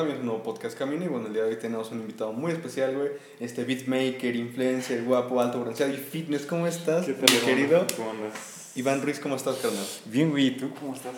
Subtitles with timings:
[0.00, 2.52] a mi nuevo podcast Camino y bueno, el día de hoy tenemos un invitado muy
[2.52, 3.10] especial, güey.
[3.38, 6.46] Este beatmaker, influencer, guapo, alto, bronceado y fitness.
[6.46, 7.86] ¿Cómo estás, ¿Qué tal, mi querido?
[7.96, 8.72] ¿Cómo andas?
[8.76, 9.84] Iván Ruiz, ¿cómo estás, carnal?
[10.06, 11.12] Bien, güey, ¿y tú cómo estás?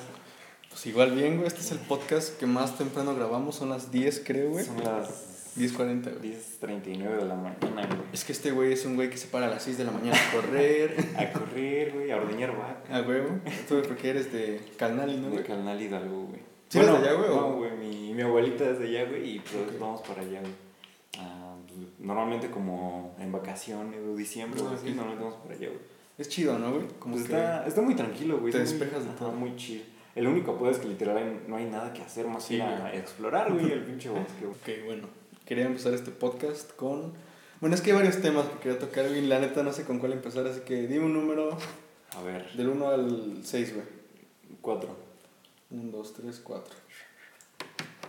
[0.68, 1.46] Pues igual bien, güey.
[1.46, 4.64] Este es el podcast que más temprano grabamos, son las 10, creo, güey.
[4.64, 6.34] Son las 10.40, güey.
[6.60, 8.01] 10.39 de la mañana, güey.
[8.12, 9.92] Es que este güey es un güey que se para a las 6 de la
[9.92, 10.96] mañana a correr.
[11.16, 12.83] A correr, güey, a ordeñar vaca.
[12.98, 13.38] a huevo.
[13.69, 15.45] Tú porque eres de Calnali, ¿no, De güey?
[15.45, 16.52] Canal Hidalgo, güey.
[16.72, 17.28] ¿Sí bueno, allá, güey?
[17.28, 19.78] No, güey, mi, mi, abuelita es de allá, güey, y pues okay.
[19.78, 20.52] vamos para allá, güey.
[21.18, 25.80] Uh, normalmente como en vacaciones, o diciembre, ah, güey, sí, normalmente vamos para allá, güey.
[26.16, 26.86] Es chido, ¿no, güey?
[26.98, 28.54] Como pues que está, está muy tranquilo, güey.
[28.54, 29.28] Te despejas muy, de todo.
[29.28, 29.84] Ajá, muy chill.
[30.14, 32.95] El único pedo es que literal no hay nada que hacer más que sí, a
[32.95, 34.52] explorar, güey, el pinche bosque, güey.
[34.80, 35.09] Ok, bueno.
[35.45, 37.12] Quería empezar este podcast con...
[37.60, 39.20] Bueno, es que hay varios temas que quería tocar, güey.
[39.26, 41.59] La neta no sé con cuál empezar, así que dime un número.
[42.16, 42.50] A ver.
[42.52, 43.86] Del 1 al 6, güey.
[44.62, 45.01] 4.
[45.73, 46.74] Un, dos, tres, cuatro.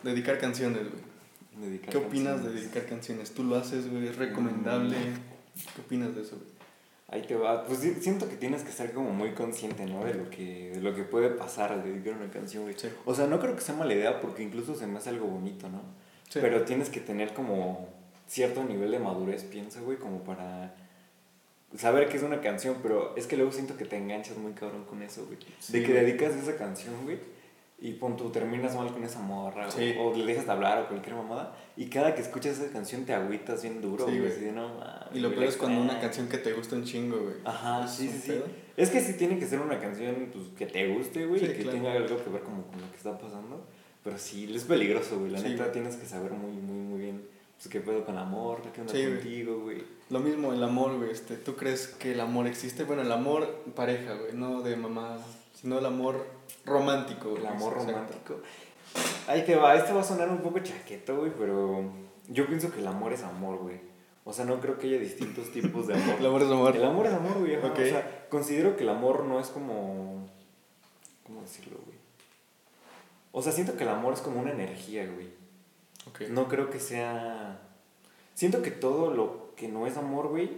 [0.04, 1.70] Dedicar canciones, güey.
[1.70, 3.32] Dedicar ¿Qué opinas de dedicar canciones?
[3.32, 4.08] ¿Tú lo haces, güey?
[4.08, 4.98] ¿Es recomendable?
[4.98, 5.74] Mm.
[5.76, 6.52] ¿Qué opinas de eso, güey?
[7.08, 7.66] Ahí te va.
[7.66, 10.04] Pues siento que tienes que ser como muy consciente, ¿no?
[10.04, 12.76] De lo que, de lo que puede pasar al dedicar una canción, güey.
[13.06, 15.70] O sea, no creo que sea mala idea porque incluso se me hace algo bonito,
[15.70, 15.82] ¿no?
[16.34, 17.88] Pero tienes que tener como
[18.28, 20.74] cierto nivel de madurez, pienso, güey, como para
[21.78, 24.86] saber que es una canción, pero es que luego siento que te enganchas muy cabrón
[24.86, 25.38] con eso, güey.
[25.70, 27.20] De que dedicas esa canción, güey,
[27.80, 29.94] y pon tú terminas mal con esa morra, Sí.
[30.00, 33.04] o, o le dejas de hablar o cualquier mamada, y cada que escuchas esa canción
[33.06, 34.32] te agüitas bien duro, Sí, güey.
[34.32, 34.72] así no
[35.14, 36.02] Y lo peor es cuando una extraño".
[36.08, 37.36] canción que te gusta un chingo, güey.
[37.44, 38.42] Ajá, sí, sí, sí.
[38.78, 41.50] Es que sí tiene que ser una canción pues, que te guste, güey, Sí, y
[41.50, 41.72] que claro.
[41.78, 43.66] tenga algo que ver como con lo que está pasando.
[44.04, 45.32] Pero sí, es peligroso, güey.
[45.32, 45.72] La neta güey.
[45.74, 47.26] tienes que saber muy, muy, muy bien
[47.58, 49.14] pues, qué pedo con el amor, qué onda güey.
[49.16, 49.84] contigo, güey.
[50.10, 51.12] Lo mismo el amor, güey.
[51.12, 52.84] Este, ¿Tú crees que el amor existe?
[52.84, 54.34] Bueno, el amor pareja, güey.
[54.34, 55.18] No de mamá,
[55.64, 56.28] sino el amor
[56.66, 57.42] romántico, güey.
[57.42, 57.94] El amor Exacto.
[57.94, 58.42] romántico.
[59.28, 61.86] Ahí te va, este va a sonar un poco chaqueto, güey, pero
[62.28, 63.80] yo pienso que el amor es amor, güey.
[64.26, 66.16] O sea, no creo que haya distintos tipos de amor.
[66.20, 66.76] El amor es amor.
[66.76, 67.56] El amor es amor, güey.
[67.56, 67.72] ajá.
[67.74, 70.30] O sea, considero que el amor no es como.
[71.26, 71.98] ¿Cómo decirlo, güey?
[73.34, 75.28] O sea, siento que el amor es como una energía, güey.
[76.08, 76.30] Ok.
[76.30, 77.60] No creo que sea.
[78.34, 80.52] Siento que todo lo que no es amor, güey,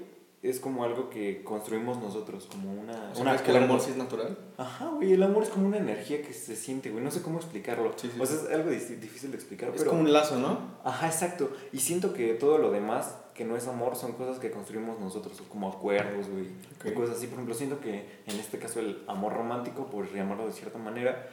[0.50, 2.94] es como algo que construimos nosotros, como una.
[3.12, 4.38] ¿O sea, una ¿Crees que el amor sí es natural?
[4.58, 7.04] Ajá, güey, el amor es como una energía que se siente, güey.
[7.04, 7.94] No sé cómo explicarlo.
[7.96, 9.92] Sí, sí, o sea, es algo difícil de explicar, Es pero.
[9.92, 10.60] como un lazo, ¿no?
[10.84, 11.52] Ajá, exacto.
[11.72, 15.42] Y siento que todo lo demás que no es amor son cosas que construimos nosotros,
[15.50, 16.48] como acuerdos, güey.
[16.90, 17.28] O Cosas así.
[17.28, 21.28] Por ejemplo, siento que en este caso el amor romántico, por llamarlo de cierta manera,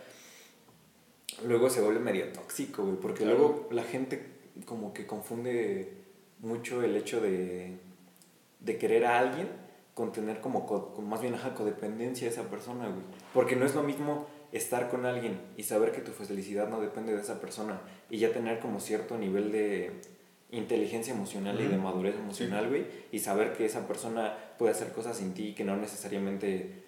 [1.46, 2.96] luego se vuelve medio tóxico, güey.
[2.96, 3.38] Porque Claro.
[3.38, 4.32] luego la gente
[4.66, 5.98] como que confunde
[6.40, 7.76] mucho el hecho de,
[8.64, 9.48] de querer a alguien
[9.94, 13.02] con tener como, co- con más bien ajá, codependencia a esa persona, güey.
[13.34, 17.14] Porque no es lo mismo estar con alguien y saber que tu felicidad no depende
[17.14, 17.80] de esa persona
[18.10, 19.92] y ya tener como cierto nivel de
[20.50, 25.16] inteligencia emocional y de madurez emocional, güey, y saber que esa persona puede hacer cosas
[25.16, 26.82] sin ti que no necesariamente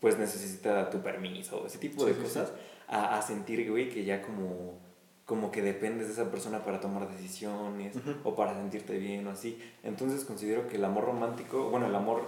[0.00, 2.52] pues necesita tu permiso ese tipo de sí, cosas
[2.88, 4.78] a, a sentir, güey, que ya como
[5.26, 7.94] como que dependes de esa persona para tomar decisiones
[8.24, 9.58] o para sentirte bien o así.
[9.82, 12.22] Entonces considero que el amor romántico, bueno, el amor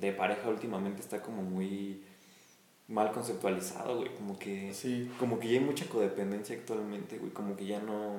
[0.00, 2.02] de pareja últimamente está como muy
[2.88, 5.10] mal conceptualizado, güey, como que Sí.
[5.18, 8.16] como que ya hay mucha codependencia actualmente, güey, como que ya no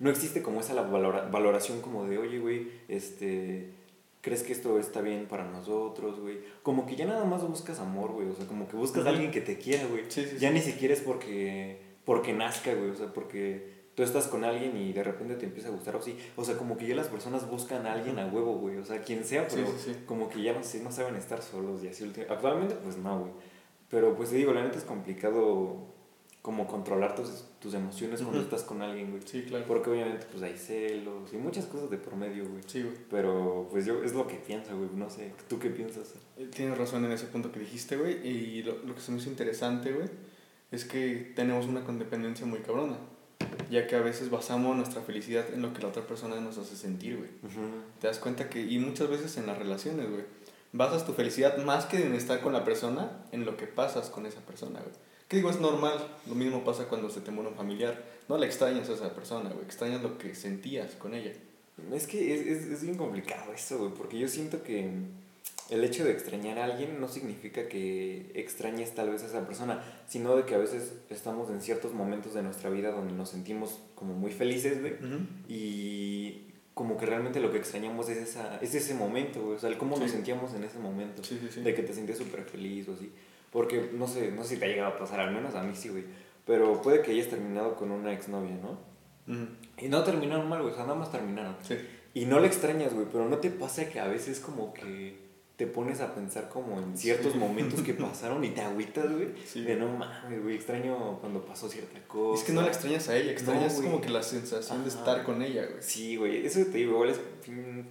[0.00, 3.70] no existe como esa la valora- valoración como de, "Oye, güey, este
[4.20, 6.38] ¿Crees que esto está bien para nosotros, güey?
[6.62, 8.26] Como que ya nada más buscas amor, güey.
[8.26, 10.04] O sea, como que buscas a alguien que te quiera, güey.
[10.08, 12.90] Sí, sí, ya ni siquiera es porque, porque nazca, güey.
[12.90, 16.02] O sea, porque tú estás con alguien y de repente te empieza a gustar o
[16.02, 16.16] sí.
[16.36, 18.76] O sea, como que ya las personas buscan a alguien a huevo, güey.
[18.78, 19.96] O sea, quien sea, Sí, pero sí, sí.
[20.06, 22.10] como que ya no, no saben estar solos y así.
[22.28, 23.32] Actualmente, pues no, güey.
[23.90, 25.92] Pero pues te digo, la neta es complicado
[26.42, 28.44] como controlar tus, tus emociones cuando Ujú.
[28.48, 29.22] estás con alguien, güey.
[29.24, 29.64] Sí, claro.
[29.66, 32.62] Porque obviamente pues hay celos y muchas cosas de por medio, güey.
[32.66, 32.94] Sí, güey.
[33.08, 34.90] Pero pues yo es lo que pienso, güey.
[34.94, 36.14] No sé, ¿tú qué piensas?
[36.36, 38.26] Eh, Tienes razón en ese punto que dijiste, güey.
[38.26, 40.08] Y lo, lo que se me hizo interesante, güey,
[40.70, 42.96] es que tenemos una condependencia muy cabrona.
[43.70, 46.76] Ya que a veces basamos nuestra felicidad en lo que la otra persona nos hace
[46.76, 47.30] sentir, güey.
[48.00, 50.24] Te das cuenta que, y muchas veces en las relaciones, güey,
[50.72, 54.26] basas tu felicidad más que en estar con la persona, en lo que pasas con
[54.26, 54.94] esa persona, güey.
[55.28, 55.94] Que digo, es normal.
[56.26, 58.04] Lo mismo pasa cuando se te muere un familiar.
[58.28, 59.64] No le extrañas a esa persona, güey.
[59.64, 61.32] Extrañas lo que sentías con ella.
[61.92, 63.90] Es que es, es, es bien complicado eso, güey.
[63.92, 64.90] Porque yo siento que
[65.70, 69.82] el hecho de extrañar a alguien no significa que extrañes tal vez a esa persona,
[70.06, 73.80] sino de que a veces estamos en ciertos momentos de nuestra vida donde nos sentimos
[73.94, 74.94] como muy felices, güey.
[75.48, 79.56] Y como que realmente lo que extrañamos es, esa, es ese momento, güey.
[79.56, 81.24] O sea, el cómo nos sentíamos en ese momento.
[81.24, 81.60] Sí, sí, sí.
[81.62, 83.10] De que te sentías súper feliz o así.
[83.50, 85.74] Porque, no sé, no sé si te ha llegado a pasar, al menos a mí
[85.74, 86.04] sí, güey.
[86.44, 88.78] Pero puede que hayas terminado con una exnovia, ¿no?
[89.78, 91.56] Y no terminaron mal, güey, o sea, nada más terminaron.
[91.62, 91.76] Sí.
[92.12, 95.23] Y no le extrañas, güey, pero ¿no te pasa que a veces como que
[95.56, 97.38] te pones a pensar como en ciertos Sí.
[97.38, 99.28] momentos que pasaron y te agüitas, güey?
[99.46, 99.62] Sí.
[99.62, 102.40] De no mames, güey, extraño cuando pasó cierta cosa.
[102.40, 105.22] Es que no la extrañas a ella, extrañas No, como que la sensación de estar
[105.24, 105.80] con ella, güey.
[105.82, 107.20] Sí, güey, eso te digo, igual es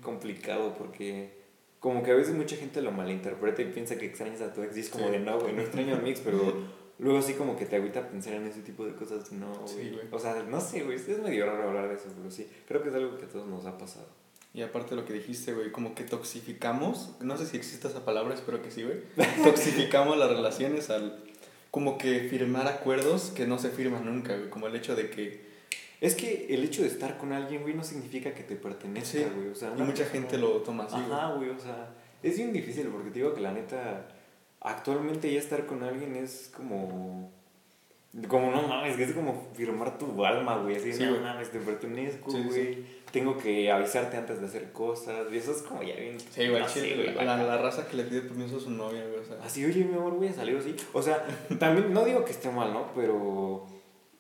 [0.02, 1.42] complicado porque
[1.80, 4.76] como que a veces mucha gente lo malinterpreta y piensa que extrañas a tu ex
[4.78, 5.12] y es como Sí.
[5.12, 6.40] de no, güey, no extraño a mi ex, pero
[7.00, 9.92] luego sí como que te agüita pensar en ese tipo de cosas, no, Sí, güey.
[9.92, 10.06] güey.
[10.12, 12.90] o sea, no sé, güey, es medio raro hablar de eso, pero sí, creo que
[12.90, 14.08] es algo que a todos nos ha pasado.
[14.54, 18.06] Y aparte de lo que dijiste, güey, como que toxificamos, no sé si existe esa
[18.06, 19.00] palabra, espero que sí, güey.
[19.44, 21.24] Toxificamos las relaciones al
[21.72, 25.52] como que firmar acuerdos que no se firman nunca, güey, como el hecho de que
[26.02, 29.26] Es que el hecho de estar con alguien, güey, no significa que te pertenezca, Sí.
[29.36, 31.12] güey, o sea, y mucha persona- gente lo toma así, güey.
[31.12, 31.90] Ajá, güey, o sea,
[32.22, 34.08] es bien difícil porque te digo que la neta,
[34.62, 37.32] actualmente ya estar con alguien es como,
[38.28, 41.22] como no mames, que es como firmar tu alma, güey, así, Sí, no güey.
[41.22, 45.62] mames, te pertenezco, sí, güey, tengo que avisarte antes de hacer cosas, y eso es
[45.62, 48.72] como ya bien, Sí, chile, güey, la, la raza que le pide permiso a su
[48.72, 49.38] novia, güey, o sea.
[49.46, 50.76] Así, oye, mi amor, voy a salir así.
[50.94, 51.24] O sea,
[51.60, 52.92] también no digo que esté mal, ¿no?
[52.96, 53.68] Pero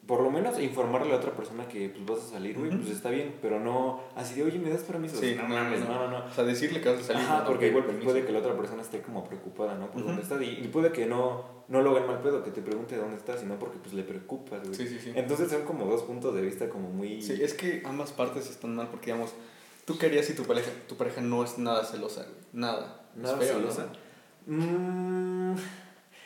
[0.06, 3.10] por lo menos informarle a otra persona que pues vas a salir, güey, pues está
[3.10, 3.36] bien.
[3.42, 5.18] Pero no así de, oye, ¿me das permiso?
[5.18, 6.26] Sí, no, no, mames, no, no, no.
[6.26, 7.24] O sea, decirle que vas a salir.
[7.24, 8.06] Ajá, no, porque igual permiso.
[8.06, 9.90] puede que la otra persona esté como preocupada, ¿no?
[9.92, 10.44] Por dónde está.
[10.44, 13.40] Y, y puede que no, no lo hagan mal pedo, que te pregunte dónde estás,
[13.40, 14.76] sino porque pues le preocupas, güey.
[14.76, 15.14] Sí, sí, sí.
[15.16, 17.22] Entonces son como dos puntos de vista como muy...
[17.22, 19.34] Sí, es que ambas partes están mal porque, digamos,
[19.86, 22.36] tú querías si tu pareja, tu pareja no es nada celosa, güey.
[22.52, 23.08] Nada.
[23.16, 23.72] Nada es feo, ¿no?
[23.72, 23.94] celosa.
[24.48, 25.56] Mm,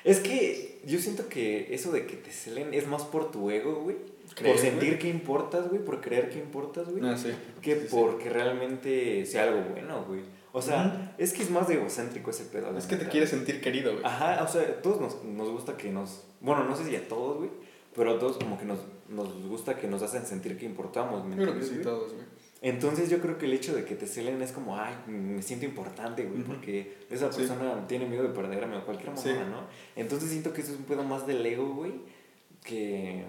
[0.03, 3.81] es que yo siento que eso de que te celen es más por tu ego,
[3.81, 3.97] güey.
[3.97, 4.99] Por ¿Crees, sentir güey?
[4.99, 7.03] que importas, güey, por creer que importas, güey.
[7.05, 7.31] Ah, sí.
[7.61, 7.87] que Sí, sí.
[7.89, 10.21] porque realmente sea algo bueno, güey.
[10.51, 12.75] O sea, es que es más de egocéntrico ese pedo.
[12.77, 14.03] Es que te quieres sentir querido, güey.
[14.05, 16.23] Ajá, o sea, a todos nos, nos gusta que nos...
[16.41, 17.49] Bueno, no sé si a todos, güey,
[17.95, 18.79] pero a todos como que nos,
[19.09, 21.83] nos gusta que nos hacen sentir que importamos, ¿me Yo creo que sí, güey?
[21.83, 22.25] todos, güey.
[22.61, 25.65] Entonces yo creo que el hecho de que te celen es como, ay, me siento
[25.65, 27.39] importante, güey, porque esa Sí.
[27.39, 29.29] persona tiene miedo de perderme o cualquier Sí.
[29.29, 29.61] mamada, ¿no?
[29.95, 31.93] Entonces siento que eso es un pedo más del ego, güey,
[32.63, 33.23] que,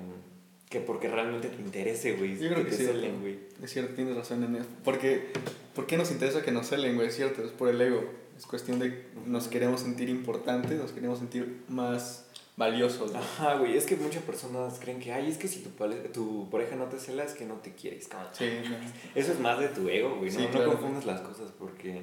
[0.70, 3.38] que porque realmente te interese, güey, Yo creo que te sí, celen, güey.
[3.62, 4.66] Es cierto, tienes razón en eso.
[4.84, 5.28] Porque,
[5.74, 7.08] ¿por qué nos interesa que nos celen, güey?
[7.08, 8.02] Es cierto, es por el ego.
[8.36, 12.24] Es cuestión de nos queremos sentir importantes, nos queremos sentir más
[12.58, 13.22] valiosos, güey.
[13.22, 15.70] Ajá, güey, es que muchas personas creen que, ay, es que si tu,
[16.12, 18.32] tu pareja no te cela es que no te quieres, cabrón.
[18.32, 18.76] Sí, no.
[19.14, 22.02] Eso es más de tu ego, güey, no, Sí, no claro, confundas las cosas porque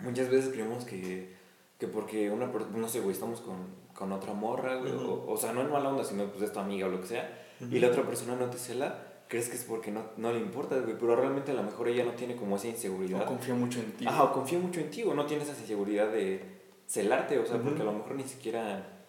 [0.00, 1.34] muchas veces creemos que,
[1.78, 3.58] que porque una persona, no sé, güey, estamos con,
[3.94, 6.58] con otra morra, güey, o, o sea, no en mala onda, sino pues es tu
[6.58, 7.38] amiga o lo que sea,
[7.70, 10.78] y la otra persona no te cela, crees que es porque no, no le importa,
[10.78, 13.20] güey, pero realmente a lo mejor ella no tiene como esa inseguridad.
[13.20, 14.06] No confío mucho en ti.
[14.06, 16.42] Ajá, o confía mucho en ti, o no tienes esa inseguridad de
[16.86, 19.01] celarte, o sea, porque a lo mejor ni siquiera,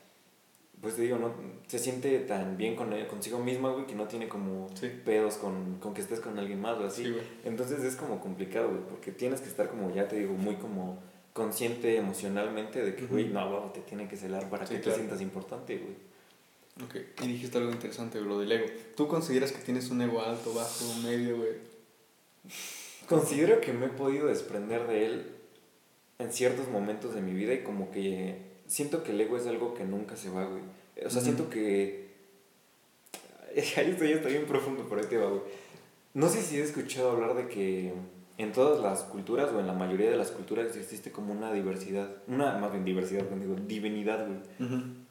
[0.83, 1.33] pues te digo, no
[1.65, 4.91] se siente tan bien con consigo misma, güey, que no tiene como Sí.
[5.03, 7.05] pedos con, con que estés con alguien más o así.
[7.05, 7.15] Sí.
[7.45, 10.99] Entonces es como complicado, güey, porque tienes que estar como, ya te digo, muy como
[11.31, 14.97] consciente emocionalmente de que, güey, no, güey, te tiene que celar para Sí, que claro.
[14.97, 15.95] te sientas importante, güey.
[16.85, 18.65] Ok, y dijiste algo interesante, güey, lo del ego.
[18.97, 21.51] ¿Tú consideras que tienes un ego alto, bajo, medio, güey?
[23.07, 25.31] Considero que me he podido desprender de él
[26.19, 29.75] en ciertos momentos de mi vida y como que siento que el ego es algo
[29.75, 30.63] que nunca se va, güey.
[31.05, 31.25] O sea, Ujú.
[31.25, 32.07] siento que...
[33.77, 35.41] Ahí estoy, está bien profundo, por ahí te va, güey.
[36.15, 37.93] No sé si has escuchado hablar de que
[38.39, 42.09] en todas las culturas o en la mayoría de las culturas existe como una diversidad,
[42.27, 44.39] una más bien diversidad, digo, divinidad, güey.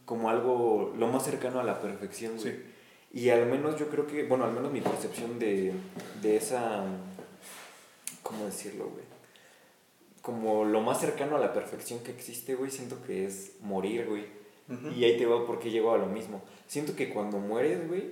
[0.04, 2.52] Como algo lo más cercano a la perfección, güey.
[2.52, 2.62] Sí.
[3.12, 5.72] Y al menos yo creo que, bueno, al menos mi percepción de,
[6.20, 6.82] de esa,
[8.24, 9.04] ¿cómo decirlo, güey?
[10.22, 14.24] Como lo más cercano a la perfección que existe, güey, siento que es morir, güey.
[14.96, 16.42] Y ahí te va porque llego a lo mismo.
[16.66, 18.04] Siento que cuando mueres, güey,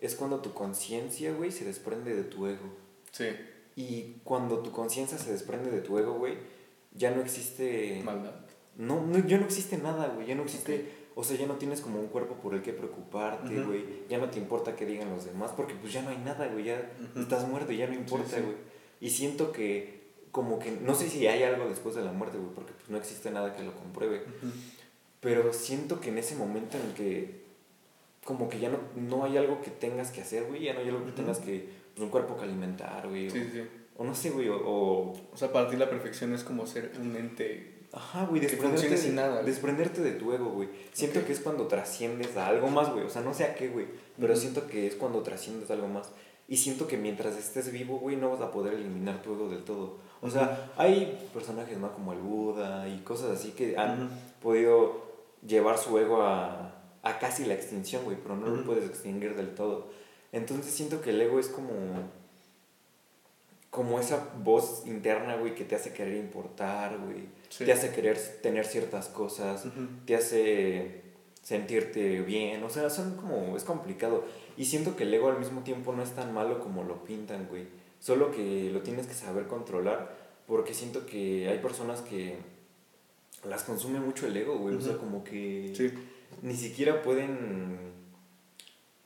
[0.00, 2.68] es cuando tu conciencia, güey, se desprende de tu ego.
[3.10, 3.24] Sí,
[3.74, 6.34] Y cuando tu conciencia se desprende de tu ego, güey,
[6.92, 8.00] ya no existe...
[8.04, 8.34] maldad.
[8.76, 10.26] No, no, ya no existe nada, güey.
[10.26, 10.88] Ya no existe.
[11.16, 13.84] O sea, ya no tienes como un cuerpo por el que preocuparte, güey.
[14.08, 16.64] Ya no te importa qué digan los demás, porque pues ya no hay nada, güey.
[16.64, 18.42] Ya estás muerto y ya no importa, Sí, sí.
[18.42, 18.56] güey.
[19.00, 20.03] Y siento que,
[20.34, 22.98] como que, no sé si hay algo después de la muerte, güey, porque pues no
[22.98, 24.16] existe nada que lo compruebe.
[24.42, 24.50] Ujú.
[25.20, 27.44] Pero siento que en ese momento en el que,
[28.24, 30.64] como que ya no, no hay algo que tengas que hacer, güey.
[30.64, 31.14] Ya no hay algo que Ujú.
[31.22, 33.30] tengas que, pues un cuerpo que alimentar, güey.
[33.30, 33.62] Sí, o, sí.
[33.96, 36.90] o no sé, güey, o- o O sea, para ti la perfección es como ser
[37.00, 37.70] un ente.
[37.92, 40.68] Ajá, güey, desprenderte, de- sin nada, desprenderte de tu ego, güey.
[40.92, 41.26] Siento Ok.
[41.26, 43.04] que es cuando trasciendes a algo más, güey.
[43.06, 43.86] O sea, no sé a qué, güey.
[44.18, 44.42] Pero Ujú.
[44.42, 46.10] siento que es cuando trasciendes a algo más.
[46.48, 49.64] Y siento que mientras estés vivo, güey, no vas a poder eliminar tu ego del
[49.64, 49.96] todo.
[50.20, 51.92] O sea, hay personajes, ¿no?
[51.92, 54.10] Como el Buda y cosas así que han
[54.42, 55.02] podido
[55.46, 59.54] llevar su ego a, a casi la extinción, güey, pero no lo puedes extinguir del
[59.54, 59.88] todo.
[60.32, 61.72] Entonces siento que el ego es como
[63.74, 67.26] como esa voz interna, güey, que te hace querer importar, güey.
[67.58, 69.64] Te hace querer tener ciertas cosas,
[70.06, 71.02] te hace
[71.42, 74.24] sentirte bien, o sea, son como, es complicado.
[74.56, 77.46] Y siento que el ego al mismo tiempo no es tan malo como lo pintan,
[77.48, 77.66] güey.
[78.00, 82.38] Solo que lo tienes que saber controlar, porque siento que hay personas que
[83.44, 84.76] las consume mucho el ego, güey.
[84.76, 85.72] O sea, como que
[86.42, 87.78] ni siquiera pueden,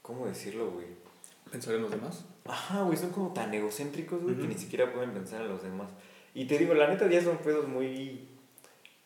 [0.02, 0.87] ¿cómo decirlo, güey?
[1.50, 2.25] ¿Pensar en los demás?
[2.45, 5.88] Ajá, güey, son como tan egocéntricos, güey, que ni siquiera pueden pensar en los demás.
[6.35, 8.28] Y te digo, la neta ya son pedos muy,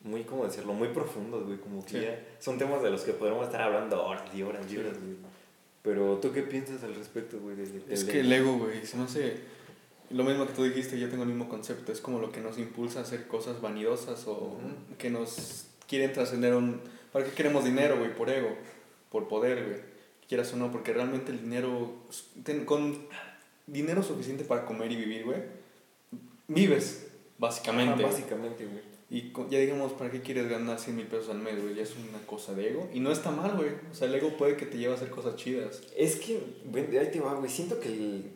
[0.01, 0.73] muy, ¿cómo decirlo?
[0.73, 4.25] Muy profundos, güey, como que ya son temas de los que podemos estar hablando horas
[4.35, 5.17] y horas y horas, güey.
[5.83, 7.57] Pero, ¿tú qué piensas al respecto, güey?
[7.89, 9.41] Es que el ego, güey, se me hace...
[10.11, 11.91] Lo mismo que tú dijiste, yo tengo el mismo concepto.
[11.91, 14.59] Es como lo que nos impulsa a hacer cosas vanidosas o
[14.99, 16.81] que nos quieren trascender un...
[17.13, 18.15] ¿Para qué queremos dinero, güey?
[18.15, 18.51] Por ego,
[19.11, 19.81] por poder, güey.
[20.29, 22.07] Quieras o no, porque realmente el dinero...
[22.65, 23.09] con
[23.67, 25.41] dinero suficiente para comer y vivir, güey,
[26.49, 27.09] vives,
[27.39, 28.03] básicamente.
[28.03, 28.92] básicamente, güey.
[29.13, 31.75] Y ya digamos, ¿para qué quieres ganar 100 mil pesos al mes, güey?
[31.75, 32.89] Ya es una cosa de ego.
[32.95, 33.69] Y no está mal, güey.
[33.91, 35.83] O sea, el ego puede que te lleve a hacer cosas chidas.
[35.95, 36.41] Es que,
[36.99, 37.51] ahí te va, güey.
[37.51, 37.89] Siento que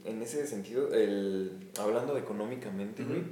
[0.05, 3.23] en ese sentido, el, hablando económicamente, güey,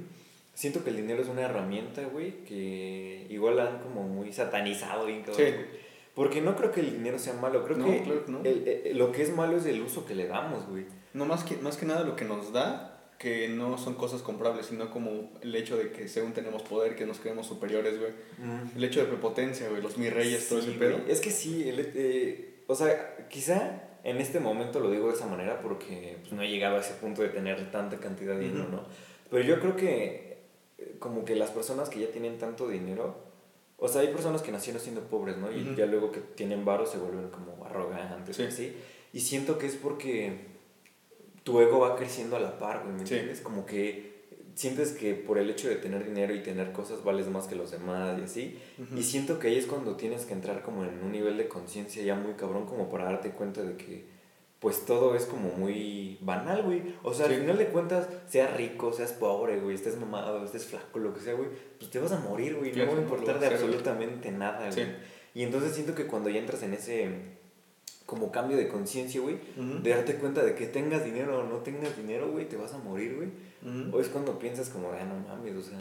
[0.55, 5.21] siento que el dinero es una herramienta, güey, que igual han como muy satanizado bien,
[5.21, 5.53] cabrón, sí.
[6.15, 7.63] Porque no creo que el dinero sea malo.
[7.63, 10.85] Creo que, eh, lo que es malo es el uso que le damos, güey.
[11.13, 14.67] No, más que, más que nada lo que nos da, que no son cosas comprables,
[14.67, 18.11] sino como el hecho de que según tenemos poder, que nos creemos superiores, güey.
[18.75, 20.99] El hecho de prepotencia, güey, los mi reyes, todo ese pedo.
[21.07, 25.61] Es que sí, eh, o sea, quizá en este momento lo digo de esa manera
[25.61, 28.83] porque pues, no he llegado a ese punto de tener tanta cantidad de dinero, ¿no?
[29.31, 30.37] Pero yo creo que
[30.77, 33.15] eh, como que las personas que ya tienen tanto dinero,
[33.77, 35.51] o sea, hay personas que nacieron siendo pobres, ¿no?
[35.51, 38.43] Y ya luego que tienen barro se vuelven como arrogantes, sí.
[38.43, 38.77] así.
[39.13, 40.54] Y siento que es porque
[41.45, 43.39] tu ego va creciendo a la par, güey, ¿me entiendes?
[43.39, 44.15] Como que
[44.55, 47.69] sientes que por el hecho de tener dinero y tener cosas vales más que los
[47.69, 48.59] demás y así.
[48.97, 52.01] Y siento que ahí es cuando tienes que entrar como en un nivel de conciencia
[52.03, 54.15] ya muy cabrón como para darte cuenta de que
[54.59, 56.95] pues todo es como muy banal, güey.
[57.03, 60.97] O sea, al final de cuentas, seas rico, seas pobre, güey, estés mamado, estés flaco,
[60.97, 62.71] lo que sea, güey, pues te vas a morir, güey.
[62.71, 64.87] No va a importar de absolutamente nada, güey.
[65.35, 67.34] Y entonces siento que cuando ya entras en ese
[68.05, 71.97] como cambio de conciencia, güey, de darte cuenta de que tengas dinero o no tengas
[71.97, 73.29] dinero, güey, te vas a morir, güey.
[73.91, 75.77] O es cuando piensas como, ah, no mames, o sea,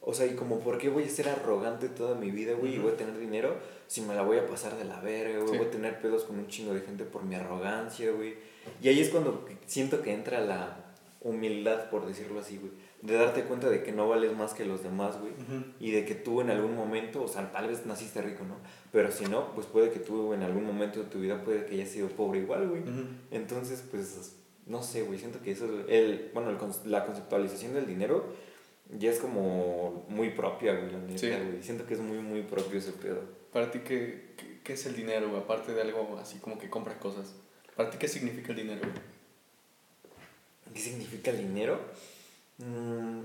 [0.00, 2.78] o sea, y como, ¿por qué voy a ser arrogante toda mi vida, güey, y
[2.78, 3.56] voy a tener dinero
[3.86, 6.38] si me la voy a pasar de la verga, güey, voy a tener pedos con
[6.38, 8.34] un chingo de gente por mi arrogancia, güey.
[8.82, 10.76] Y ahí es cuando siento que entra la
[11.20, 12.72] humildad, por decirlo así, güey
[13.04, 15.34] de darte cuenta de que no vales más que los demás, güey.
[15.78, 18.56] Y de que tú en algún momento, o sea, tal vez naciste rico, ¿no?
[18.92, 21.74] Pero si no, pues puede que tú en algún momento de tu vida puede que
[21.74, 22.82] hayas sido pobre igual, güey.
[23.30, 28.24] Entonces, pues, no sé, güey, siento que eso, el, bueno, la conceptualización del dinero
[28.98, 31.62] ya es como muy propia, güey, la güey.
[31.62, 33.20] Siento que es muy, muy propio ese pedo.
[33.52, 34.32] Para ti, ¿qué,
[34.64, 35.42] qué, es el dinero, güey?
[35.42, 37.34] Aparte de algo así como que compras cosas.
[37.76, 39.14] ¿Para ti qué significa el dinero, güey?
[40.72, 41.78] ¿Qué significa el dinero?
[42.58, 43.22] Mm,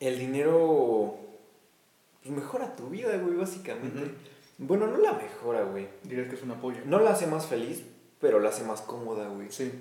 [0.00, 1.16] el dinero
[2.22, 4.14] pues, mejora tu vida, güey, básicamente.
[4.58, 5.88] Bueno, no la mejora, güey.
[6.04, 6.78] Dirías que es un apoyo.
[6.84, 7.82] No la hace más feliz,
[8.20, 9.50] pero la hace más cómoda, güey.
[9.50, 9.72] Sí.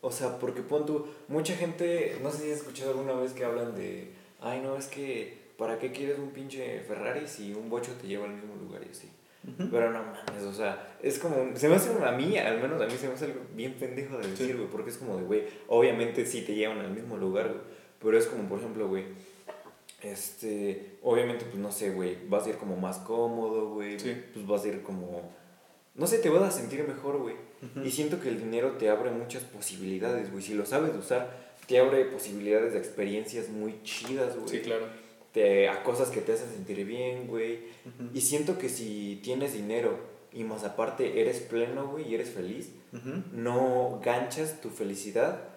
[0.00, 3.44] O sea, porque pon tú, mucha gente, no sé si has escuchado alguna vez que
[3.44, 7.92] hablan de, ay, no, es que, ¿para qué quieres un pinche Ferrari si un bocho
[8.00, 9.10] te lleva al mismo lugar y así?
[9.42, 12.86] Pero no mames, o sea, es como, se me hace a mí, al menos a
[12.86, 15.44] mí se me hace algo bien pendejo de decir, güey, porque es como de, güey,
[15.68, 17.60] obviamente sí te llevan al mismo lugar, güey,
[18.00, 19.04] pero es como, por ejemplo, güey,
[20.02, 24.64] este, obviamente, pues no sé, güey, vas a ir como más cómodo, güey, pues vas
[24.64, 25.32] a ir como,
[25.94, 27.36] no sé, te vas a sentir mejor, güey,
[27.82, 31.78] y siento que el dinero te abre muchas posibilidades, güey, si lo sabes usar, te
[31.78, 34.48] abre posibilidades de experiencias muy chidas, güey.
[34.48, 34.99] Sí, claro
[35.32, 37.60] te, a cosas que te hacen sentir bien, güey.
[38.14, 39.98] Y siento que si tienes dinero
[40.32, 42.72] y más aparte eres pleno, güey, y eres feliz,
[43.32, 45.48] no ganchas tu felicidad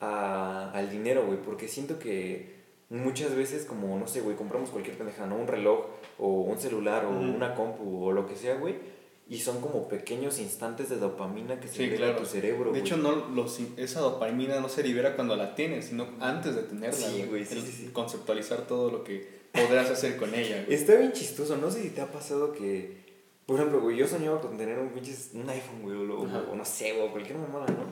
[0.00, 2.56] a, al dinero, güey, porque siento que
[2.88, 5.36] muchas veces como, no sé, güey, compramos cualquier pendeja, ¿no?
[5.36, 5.86] Un reloj
[6.18, 8.95] o un celular o una compu o lo que sea, güey
[9.28, 12.72] y son como pequeños instantes de dopamina que se sí, libera tu cerebro.
[12.72, 16.62] De hecho, no, los, esa dopamina no se libera cuando la tienes, sino antes de
[16.62, 17.08] tenerla.
[17.08, 20.64] Sí, güey, sí, sí, Conceptualizar todo lo que podrás hacer con ella.
[20.68, 21.56] Está bien chistoso.
[21.56, 22.98] No sé si te ha pasado que,
[23.46, 27.00] por ejemplo, güey, yo soñaba con tener un, un iPhone, güey, o, o, no sé,
[27.00, 27.86] o cualquier mamada, ¿no?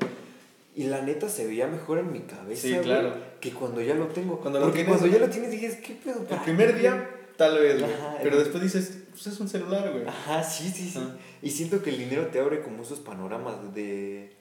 [0.77, 3.15] Y la neta se veía mejor en mi cabeza, claro.
[3.41, 4.39] que cuando ya lo tengo.
[4.41, 6.25] Cuando lo Porque cuando ya lo tienes, dije, ¿qué pedo?
[6.29, 7.93] El primer día tal vez, güey.
[8.23, 10.07] Pero después dices, pues es un celular, güey.
[10.07, 10.99] Ajá, sí, sí, sí.
[11.01, 11.17] Ah.
[11.41, 14.33] Y siento que el dinero te abre como esos panoramas de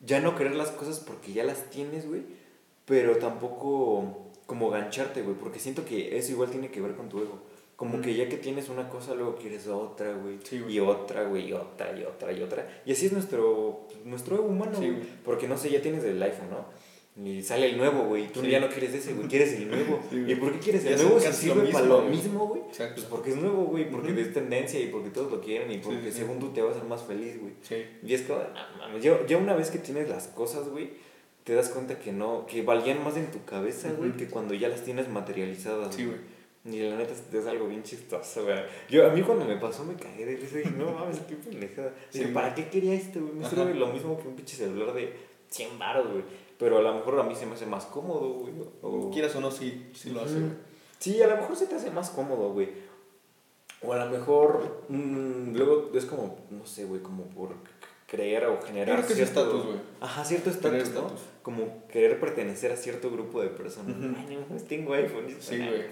[0.00, 2.22] ya no querer las cosas porque ya las tienes, güey,
[2.86, 7.18] pero tampoco como gancharte, güey, porque siento que eso igual tiene que ver con tu
[7.20, 7.38] ego.
[7.76, 8.00] Como Mm.
[8.02, 10.38] que ya que tienes una cosa, luego quieres otra, güey.
[10.44, 12.82] Sí, y otra, güey, y otra, y otra, y otra.
[12.86, 15.02] Y así es nuestro, nuestro ego humano, Sí, güey.
[15.24, 16.66] Porque no sé, ya tienes el iPhone, ¿no?
[17.16, 18.26] Y sale el nuevo, güey.
[18.32, 18.50] Tú Sí.
[18.50, 19.28] ya no quieres ese, güey.
[19.28, 20.00] Quieres el nuevo.
[20.10, 20.24] Sí.
[20.26, 22.62] ¿Y por qué quieres el nuevo si sirve para lo mismo, güey?
[22.76, 24.20] Pues porque es nuevo, güey, porque Ujú.
[24.20, 26.72] es tendencia y porque todos lo quieren y porque Sí, según tú te va a
[26.72, 27.52] hacer más feliz, güey.
[28.02, 30.90] Y es como, no mames, ya, ya una vez que tienes las cosas, güey,
[31.44, 34.68] te das cuenta que no, que valían más en tu cabeza, güey, que cuando ya
[34.68, 35.94] las tienes materializadas.
[35.94, 36.18] Sí, güey.
[36.66, 38.56] Y la neta es algo bien chistoso, güey.
[38.88, 41.36] Yo, a mí cuando me pasó me cagué de risa y dije, no mames, qué
[41.36, 41.92] pendejada.
[42.12, 42.28] Dije.
[42.28, 43.34] ¿para qué quería esto, güey?
[43.34, 45.12] Me sirve lo mismo que un pinche celular de
[45.50, 46.24] 100 baros, güey.
[46.58, 48.54] Pero a lo mejor a mí se me hace más cómodo, güey.
[48.82, 49.10] O...
[49.10, 50.38] Quieras o no, sí, sí lo hace.
[50.98, 52.68] Sí, a lo mejor se te hace más cómodo, güey.
[53.82, 57.50] O a lo mejor mm, luego es como, no sé, güey, como por
[58.06, 59.78] creer o generar Creo que es estatus, güey.
[60.00, 61.10] Ajá, cierto estatus, ¿no?
[61.42, 63.96] Como querer pertenecer a cierto grupo de personas.
[63.96, 64.14] Ujú.
[64.16, 65.26] Ay, no, tengo iPhone.
[65.40, 65.84] Sí, güey.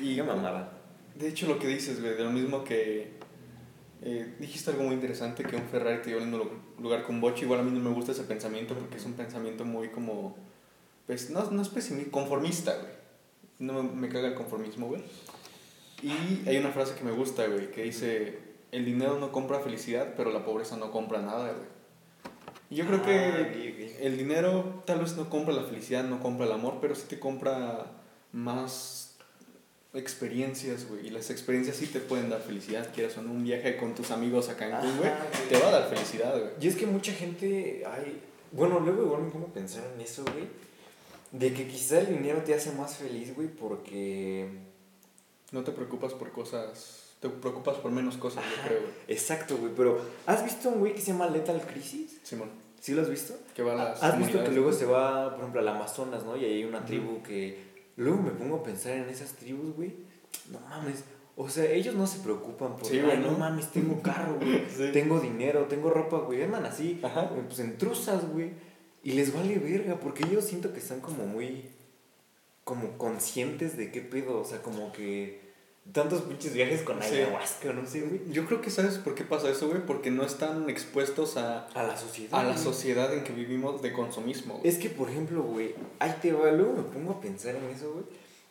[0.00, 0.72] Y Y qué mamada.
[1.14, 3.12] De hecho, lo que dices, güey, de lo mismo que
[4.02, 7.44] eh, dijiste algo muy interesante, que un Ferrari te al mismo lu- lugar con Boche.
[7.44, 10.36] Igual a mí no me gusta ese pensamiento porque es un pensamiento muy como,
[11.06, 12.92] pues, no, no es pesimista, conformista, güey.
[13.58, 15.02] No me, me caga el conformismo, güey.
[16.02, 18.38] Y hay una frase que me gusta, güey, que dice,
[18.72, 21.74] el dinero no compra felicidad, pero la pobreza no compra nada, güey.
[22.70, 26.46] Y yo creo Ah, que el dinero tal vez no compra la felicidad, no compra
[26.46, 27.92] el amor, pero sí te compra
[28.32, 29.03] más
[29.94, 31.06] experiencias, güey.
[31.06, 32.88] Y las experiencias sí te pueden dar felicidad.
[32.92, 35.10] Quieras o no, un viaje con tus amigos a Cancún, güey,
[35.48, 36.52] te va a dar felicidad, güey.
[36.60, 38.20] Y es que mucha gente, ay,
[38.52, 40.46] bueno, luego igual me pongo a pensar en eso, güey,
[41.32, 44.48] de que quizá el dinero te hace más feliz, güey, porque...
[45.52, 48.92] No te preocupas por cosas, te preocupas por menos cosas, yo creo, güey.
[49.06, 52.18] Exacto, güey, pero ¿has visto un güey que se llama Lethal Crisis?
[52.24, 53.34] Simón, ¿Sí lo has visto?
[53.54, 56.36] que va a las ¿Has visto que luego se va, por ejemplo, al Amazonas, ¿no?
[56.36, 57.73] Y ahí hay una tribu que...
[57.96, 59.94] Luego me pongo a pensar en esas tribus, güey.
[60.50, 61.04] No mames.
[61.36, 62.86] O sea, ellos no se preocupan por...
[62.86, 63.38] Sí, Ay, no ¿no?
[63.38, 64.64] mames, tengo carro, güey.
[64.68, 64.90] Sí.
[64.92, 66.42] Tengo dinero, tengo ropa, güey.
[66.42, 67.30] Andan así, Ajá.
[67.30, 68.52] pues en truzas, güey.
[69.02, 71.70] Y les vale verga, porque ellos siento que están como muy...
[72.64, 74.40] Como conscientes de qué pedo.
[74.40, 75.43] O sea, como que...
[75.92, 77.14] Tantos pinches viajes con Sí.
[77.16, 78.20] ayahuasca, no sé, güey.
[78.32, 81.82] Yo creo que sabes por qué pasa eso, güey, porque no están expuestos a, A
[81.82, 82.40] la sociedad.
[82.40, 84.54] a la sociedad en que vivimos de consumismo.
[84.54, 84.66] güey.
[84.68, 87.92] Es que, por ejemplo, güey, ahí te va, luego me pongo a pensar en eso,
[87.92, 88.04] güey.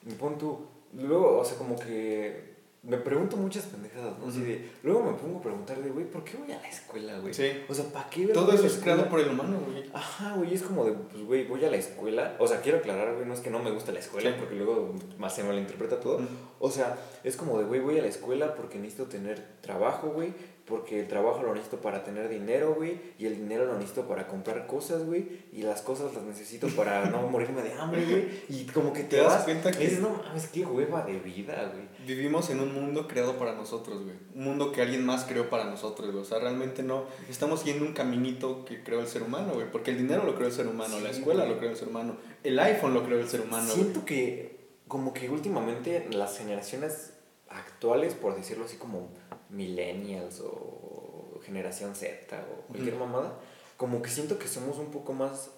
[0.03, 0.59] Me pon tú,
[0.95, 2.52] luego, o sea, como que
[2.83, 4.27] me pregunto muchas pendejadas, ¿no?
[4.27, 7.17] Así de, luego me pongo a preguntar de, güey, ¿por qué voy a la escuela,
[7.19, 7.33] güey?
[7.33, 7.49] Sí.
[7.69, 8.27] O sea, ¿para qué?
[8.27, 9.89] Todo eso es creado por el humano, güey.
[9.93, 12.35] Ajá, güey, es como de, pues, güey, voy a la escuela.
[12.39, 14.35] O sea, quiero aclarar, güey, no es que no me gusta la escuela, Sí.
[14.37, 16.19] porque luego más se malinterpreta todo.
[16.59, 20.33] O sea, es como de, güey, voy a la escuela porque necesito tener trabajo, güey.
[20.65, 22.97] Porque el trabajo lo necesito para tener dinero, güey.
[23.19, 25.41] Y el dinero lo necesito para comprar cosas, güey.
[25.51, 28.29] Y las cosas las necesito para no morirme de hambre, güey.
[28.47, 31.69] Y como que te, Te das cuenta que- Dices, no mames, qué hueva de vida,
[31.73, 31.83] güey.
[32.07, 34.15] Vivimos en un mundo creado para nosotros, güey.
[34.35, 36.23] Un mundo que alguien más creó para nosotros, güey.
[36.23, 37.05] O sea, realmente no.
[37.29, 39.69] Estamos siguiendo un caminito que creó el ser humano, güey.
[39.69, 41.55] Porque el dinero lo creó el ser humano, la escuela güey.
[41.55, 43.81] lo creó el ser humano, el iPhone lo creó el ser humano, güey.
[43.81, 47.09] Siento que, como que últimamente las generaciones
[47.49, 49.09] actuales, por decirlo así, como
[49.53, 53.05] millennials o generación Z o cualquier Ujú.
[53.05, 53.33] mamada,
[53.77, 55.51] como que siento que somos un poco más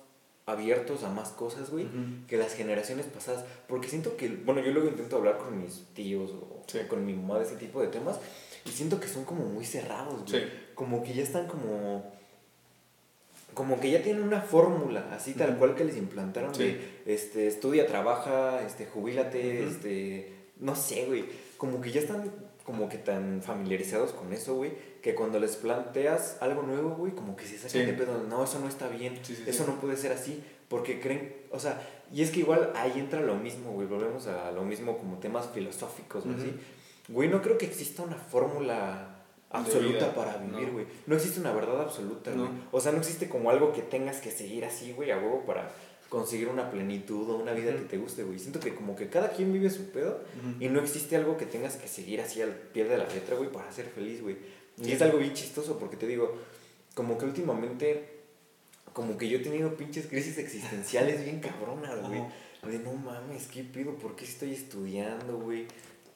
[0.48, 1.88] abiertos a más cosas, güey,
[2.28, 3.46] que las generaciones pasadas.
[3.68, 6.80] Porque siento que, bueno, yo luego intento hablar con mis tíos o Sí.
[6.88, 8.20] con mi mamá de ese tipo de temas
[8.66, 10.44] y siento que son como muy cerrados, güey.
[10.44, 10.50] Sí.
[10.76, 12.14] Como que ya están como...
[13.54, 16.64] Como que ya tienen una fórmula, así tal cual que les implantaron Sí.
[16.64, 18.84] de, este, estudia, trabaja, este,
[19.64, 21.26] este, no sé, güey.
[21.58, 22.30] Como que ya están
[22.66, 27.36] como que tan familiarizados con eso, güey, que cuando les planteas algo nuevo, güey, como
[27.36, 27.86] que se sacan Sí.
[27.86, 31.00] de pedo, no, eso no está bien, Sí, sí, eso no puede ser así, porque
[31.00, 31.80] creen, o sea,
[32.12, 35.48] y es que igual ahí entra lo mismo, güey, volvemos a lo mismo como temas
[35.54, 36.34] filosóficos, Ujú.
[36.38, 36.56] así.
[37.08, 39.10] Güey, no creo que exista una fórmula
[39.52, 40.74] absoluta para vivir, no.
[40.74, 40.86] güey.
[41.06, 41.16] No.
[41.16, 42.46] existe una verdad absoluta, güey.
[42.46, 42.52] No.
[42.72, 45.70] O sea, no existe como algo que tengas que seguir así, güey, a huevo para
[46.16, 48.40] conseguir una plenitud o una vida que te guste, güey.
[48.40, 50.22] Siento que como que cada quien vive su pedo
[50.62, 53.52] y no existe algo que tengas que seguir así al pie de la letra, güey,
[53.52, 54.38] para ser feliz, güey.
[54.78, 54.92] Y Sí.
[54.94, 56.34] es algo bien chistoso porque te digo,
[56.94, 58.08] como que últimamente,
[58.94, 62.22] como que yo he tenido pinches crisis existenciales bien cabronas, güey.
[62.72, 63.96] De no mames, ¿qué pido?
[63.96, 65.68] ¿Por qué estoy estudiando, güey?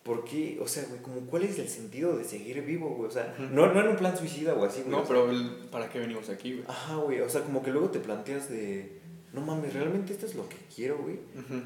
[0.03, 0.59] ¿Por qué?
[0.61, 3.09] O sea, güey, como cuál es el sentido de seguir vivo, güey.
[3.09, 4.91] O sea, no, no en un plan suicida o así, güey.
[4.91, 5.29] No, sea, pero
[5.71, 6.63] ¿para qué venimos aquí, güey?
[6.69, 7.19] Ajá, güey.
[7.19, 8.98] O sea, como que luego te planteas de.
[9.31, 11.19] No mames, realmente esto es lo que quiero, güey.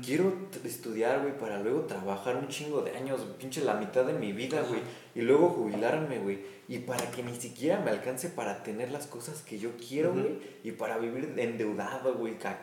[0.06, 0.34] Quiero
[0.66, 4.62] estudiar, güey, para luego trabajar un chingo de años, pinche la mitad de mi vida,
[4.68, 4.82] güey.
[5.16, 6.40] Y luego jubilarme, güey.
[6.68, 10.40] Y para que ni siquiera me alcance para tener las cosas que yo quiero, güey.
[10.64, 12.60] Y para vivir endeudado, güey, a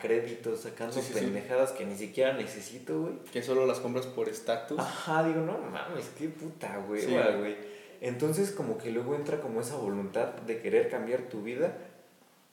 [0.57, 1.19] sacando Sí, sí, sí.
[1.19, 3.13] pendejadas que ni siquiera necesito, güey.
[3.31, 4.77] Que solo las compras por estatus.
[4.79, 7.01] Ajá, digo, no mames, qué puta, güey.
[8.01, 11.77] Entonces como que luego entra como esa voluntad de querer cambiar tu vida,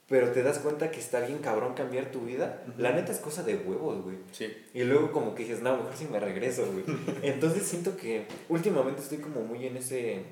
[0.09, 2.63] pero te das cuenta que está bien cabrón cambiar tu vida.
[2.77, 4.17] La neta es cosa de huevos, güey.
[4.31, 4.51] Sí.
[4.73, 6.83] Y luego como que dices, no, mejor si me regreso, güey.
[7.21, 10.23] Entonces siento que últimamente estoy como muy en ese,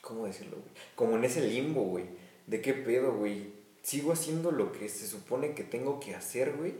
[0.00, 0.70] ¿cómo decirlo, güey?
[0.96, 2.06] Como en ese limbo, güey.
[2.48, 3.52] ¿De qué pedo, güey?
[3.82, 6.74] ¿Sigo haciendo lo que se supone que tengo que hacer, güey?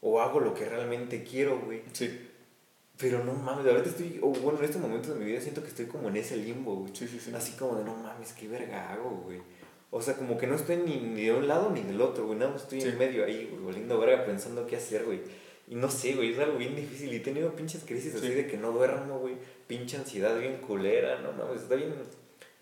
[0.00, 1.82] ¿O hago lo que realmente quiero, güey?
[1.92, 2.30] Sí.
[2.96, 5.68] Pero no mames, ahorita estoy, o bueno, en este momento de mi vida siento que
[5.68, 6.96] estoy como en ese limbo, güey.
[6.96, 7.30] Sí, sí, sí.
[7.34, 9.42] Así como de, no mames, qué verga hago, güey.
[9.90, 12.38] O sea, como que no estoy ni, ni de un lado ni del otro, güey.
[12.38, 12.88] Nada más estoy Sí.
[12.88, 15.20] en medio ahí, güey, volviendo verga pensando qué hacer, güey.
[15.68, 17.12] Y no sé, güey, es algo bien difícil.
[17.12, 18.34] Y he tenido pinches crisis así Sí.
[18.34, 19.34] de que no duermo, güey.
[19.66, 21.62] Pinche ansiedad bien culera, no mames.
[21.62, 21.92] Está bien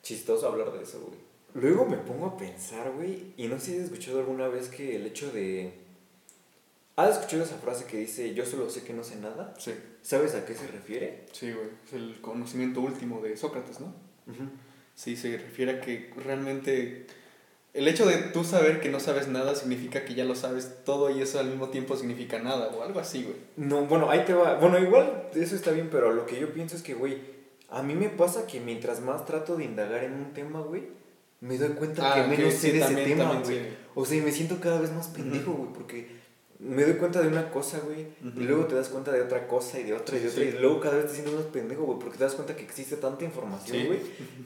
[0.03, 1.19] chistoso hablar de eso, güey.
[1.55, 3.33] Luego me pongo a pensar, güey.
[3.37, 5.73] Y no sé si has escuchado alguna vez que el hecho de.
[6.97, 9.55] ¿Has escuchado esa frase que dice, yo solo sé que no sé nada?
[9.59, 9.73] Sí.
[10.03, 11.25] ¿Sabes a qué se refiere?
[11.33, 11.67] Sí, güey.
[11.87, 13.93] Es el conocimiento último de Sócrates, ¿no?
[14.94, 17.07] Sí, se refiere a que realmente
[17.72, 21.11] el hecho de tú saber que no sabes nada significa que ya lo sabes todo
[21.11, 23.37] y eso al mismo tiempo significa nada o algo así, güey.
[23.57, 24.54] No, bueno, ahí te va.
[24.59, 27.18] Bueno, igual eso está bien, pero lo que yo pienso es que, güey,
[27.70, 30.85] a mí me pasa que mientras más trato de indagar en un tema, güey,
[31.40, 33.59] me doy cuenta que Ah, ok, menos sé de ese tema, güey.
[33.59, 33.66] sí.
[33.96, 36.09] O sea, y me siento cada vez más pendejo, güey, porque
[36.61, 38.40] me doy cuenta de una cosa, güey, Ujú.
[38.40, 40.49] y luego te das cuenta de otra cosa y de otra y de otra, sí.
[40.49, 42.97] y luego cada vez te sientes más pendejo, güey, porque te das cuenta que existe
[42.97, 43.87] tanta información, Sí.
[43.87, 43.99] güey,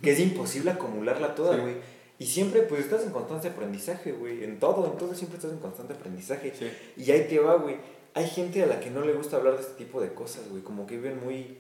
[0.03, 1.61] que es imposible acumularla toda, Sí.
[1.61, 1.75] güey.
[2.21, 4.43] Y siempre, pues, estás en constante aprendizaje, güey.
[4.43, 6.53] En todo, en todo siempre estás en constante aprendizaje.
[6.97, 7.77] Y ahí te va, güey.
[8.15, 10.63] Hay gente a la que no le gusta hablar de este tipo de cosas, güey.
[10.65, 11.57] Como que viven muy...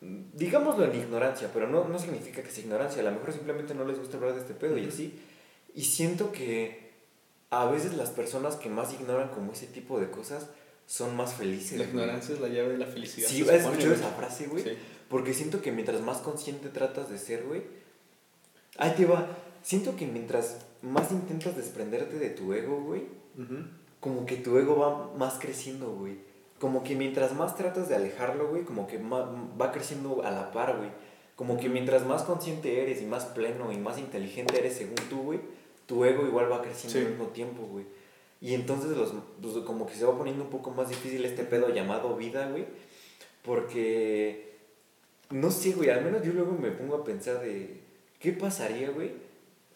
[0.00, 3.00] Digámoslo en ignorancia, pero no, no significa que sea ignorancia.
[3.02, 5.18] A lo mejor simplemente no les gusta hablar de este pedo y así.
[5.74, 6.81] Y siento que
[7.52, 10.48] a veces las personas que más ignoran como ese tipo de cosas
[10.86, 11.72] son más felices.
[11.78, 11.90] La güey.
[11.90, 13.28] ignorancia es la llave de la felicidad.
[13.28, 14.00] Sí, ¿has escuchado güey.
[14.00, 14.64] esa frase, güey?
[14.64, 14.70] Sí.
[15.08, 17.62] Porque siento que mientras más consciente tratas de ser, güey.
[18.78, 19.26] Ahí te va.
[19.62, 23.02] Siento que mientras más intentas desprenderte de tu ego, güey
[23.38, 23.64] Ujú.
[24.00, 26.16] como que tu ego va más creciendo, güey.
[26.58, 30.78] Como que mientras más tratas de alejarlo, güey, como que va creciendo a la par,
[30.78, 30.90] güey.
[31.36, 35.22] Como que mientras más consciente eres y más pleno y más inteligente eres según tú,
[35.22, 35.40] güey,
[35.86, 37.04] tu ego igual va creciendo Sí.
[37.04, 37.84] al mismo tiempo, güey.
[38.40, 41.68] Y entonces los, pues, como que se va poniendo un poco más difícil este pedo
[41.72, 42.66] llamado vida, güey.
[43.42, 44.56] Porque,
[45.30, 47.80] no sé, güey, al menos yo luego me pongo a pensar de,
[48.18, 49.12] ¿qué pasaría, güey?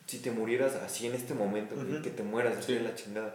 [0.07, 2.03] Si te murieras así en este momento, güey, Ujú.
[2.03, 2.79] que te mueras así Sí.
[2.79, 3.35] de la chingada.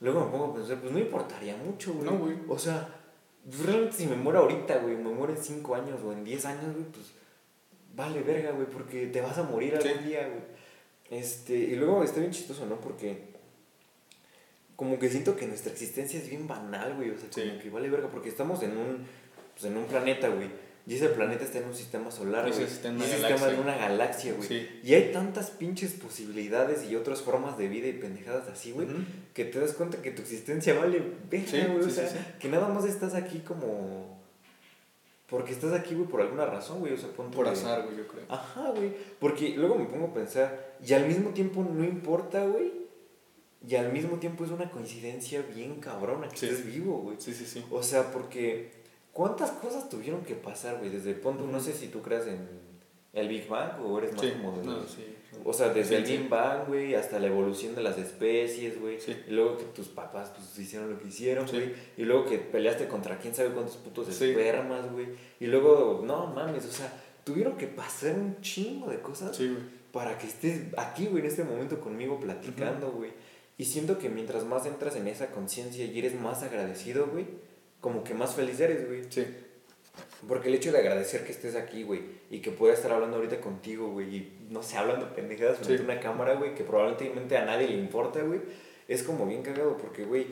[0.00, 2.04] Luego me pongo a pensar, pues no importaría mucho, güey.
[2.04, 2.36] No, güey.
[2.48, 2.88] O sea,
[3.64, 6.72] realmente si me muero ahorita, güey, me muero en 5 años o en 10 años,
[6.74, 7.06] güey, pues
[7.94, 10.08] vale verga, güey, porque te vas a morir algún Sí.
[10.08, 10.40] día, güey.
[11.12, 12.80] Este, y luego está bien chistoso, ¿no?
[12.80, 13.18] Porque
[14.76, 17.42] como que siento que nuestra existencia es bien banal, güey, o sea, Sí.
[17.48, 19.06] como que vale verga, porque estamos en un,
[19.54, 20.48] pues, en un planeta, güey.
[20.84, 22.62] Y ese planeta está en un sistema solar, güey.
[22.64, 23.36] está en Y ese galaxia.
[23.38, 24.48] sistema en una galaxia, güey.
[24.48, 24.80] Sí.
[24.82, 28.88] Y hay tantas pinches posibilidades y otras formas de vida y pendejadas así, güey,
[29.34, 31.84] que te das cuenta que tu existencia vale verga, Sí, güey.
[31.84, 34.21] o sea, que nada más estás aquí como.
[35.32, 36.92] Porque estás aquí, güey, por alguna razón, güey.
[36.92, 38.24] O sea, ponte Por azar, güey, yo creo.
[38.28, 38.92] Ajá, güey.
[39.18, 42.70] Porque luego me pongo a pensar, y al mismo tiempo no importa, güey.
[43.66, 46.46] Y al mismo tiempo es una coincidencia bien cabrona que Sí.
[46.48, 47.16] estés vivo, güey.
[47.18, 47.64] Sí, sí, sí.
[47.70, 48.72] O sea, porque
[49.12, 50.90] ¿cuántas cosas tuvieron que pasar, güey?
[50.90, 52.46] Desde punto, no sé si tú creas en
[53.12, 54.30] el Big Bang o eres más Sí.
[54.32, 54.64] como de...
[54.64, 55.16] No, sí.
[55.44, 56.04] O sea, desde el.
[56.04, 59.00] Big Bang, güey, hasta la evolución de las especies, güey.
[59.00, 59.16] Sí.
[59.26, 61.72] Y luego que tus papás, pues, hicieron lo que hicieron, güey.
[61.96, 65.06] Y luego que peleaste contra quién sabe cuántos putos espermas, güey.
[65.40, 66.92] Y luego, no mames, o sea,
[67.24, 69.38] tuvieron que pasar un chingo de cosas
[69.90, 73.10] para que estés aquí, güey, en este momento conmigo platicando, güey.
[73.58, 77.26] Y siento que mientras más entras en esa conciencia y eres más agradecido, güey,
[77.80, 79.04] como que más feliz eres, güey.
[79.08, 79.24] Sí.
[80.28, 83.40] Porque el hecho de agradecer que estés aquí, güey, y que pueda estar hablando ahorita
[83.40, 85.82] contigo, güey, y no sé, hablando pendejadas frente Sí.
[85.82, 88.40] a una cámara, güey, que probablemente a nadie le importa, güey,
[88.86, 90.26] es como bien cagado porque, güey,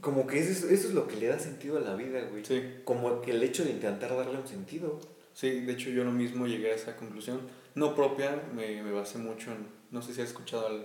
[0.00, 2.44] como que eso es, eso es lo que le da sentido a la vida, güey.
[2.44, 2.80] Sí.
[2.84, 4.98] Como que el hecho de intentar darle un sentido.
[5.32, 7.40] Sí, de hecho yo lo mismo llegué a esa conclusión.
[7.74, 10.84] No propia, me, me basé mucho en, no sé si has escuchado el,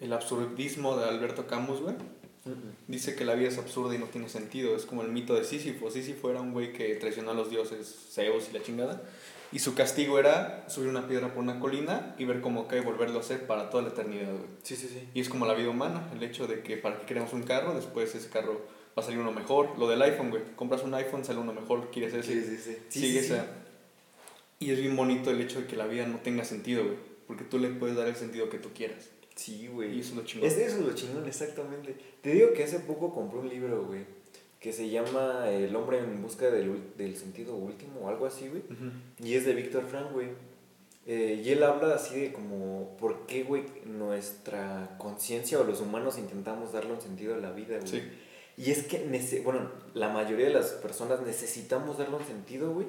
[0.00, 1.94] el absurdismo de Alberto Camus, güey.
[2.88, 4.76] Dice que la vida es absurda y no tiene sentido.
[4.76, 5.90] Es como el mito de Sísifo.
[5.90, 9.02] Sísifo era un güey que traicionó a los dioses Zeus y la chingada.
[9.52, 12.82] Y su castigo era subir una piedra por una colina y ver cómo cae y
[12.82, 14.44] volverlo a hacer para toda la eternidad, güey.
[14.62, 15.08] Sí, sí, sí.
[15.14, 17.74] Y es como la vida humana, el hecho de que para que queremos un carro,
[17.74, 18.66] después ese carro
[18.98, 19.78] va a salir uno mejor.
[19.78, 20.42] Lo del iPhone, güey.
[20.56, 22.32] Compras un iPhone, sale uno mejor, quieres ese.
[22.32, 22.78] Sí, sí, sí.
[22.88, 23.34] Sí, Sigue sí, sí.
[23.34, 23.46] esa.
[24.58, 26.96] Y es bien bonito el hecho de que la vida no tenga sentido, güey.
[27.26, 29.10] Porque tú le puedes dar el sentido que tú quieras.
[29.36, 30.00] Sí, Y güey.
[30.00, 30.48] eso es lo chingón.
[30.48, 31.94] Es eso es lo chingón, exactamente.
[32.22, 34.00] Te digo que hace poco compré un libro, güey,
[34.58, 38.62] que se llama El hombre en busca del, del sentido último o algo así, güey.
[39.22, 40.28] Y es de Víctor Frank, güey.
[41.08, 46.18] Eh, y él habla así de como, ¿por qué, güey, nuestra conciencia o los humanos
[46.18, 47.86] intentamos darle un sentido a la vida, güey?
[47.88, 48.02] Sí.
[48.56, 52.86] Y es que, nece- bueno, la mayoría de las personas necesitamos darle un sentido, güey,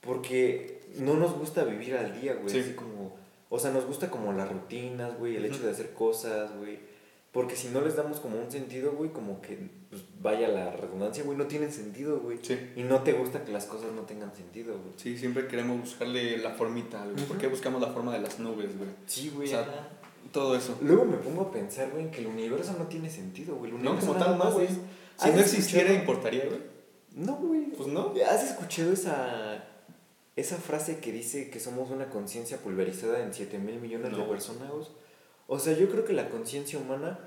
[0.00, 2.50] porque no nos gusta vivir al día, güey.
[2.50, 2.60] Sí.
[2.60, 3.16] Así como,
[3.54, 6.78] o sea, nos gusta como las rutinas, güey, el hecho de hacer cosas, güey.
[7.32, 11.22] Porque si no les damos como un sentido, güey, como que, pues, vaya la redundancia,
[11.22, 12.38] güey, no tienen sentido, güey.
[12.40, 12.58] Sí.
[12.76, 14.94] Y no te gusta que las cosas no tengan sentido, güey.
[14.96, 17.26] Sí, siempre queremos buscarle la formita, güey.
[17.26, 18.88] ¿Por qué buscamos la forma de las nubes, güey?
[19.04, 19.48] Sí, güey.
[19.48, 19.88] O sea, ajá.
[20.32, 20.78] Todo eso.
[20.80, 23.70] Luego me pongo a pensar, güey, que el universo no tiene sentido, güey.
[23.70, 24.68] El No, como tal, más güey.
[24.68, 26.00] Si ¿Has no existiera, escuchado?
[26.00, 26.60] importaría, güey.
[27.16, 27.64] No, güey.
[27.66, 28.14] Pues no.
[28.26, 29.62] ¿Has escuchado esa,
[30.36, 34.70] esa frase que dice que somos una conciencia pulverizada en 7 mil millones de personas?
[35.46, 37.18] O sea, yo creo que la conciencia humana,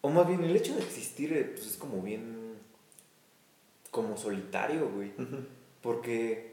[0.00, 2.58] o más bien el hecho de existir, eh, pues es como bien.
[3.90, 5.12] como solitario, güey.
[5.82, 6.49] Porque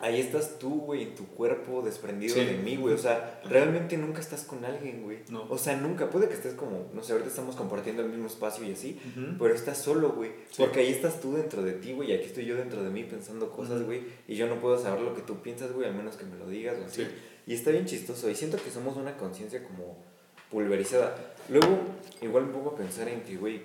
[0.00, 2.44] ahí estás tú, güey, tu cuerpo desprendido Sí.
[2.44, 2.94] de mí, güey.
[2.94, 5.18] O sea, realmente nunca estás con alguien, güey.
[5.28, 5.44] No.
[5.50, 6.10] O sea, nunca.
[6.10, 8.98] Puede que estés como, no sé, ahorita estamos compartiendo el mismo espacio y así.
[9.38, 10.30] Pero estás solo, güey.
[10.50, 10.56] Sí.
[10.62, 12.10] Porque ahí estás tú dentro de ti, güey.
[12.10, 14.02] Y aquí estoy yo dentro de mí pensando cosas, güey.
[14.26, 16.48] Y yo no puedo saber lo que tú piensas, güey, al menos que me lo
[16.48, 17.04] digas o así.
[17.04, 17.08] Sí.
[17.46, 18.28] Y está bien chistoso.
[18.30, 19.96] Y siento que somos una conciencia como
[20.50, 21.16] pulverizada.
[21.48, 21.78] Luego,
[22.22, 23.62] igual me pongo a pensar en que, güey.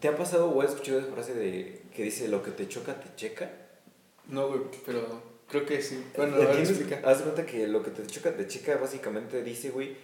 [0.00, 2.94] ¿Te ha pasado o has escuchado esa frase de que dice lo que te choca,
[3.00, 3.50] te checa?
[4.28, 6.04] No, güey, pero creo que sí.
[6.16, 7.00] Bueno, a ver, explica.
[7.04, 9.96] Haz de cuenta que lo que te choca, te checa básicamente dice, güey,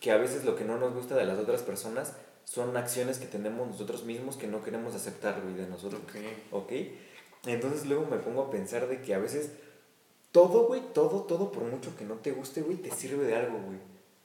[0.00, 2.14] que a veces lo que no nos gusta de las otras personas
[2.44, 6.00] son acciones que tenemos nosotros mismos que no queremos aceptar, güey, de nosotros.
[6.02, 6.16] Ok.
[6.52, 6.72] ¿Ok?
[7.46, 9.50] Entonces luego me pongo a pensar de que a veces
[10.32, 13.58] todo, güey, todo, todo, por mucho que no te guste, güey, te sirve de algo,
[13.58, 13.78] güey.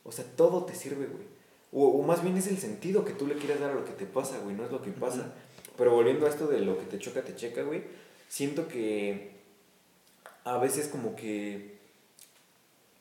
[0.04, 1.26] O sea, todo te sirve, güey.
[1.72, 3.94] O, o más bien es el sentido que tú le quieras dar a lo que
[3.94, 5.34] te pasa, güey, no es lo que pasa.
[5.78, 7.84] Pero volviendo a esto de lo que te choca, te checa, güey,
[8.28, 9.33] siento que
[10.44, 11.74] a veces como que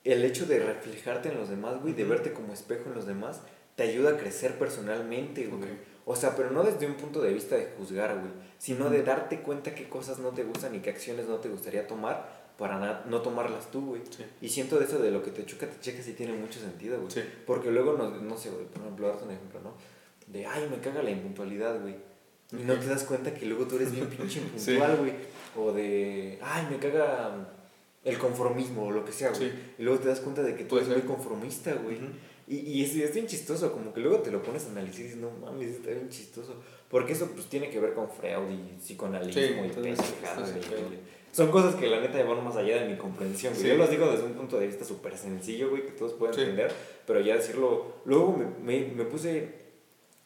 [0.04, 3.42] el hecho de reflejarte en los demás, güey, de verte como espejo en los demás,
[3.76, 5.92] te ayuda a crecer personalmente, güey.
[6.04, 9.40] O sea, pero no desde un punto de vista de juzgar, güey, sino de darte
[9.40, 13.22] cuenta qué cosas no te gustan y qué acciones no te gustaría tomar para no
[13.22, 14.02] tomarlas tú, güey.
[14.10, 14.24] Sí.
[14.40, 16.98] Y siento de eso de lo que te choca, te checa, sí tiene mucho sentido,
[16.98, 17.10] güey.
[17.10, 17.22] Sí.
[17.46, 19.74] Porque luego, no, no sé, güey, por ejemplo, darte un ejemplo, ¿no?
[20.26, 21.96] De, ay, me caga la impuntualidad, güey.
[22.52, 24.72] Y no te das cuenta que luego tú eres bien pinche Sí.
[24.72, 25.12] impuntual, güey.
[25.56, 27.48] O de, ay, me caga
[28.04, 29.50] el conformismo o lo que sea, güey.
[29.50, 29.54] Sí.
[29.78, 31.98] Y luego te das cuenta de que tú eres muy conformista, güey.
[32.48, 35.04] Y, y es, es bien chistoso, como que luego te lo pones a analizar y
[35.04, 36.54] dices, no mames, está bien chistoso.
[36.90, 41.12] Porque eso pues tiene que ver con Freud y psicoanalismo Sí, y pendejadas, pedo.
[41.30, 43.62] Son cosas que la neta van más allá de mi comprensión, güey.
[43.62, 43.68] Sí.
[43.70, 46.40] Yo los digo desde un punto de vista súper sencillo, güey, que todos pueden Sí.
[46.42, 46.70] entender,
[47.06, 47.96] pero ya decirlo...
[48.04, 49.61] Luego me, me, me puse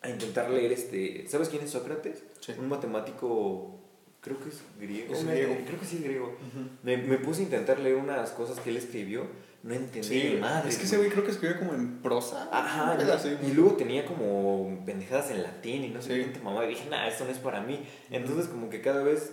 [0.02, 1.26] a intentar leer este...
[1.28, 2.22] ¿Sabes quién es Sócrates?
[2.40, 2.52] Sí.
[2.58, 3.80] Un matemático,
[4.20, 5.14] creo que es griego.
[5.14, 5.56] Es me- griego.
[5.66, 6.36] Creo que sí es griego.
[6.82, 9.26] Me, me puse a intentar leer unas cosas que él escribió,
[9.62, 10.68] no entendí Sí, madre.
[10.68, 12.48] es que ese güey creo que escribió como en prosa.
[12.52, 12.96] Ajá,
[13.42, 16.30] y, y luego tenía como pendejadas en latín y no sé Sí.
[16.32, 16.64] qué mamá.
[16.66, 17.80] Y dije, nah, esto no es para mí.
[18.10, 19.32] Entonces, como que cada vez,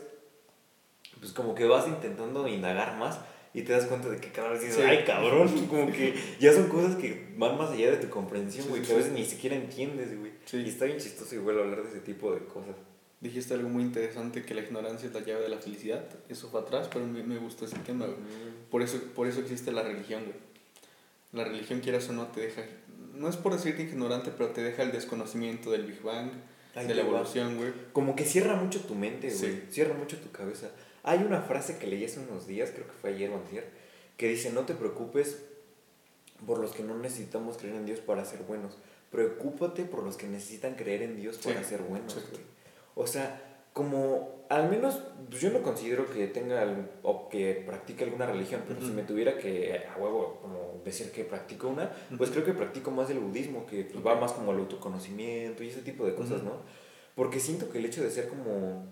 [1.20, 3.20] pues como que vas intentando indagar más
[3.54, 4.82] y te das cuenta de que cada vez dices, Sí.
[4.82, 8.82] ay, cabrón, como que ya son cosas que van más allá de tu comprensión, güey,
[8.82, 10.32] sí, que a veces ni siquiera entiendes, güey.
[10.54, 12.76] Y está bien chistoso igual hablar de ese tipo de cosas.
[13.22, 16.04] Dijiste algo muy interesante, que la ignorancia es la llave de la felicidad.
[16.28, 18.18] Eso fue atrás, pero me, me gustó ese tema, güey.
[18.70, 20.36] Por eso, por eso existe la religión, güey.
[21.32, 22.64] La religión, quieras o no, te deja...
[23.14, 26.32] No es por decirte ignorante, pero te deja el desconocimiento del Big Bang,
[26.76, 27.72] Ahí de la evolución, güey.
[27.94, 29.40] Como que cierra mucho tu mente, güey.
[29.40, 29.64] Sí.
[29.70, 30.72] Cierra mucho tu cabeza.
[31.04, 33.70] Hay una frase que leí hace unos días, creo que fue ayer o antier,
[34.18, 35.44] que dice, no te preocupes
[36.46, 38.78] por los que no necesitamos creer en Dios para ser buenos.
[39.12, 42.42] Preocúpate por los que necesitan creer en Dios para Sí, ser buenos, güey.
[42.96, 46.66] O sea, como, al menos, pues yo no considero que tenga
[47.02, 51.24] o que practique alguna religión, pero si me tuviera que, a huevo, como decir que
[51.24, 54.60] practico una, pues creo que practico más el budismo, que pues, va más como al
[54.60, 56.44] autoconocimiento y ese tipo de cosas.
[56.44, 56.62] ¿no?
[57.16, 58.86] Porque siento que el hecho de ser como,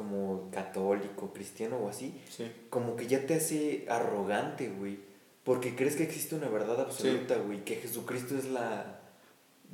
[0.00, 2.50] como católico, cristiano o así, Sí.
[2.70, 4.98] como que ya te hace arrogante, güey.
[5.44, 7.64] Porque crees que existe una verdad absoluta, güey.
[7.64, 9.00] Que Jesucristo es la,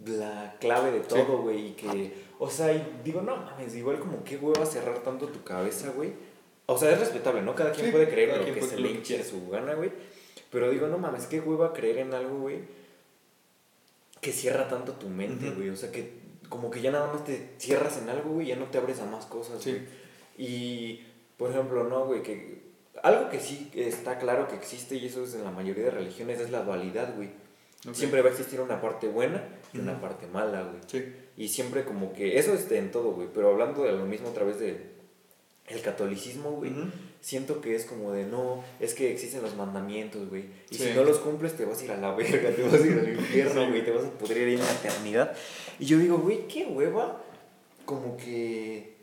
[0.04, 4.24] la clave de todo, güey, y que, o sea, y digo, no mames, igual como
[4.24, 6.12] qué hueva cerrar tanto tu cabeza, güey.
[6.66, 7.54] O sea, es respetable, ¿no?
[7.54, 9.92] Cada quien puede creer lo que se le hinche su gana, güey.
[10.50, 12.60] Pero digo, no mames, qué hueva creer en algo, güey,
[14.20, 15.68] que cierra tanto tu mente, güey.
[15.70, 18.66] O sea, que como que ya nada más te cierras en algo, güey, ya no
[18.66, 19.78] te abres a más cosas, Sí.
[20.38, 21.02] Y,
[21.36, 22.64] por ejemplo, no, güey, que
[23.02, 26.40] algo que sí está claro que existe, y eso es en la mayoría de religiones,
[26.40, 27.30] es la dualidad, güey.
[27.92, 30.80] Siempre va a existir una parte buena y una parte mala, güey.
[30.86, 31.04] Sí.
[31.36, 34.32] Y siempre como que, eso es en todo, güey, pero hablando de lo mismo a
[34.32, 34.96] través de
[35.68, 36.88] el catolicismo, güey, Ujú.
[37.20, 40.84] siento que es como de, no, es que existen los mandamientos, güey, y Sí.
[40.84, 42.98] si no los cumples te vas a ir a la verga, te vas a ir
[42.98, 45.36] al infierno, Sí, güey, te vas a pudrir en la eternidad.
[45.78, 47.20] Y yo digo, güey, qué hueva,
[47.84, 48.95] como que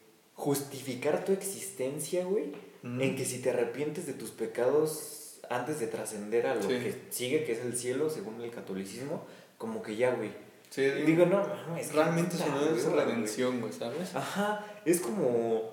[0.43, 2.51] justificar tu existencia, güey,
[2.84, 6.67] en que si te arrepientes de tus pecados antes de trascender a lo Sí.
[6.67, 9.23] que sigue, que es el cielo, según el catolicismo,
[9.58, 10.32] como que ya, güey.
[10.69, 14.13] Sí, Y digo, no, mames, qué realmente eso no es redención, güey, ¿sabes?
[14.15, 15.71] Ajá, es como.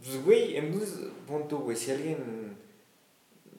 [0.00, 2.56] Pues, güey, entonces, pon tú, güey, si alguien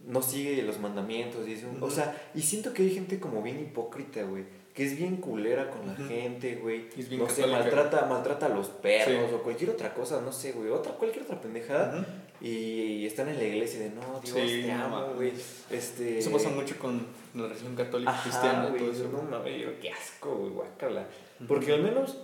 [0.05, 3.59] no sigue los mandamientos es un- O sea, y siento que hay gente como bien
[3.59, 6.07] hipócrita, güey, que es bien culera con la Ujú.
[6.07, 6.87] gente, güey.
[6.95, 9.35] Y bien No sé, maltrata, maltrata a los perros Sí.
[9.35, 11.95] o cualquier otra cosa, no sé, güey, otra, cualquier otra pendejada.
[11.99, 12.05] Ujú.
[12.45, 15.31] Y están en la iglesia de, no, Dios, Sí, te amo, güey.
[15.69, 16.17] Este...
[16.19, 17.05] Eso pasa mucho con
[17.35, 19.09] la religión católica Ajá, cristiana, güey, todo eso.
[19.09, 21.07] no mames, yo, qué asco, güey, guácala.
[21.39, 21.47] Ujú.
[21.47, 22.17] Porque al menos...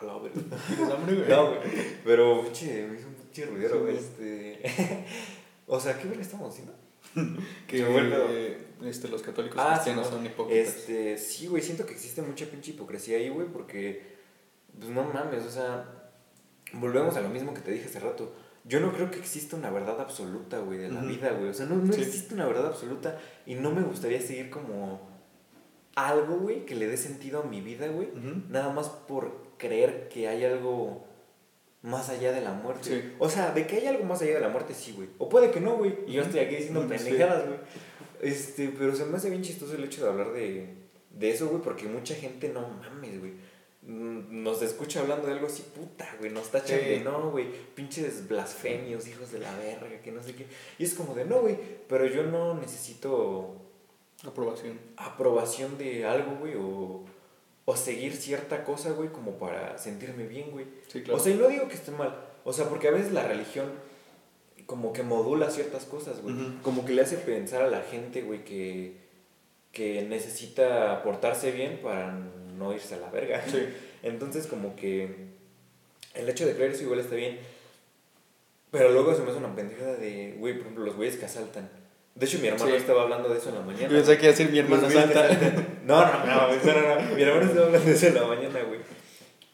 [0.00, 0.40] A la verga.
[0.68, 1.28] ¿Tienes hambre, güey?
[1.28, 1.58] No, güey.
[2.04, 3.96] Pero, pinche, me hizo un pinche ruidero, Sí.
[3.96, 5.04] Este.
[5.66, 6.72] o sea, ¿qué verga estamos haciendo?
[7.66, 10.16] Que eh, este, los católicos Ah, cristianos sí, no.
[10.18, 10.74] son hipócritas.
[10.74, 14.14] Este, sí, güey, siento que existe mucha pinche hipocresía ahí, güey, porque.
[14.78, 16.12] Pues no mames, o sea.
[16.72, 18.34] Volvemos a lo mismo que te dije hace rato.
[18.64, 21.50] Yo no creo que exista una verdad absoluta, güey, de la vida, güey.
[21.50, 22.00] O sea, no, no Sí.
[22.00, 25.00] existe una verdad absoluta y no me gustaría seguir como
[25.94, 28.08] algo, güey, que le dé sentido a mi vida, güey.
[28.48, 31.04] Nada más por creer que hay algo
[31.84, 32.88] más allá de la muerte.
[33.02, 33.14] Sí.
[33.18, 35.08] O sea, de que hay algo más allá de la muerte, sí, güey.
[35.18, 35.94] O puede que no, güey.
[36.06, 36.88] Y yo estoy aquí diciendo sí.
[36.88, 37.58] pendejadas, güey.
[38.22, 40.66] Este, pero se me hace bien chistoso el hecho de hablar de,
[41.10, 43.32] de eso, güey, porque mucha gente, no mames, güey.
[43.82, 46.32] mm, Nos escucha hablando de algo así, puta, güey.
[46.32, 46.86] Nos tachan Sí.
[46.86, 47.48] de no, güey.
[47.74, 50.46] Pinches blasfemios, hijos de la verga, que no sé qué.
[50.78, 51.56] Y es como de no, güey.
[51.86, 53.56] Pero yo no necesito
[54.26, 54.78] Aprobación.
[54.96, 57.04] aprobación de algo, güey, o,
[57.64, 60.66] o seguir cierta cosa, güey, como para sentirme bien, güey.
[60.88, 61.18] Sí, claro.
[61.18, 63.66] O sea, y no digo que esté mal, o sea, porque a veces la religión
[64.66, 66.34] como que modula ciertas cosas, güey.
[66.62, 68.96] Como que le hace pensar a la gente, güey, que,
[69.72, 72.12] que necesita portarse bien para
[72.56, 73.42] no irse a la verga.
[73.46, 73.58] Sí.
[74.02, 75.34] Entonces, como que
[76.14, 77.38] el hecho de creer eso igual está bien.
[78.70, 81.70] Pero luego se me hace una pendejada de, güey, por ejemplo, los güeyes que asaltan.
[82.14, 82.76] De hecho, mi hermano Sí.
[82.76, 83.88] estaba hablando de eso en la mañana.
[83.88, 85.28] Yo pensé que iba a decir mi hermana santa.
[85.84, 87.14] No, no, no, no, no, no.
[87.14, 88.80] Mi hermano estaba hablando de eso en la mañana, güey.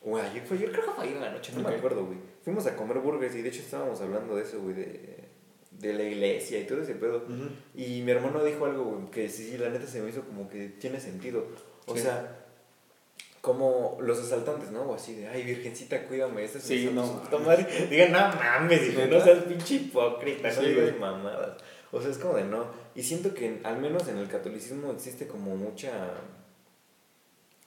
[0.03, 2.19] Güey, ayer fue, ayer creo que fue ayer en la noche, no me acuerdo, güey.
[2.45, 5.25] Fuimos a comer burgers y de hecho estábamos hablando de eso, güey, de,
[5.73, 7.19] de la iglesia y todo ese pedo.
[7.29, 7.49] Ujú.
[7.75, 10.49] Y mi hermano dijo algo, güey, que sí, sí, la neta se me hizo como
[10.49, 11.47] que tiene sentido.
[11.87, 12.03] O Sí.
[12.03, 12.37] sea,
[13.41, 14.83] como los asaltantes, ¿no?
[14.83, 17.23] O así de, ay, virgencita, cuídame, esta es Sí, no.
[17.91, 21.57] Digan, no mames, hijo, no seas pinche hipócrita, no digas mamadas.
[21.93, 22.67] O sea, es como de no.
[22.95, 25.91] Y siento que al menos en el catolicismo existe como mucha.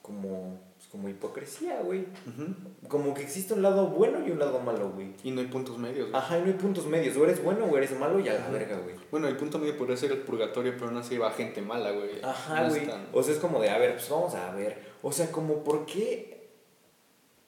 [0.02, 0.58] como.
[0.76, 2.00] pues, como hipocresía, güey.
[2.02, 2.88] Ujú.
[2.88, 5.12] Como que existe un lado bueno y un lado malo, güey.
[5.24, 6.10] Y no hay puntos medios.
[6.10, 6.20] güey.
[6.22, 7.16] Ajá, y no hay puntos medios.
[7.16, 8.94] O eres bueno o eres malo y a la verga, güey.
[9.10, 12.22] Bueno, el punto medio podría ser el purgatorio, pero aún así va gente mala, güey.
[12.22, 12.86] Ajá, No güey.
[12.86, 14.78] tan- O sea, es como de, a ver, pues vamos a ver.
[15.02, 16.48] O sea, como, ¿por qué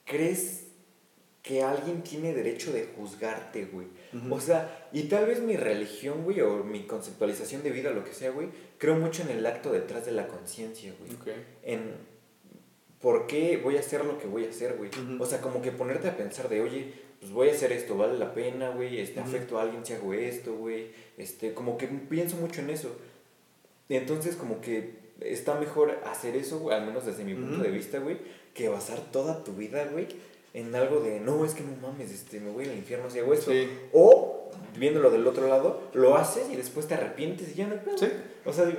[0.04, 0.65] crees
[1.46, 3.86] que alguien tiene derecho de juzgarte, güey?
[4.30, 8.12] O sea, y tal vez mi religión, güey, o mi conceptualización de vida, lo que
[8.12, 11.12] sea, güey, creo mucho en el acto detrás de la conciencia, güey.
[11.14, 11.28] Ok.
[11.62, 12.16] En
[13.00, 14.90] por qué voy a hacer lo que voy a hacer, güey.
[15.20, 18.18] O sea, como que ponerte a pensar de, oye, pues voy a hacer esto, vale
[18.18, 20.88] la pena, güey, este, afecto a alguien si hago esto, güey.
[21.16, 22.96] Este, como que pienso mucho en eso.
[23.88, 28.00] Entonces, como que está mejor hacer eso, güey, al menos desde mi punto de vista,
[28.00, 28.18] güey,
[28.52, 30.08] que basar toda tu vida, güey,
[30.56, 33.34] en algo de, no, es que no mames, este, me voy al infierno si hago
[33.34, 33.50] esto.
[33.50, 33.68] Sí.
[33.92, 37.80] O, viéndolo del otro lado, lo haces y después te arrepientes y ya no hay
[37.80, 37.98] pedo.
[37.98, 38.06] Sí.
[38.46, 38.78] O sea, digo,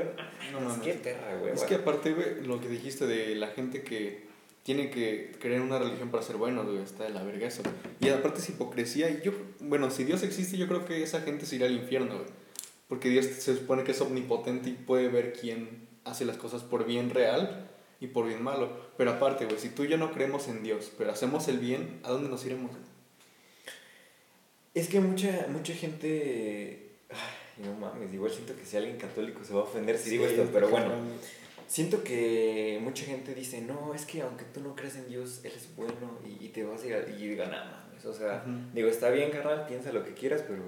[0.52, 0.84] No, no, no, no.
[0.84, 1.54] qué perra, güey.
[1.54, 1.70] Es güey.
[1.70, 4.25] que aparte, güey, lo que dijiste de la gente que
[4.63, 7.62] tiene que creer en una religión para ser bueno, güey, está de la verga eso.
[8.00, 9.12] Y aparte es hipocresía.
[9.12, 12.15] Y yo, bueno, si Dios existe, yo creo que esa gente se irá al infierno,
[12.15, 12.30] güey.
[12.88, 16.86] Porque Dios se supone que es omnipotente y puede ver quién hace las cosas por
[16.86, 17.69] bien real
[18.00, 18.69] y por bien malo.
[18.98, 22.00] Pero aparte, güey, si tú y yo no creemos en Dios, pero hacemos el bien,
[22.04, 22.71] ¿a dónde nos iremos?
[24.73, 26.91] Es que mucha, mucha gente.
[27.10, 30.25] Ay, no mames, igual siento que si alguien católico se va a ofender si digo
[30.27, 30.91] Sí, esto, pero bueno.
[31.67, 35.54] siento que mucha gente dice, no, es que aunque tú no creas en Dios, Él
[35.56, 38.06] es bueno y, y te vas a ir y diga, nada mames.
[38.06, 38.58] O sea, Ujú.
[38.73, 40.62] digo, está bien, carnal, piensa lo que quieras, pero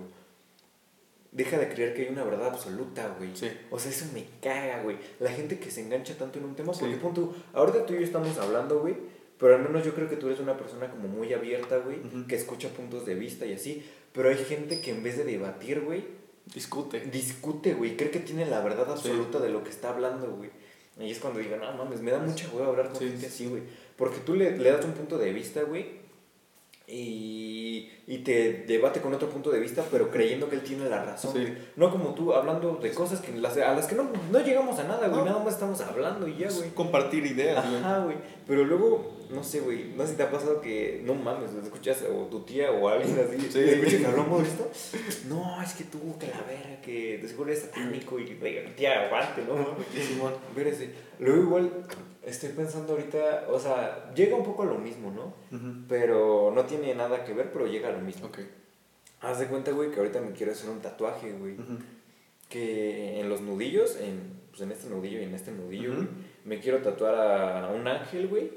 [1.31, 3.31] deja de creer que hay una verdad absoluta, güey.
[3.35, 3.49] Sí.
[3.69, 4.97] O sea, eso me caga, güey.
[5.19, 6.79] La gente que se engancha tanto en un tema, Sí.
[6.81, 8.95] porque pon tú, ahorita tú y yo estamos hablando, güey,
[9.37, 12.27] pero al menos yo creo que tú eres una persona como muy abierta, güey, Ujú.
[12.27, 15.81] que escucha puntos de vista y así, pero hay gente que en vez de debatir,
[15.81, 16.03] güey,
[16.53, 16.99] Discute.
[17.01, 18.91] discute, güey, cree que tiene la verdad Sí.
[18.93, 20.49] absoluta de lo que está hablando, güey.
[20.99, 23.45] Y es cuando digo, no mames, me da mucha hueva hablar con gente sí, así,
[23.47, 23.61] güey.
[23.95, 25.85] Porque tú le, le das un punto de vista, güey,
[26.89, 31.03] y, y te debate con otro punto de vista, pero creyendo que él tiene la
[31.03, 31.53] razón, Sí.
[31.75, 34.83] No como tú hablando de cosas que las, a las que no, no llegamos a
[34.83, 35.19] nada, güey.
[35.19, 35.25] No.
[35.25, 36.69] Nada más estamos hablando y ya, Es güey.
[36.71, 37.63] compartir ideas.
[37.63, 38.17] Ajá, güey.
[38.49, 39.93] Pero luego, no sé, güey.
[39.95, 42.89] No sé si te ha pasado que, no mames, lo escuchas o tu tía o
[42.89, 43.39] alguien así.
[43.51, 43.59] Sí.
[43.59, 44.71] escucha que hablamos de esto.
[45.29, 49.05] No, es que tú, que la verga, que de seguro eres satánico y, oiga, tía,
[49.05, 49.75] aguante, ¿no?
[50.03, 50.33] Simón.
[50.49, 50.89] Espérese.
[51.19, 51.71] Luego, igual,
[52.25, 55.33] estoy pensando ahorita, o sea, llega un poco a lo mismo, ¿no?
[55.55, 55.85] Ujú.
[55.87, 58.25] Pero no tiene nada que ver, pero llega a lo mismo.
[58.27, 58.39] Ok.
[59.21, 61.77] Haz de cuenta, güey, que ahorita me quiero hacer un tatuaje, güey Ujú.
[62.49, 65.97] que en los nudillos, en, pues en este nudillo y en este nudillo, Ujú.
[66.01, 66.09] güey,
[66.45, 68.49] me quiero tatuar a un ángel, güey,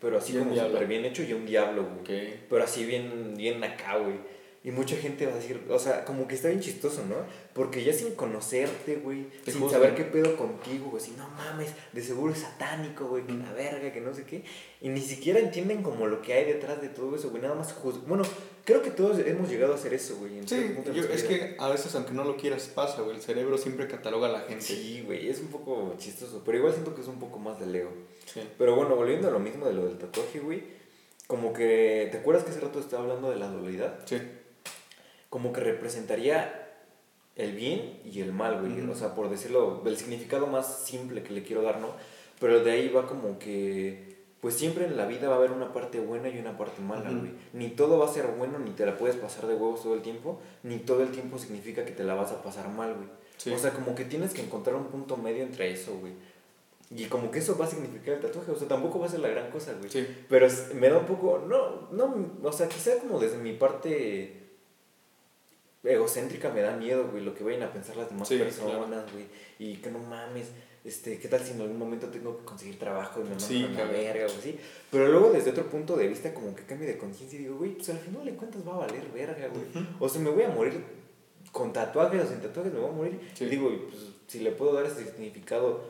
[0.00, 2.34] pero así como súper bien hecho y un diablo, güey.
[2.48, 4.16] Pero así bien, bien acá, güey.
[4.64, 7.14] Y mucha gente va a decir, o sea, como que está bien chistoso, ¿no?
[7.52, 12.02] Porque ya sin conocerte, güey, sin saber qué pedo contigo, güey, así, no mames, de
[12.02, 13.42] seguro es satánico, güey, que Mm.
[13.44, 14.42] la verga, que no sé qué.
[14.80, 17.72] Y ni siquiera entienden como lo que hay detrás de todo eso, güey, nada más
[17.74, 18.08] juzgan.
[18.08, 18.24] Bueno,
[18.66, 20.36] creo que todos hemos llegado a hacer eso, güey.
[20.38, 23.16] en Sí, yo- es que a veces, aunque no lo quieras, pasa, güey.
[23.16, 24.60] El cerebro siempre cataloga a la gente.
[24.62, 27.66] Sí, güey, es un poco chistoso, pero igual siento que es un poco más de
[27.66, 27.88] Leo.
[28.26, 28.42] Sí.
[28.58, 30.62] Pero bueno, volviendo a lo mismo de lo del tatuaje, güey,
[31.26, 34.00] como que, ¿te acuerdas que hace rato estaba hablando de la dualidad?
[34.04, 34.20] Sí.
[35.30, 36.62] Como que representaría
[37.36, 41.32] el bien y el mal, güey, o sea, por decirlo, del significado más simple que
[41.32, 41.94] le quiero dar, ¿no?
[42.40, 44.05] Pero de ahí va como que,
[44.46, 47.10] pues siempre en la vida va a haber una parte buena y una parte mala,
[47.10, 47.32] güey.
[47.52, 50.02] Ni todo va a ser bueno, ni te la puedes pasar de huevos todo el
[50.02, 53.08] tiempo, ni todo el tiempo significa que te la vas a pasar mal, güey.
[53.38, 53.50] Sí.
[53.50, 56.12] O sea, como que tienes que encontrar un punto medio entre eso, güey.
[56.94, 59.18] Y como que eso va a significar el tatuaje, o sea, tampoco va a ser
[59.18, 59.90] la gran cosa, güey.
[59.90, 60.06] Sí.
[60.28, 64.44] Pero me da un poco, no, no, o sea, quizá como desde mi parte
[65.82, 69.24] egocéntrica me da miedo, güey, lo que vayan a pensar las demás Sí, personas, güey.
[69.58, 70.50] Y que no mames,
[70.86, 73.64] este, ¿qué tal si en algún momento tengo que conseguir trabajo y me mandan Sí,
[73.64, 74.58] a verga o así?
[74.90, 77.72] Pero luego desde otro punto de vista como que cambio de conciencia y digo, güey,
[77.74, 79.86] pues al final de cuentas va a valer verga, güey.
[80.00, 80.80] O sea, me voy a morir
[81.52, 83.20] con tatuajes o sin tatuajes, me voy a morir.
[83.34, 83.44] Sí.
[83.44, 85.84] Y digo, pues si le puedo dar ese significado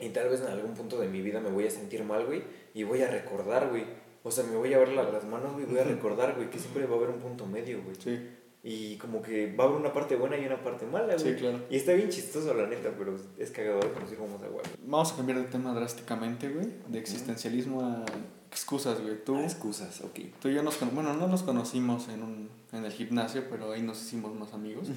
[0.00, 2.42] y tal vez en algún punto de mi vida me voy a sentir mal, güey,
[2.74, 3.84] y voy a recordar, güey.
[4.22, 6.58] O sea, me voy a ver la- las manos, güey, voy a recordar, güey, que
[6.58, 7.94] siempre va a haber un punto medio, güey.
[7.96, 8.18] Sí.
[8.66, 11.34] Y como que va a haber una parte buena y una parte mala, güey.
[11.34, 11.60] Sí, claro.
[11.68, 14.62] Y está bien chistoso, la neta, pero es cagador que nos íbamos a huevo.
[14.86, 16.68] Vamos a cambiar de tema drásticamente, güey.
[16.88, 18.04] De existencialismo a
[18.50, 19.22] excusas, güey.
[19.22, 20.18] Tú, Ah, excusas, ok.
[20.40, 20.78] tú y yo nos...
[20.94, 24.88] Bueno, no nos conocimos en, un, en el gimnasio, pero ahí nos hicimos más amigos.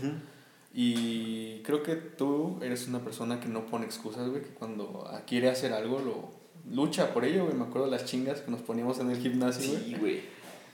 [0.74, 5.50] Y creo que tú eres una persona que no pone excusas, güey, que cuando quiere
[5.50, 6.30] hacer algo lo
[6.74, 7.56] lucha por ello, güey.
[7.58, 9.84] Me acuerdo de las chingas que nos poníamos en el gimnasio, güey.
[9.84, 10.22] Sí, güey.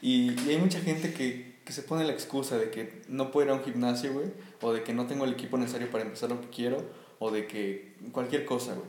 [0.02, 3.45] Y, y hay mucha gente que, que se pone la excusa de que no puedo
[3.47, 4.28] ir a un gimnasio, güey,
[4.61, 6.78] o de que no tengo el equipo necesario para empezar lo que quiero,
[7.20, 8.88] o de que cualquier cosa, güey.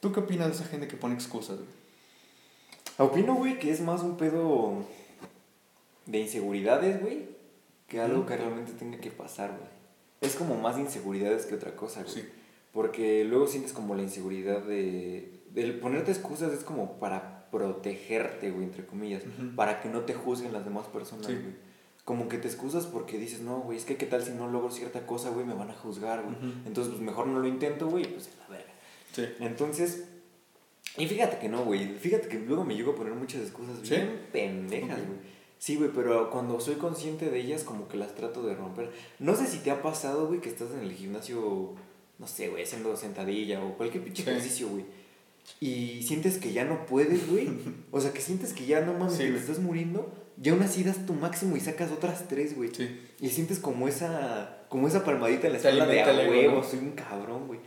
[0.00, 1.68] ¿Tú qué opinas de esa gente que pone excusas, güey?
[2.98, 4.84] Opino, güey, que es más un pedo
[6.06, 7.26] de inseguridades, güey,
[7.88, 9.70] que algo que realmente tenga que pasar, güey.
[10.20, 12.14] Es como más inseguridades que otra cosa, güey.
[12.14, 12.28] Sí.
[12.72, 15.40] Porque luego sientes como la inseguridad de...
[15.54, 19.22] El ponerte excusas es como para protegerte, güey, entre comillas.
[19.56, 21.34] Para que no te juzguen las demás personas, Sí.
[21.34, 21.71] güey.
[22.04, 24.70] Como que te excusas porque dices, no, güey, es que qué tal si no logro
[24.72, 26.34] cierta cosa, güey, me van a juzgar, güey.
[26.66, 28.72] Entonces, pues mejor no lo intento, güey, pues a la verga.
[29.12, 29.24] Sí.
[29.38, 30.04] Entonces,
[30.98, 31.94] y fíjate que no, güey.
[31.98, 33.90] Fíjate que luego me llego a poner muchas excusas ¿Sí?
[33.94, 35.18] bien pendejas, güey.
[35.58, 38.90] Sí, güey, pero cuando soy consciente de ellas, como que las trato de romper.
[39.20, 41.74] No sé si te ha pasado, güey, que estás en el gimnasio,
[42.18, 44.30] no sé, güey, haciendo sentadilla o cualquier pinche Sí.
[44.30, 44.84] ejercicio, güey.
[45.60, 47.48] Y sientes que ya no puedes, güey.
[47.90, 50.12] O sea, que sientes que ya no mames, Sí, que te estás muriendo.
[50.42, 52.70] Y aún así das tu máximo y sacas otras tres, güey.
[52.74, 53.00] Sí.
[53.20, 56.48] Y sientes como esa, como esa palmadita en la espalda de alimenta a el ego,
[56.48, 56.64] huevo, ¿no?
[56.64, 57.60] soy un cabrón, güey.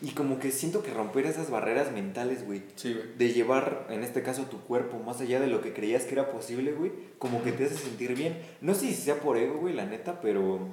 [0.00, 2.62] Y como que siento que romper esas barreras mentales, güey.
[2.76, 3.16] Sí, güey.
[3.18, 6.30] De llevar, en este caso, tu cuerpo más allá de lo que creías que era
[6.30, 6.92] posible, güey.
[7.18, 8.38] Como que te hace sentir bien.
[8.60, 10.68] No sé si sea por ego, güey, la neta, pero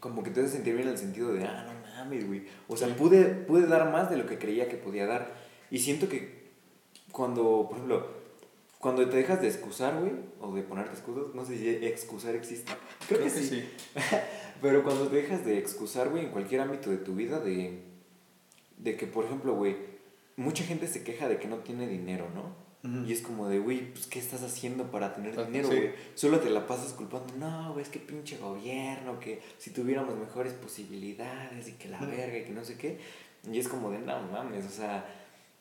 [0.00, 2.42] como que te hace sentir bien en el sentido de, ah, no mames, güey.
[2.68, 2.94] O sea, Sí.
[2.98, 5.39] pude, pude dar más de lo que creía que podía dar.
[5.70, 6.40] Y siento que
[7.12, 8.06] cuando, por ejemplo,
[8.78, 12.72] cuando te dejas de excusar, güey, o de ponerte excusas, no sé si excusar existe.
[13.08, 13.68] Creo, que, sí.
[14.62, 17.82] Pero cuando te dejas de excusar, güey, en cualquier ámbito de tu vida, de,
[18.78, 19.76] de que, por ejemplo, güey,
[20.36, 22.70] mucha gente se queja de que no tiene dinero, ¿no?
[23.06, 25.76] Y es como de, güey, pues, ¿qué estás haciendo para tener Ah, dinero, sí.
[25.76, 25.90] güey?
[26.14, 30.54] Solo te la pasas culpando, no, güey, es que pinche gobierno, que si tuviéramos mejores
[30.54, 32.06] posibilidades y que la Ujú.
[32.10, 32.98] verga y que no sé qué.
[33.52, 35.19] Y es como de, no mames, o sea,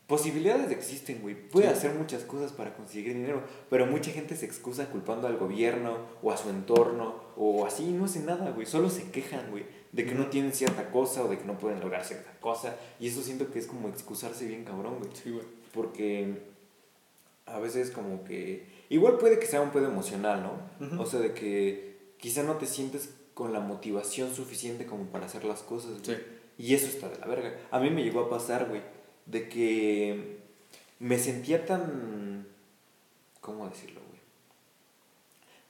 [0.10, 1.36] posibilidades existen, güey.
[1.36, 1.74] Puede Sí.
[1.74, 6.32] hacer muchas cosas para conseguir dinero, pero mucha gente se excusa culpando al gobierno o
[6.32, 8.66] a su entorno o así, no hace nada, güey.
[8.66, 11.80] Solo se quejan, güey, de que no tienen cierta cosa o de que no pueden
[11.80, 12.76] lograr cierta cosa.
[13.00, 15.12] Y eso siento que es como excusarse bien cabrón, güey.
[15.14, 15.46] Sí, güey.
[15.74, 16.42] Porque
[17.46, 18.68] a veces como que...
[18.90, 20.86] Igual puede que sea un pedo emocional, ¿no?
[20.88, 21.02] Ujú.
[21.02, 25.46] O sea, de que quizá no te sientes con la motivación suficiente como para hacer
[25.46, 25.92] las cosas.
[26.04, 26.18] güey.
[26.18, 26.24] Sí.
[26.58, 27.54] Y eso está de la verga.
[27.72, 28.82] A mí me llegó a pasar, güey,
[29.30, 30.40] de que
[31.00, 32.48] me sentía tan...
[33.42, 34.20] ¿Cómo decirlo, güey?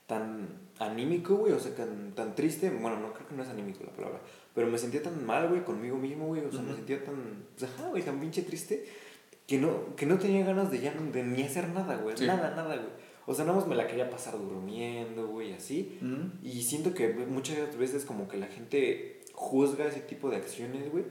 [0.06, 0.48] Tan
[0.78, 2.70] anímico, güey, o sea, tan, tan triste.
[2.70, 4.20] Bueno, no creo que no es anímico la palabra.
[4.54, 6.44] Pero me sentía tan mal, güey, conmigo mismo, güey.
[6.44, 7.44] O sea, me sentía tan...
[7.56, 8.86] Pues, ajá, güey, tan pinche triste.
[9.46, 12.16] Que no, que no tenía ganas de ya de ni hacer nada, güey.
[12.16, 12.26] Sí.
[12.26, 12.88] Nada, nada, güey.
[13.26, 16.00] O sea, nada más me la quería pasar durmiendo, güey, así.
[16.42, 21.04] Y siento que muchas veces como que la gente juzga ese tipo de acciones, güey.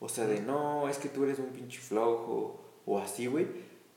[0.00, 3.46] O sea, de no, es que tú eres un pinche flojo o así, güey.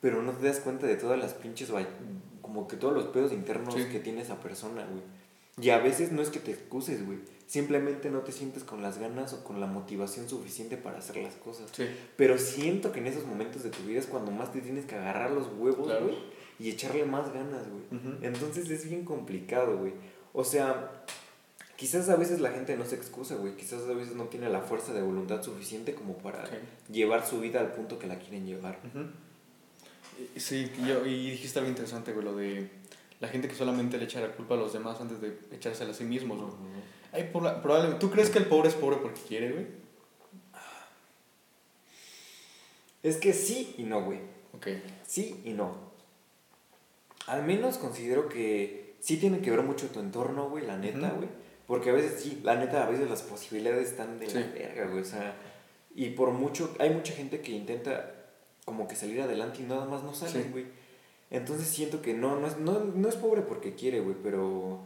[0.01, 1.69] Pero no te das cuenta de todas las pinches,
[2.41, 3.85] como que todos los pedos internos Sí.
[3.91, 5.03] que tiene esa persona, güey.
[5.61, 7.19] Y a veces no es que te excuses, güey.
[7.45, 11.33] Simplemente no te sientes con las ganas o con la motivación suficiente para hacer las
[11.35, 11.69] cosas.
[11.73, 11.85] Sí.
[12.15, 14.95] Pero siento que en esos momentos de tu vida es cuando más te tienes que
[14.95, 16.05] agarrar los huevos, Claro.
[16.05, 16.17] güey.
[16.59, 18.01] Y echarle más ganas, güey.
[18.21, 19.93] Entonces es bien complicado, güey.
[20.31, 21.03] O sea,
[21.79, 23.55] quizás a veces la gente no se excusa, güey.
[23.55, 26.43] Quizás a veces no tiene la fuerza de voluntad suficiente como para
[26.91, 28.77] llevar su vida al punto que la quieren llevar.
[30.35, 32.69] Sí, y, yo, y dijiste algo interesante, güey, lo de
[33.21, 35.93] la gente que solamente le echa la culpa a los demás antes de echársela a
[35.93, 36.53] sí mismos, güey.
[37.13, 39.65] Ay, por la- probablemente, ¿Tú crees que el pobre es pobre porque quiere, güey?
[43.01, 44.19] Es que sí y no, güey.
[44.53, 44.67] Ok.
[45.07, 45.89] Sí y no.
[47.27, 51.29] Al menos considero que sí tiene que ver mucho tu entorno, güey, la neta, güey.
[51.69, 55.01] Porque a veces sí, la neta, a veces las posibilidades están de la verga, güey.
[55.01, 55.35] O sea,
[55.95, 58.15] y por mucho, hay mucha gente que intenta
[58.65, 60.49] como que salir adelante y nada más no salen, Sí.
[60.51, 60.65] güey.
[61.31, 64.79] Entonces siento que no, no es, no, no es pobre porque quiere, güey, pero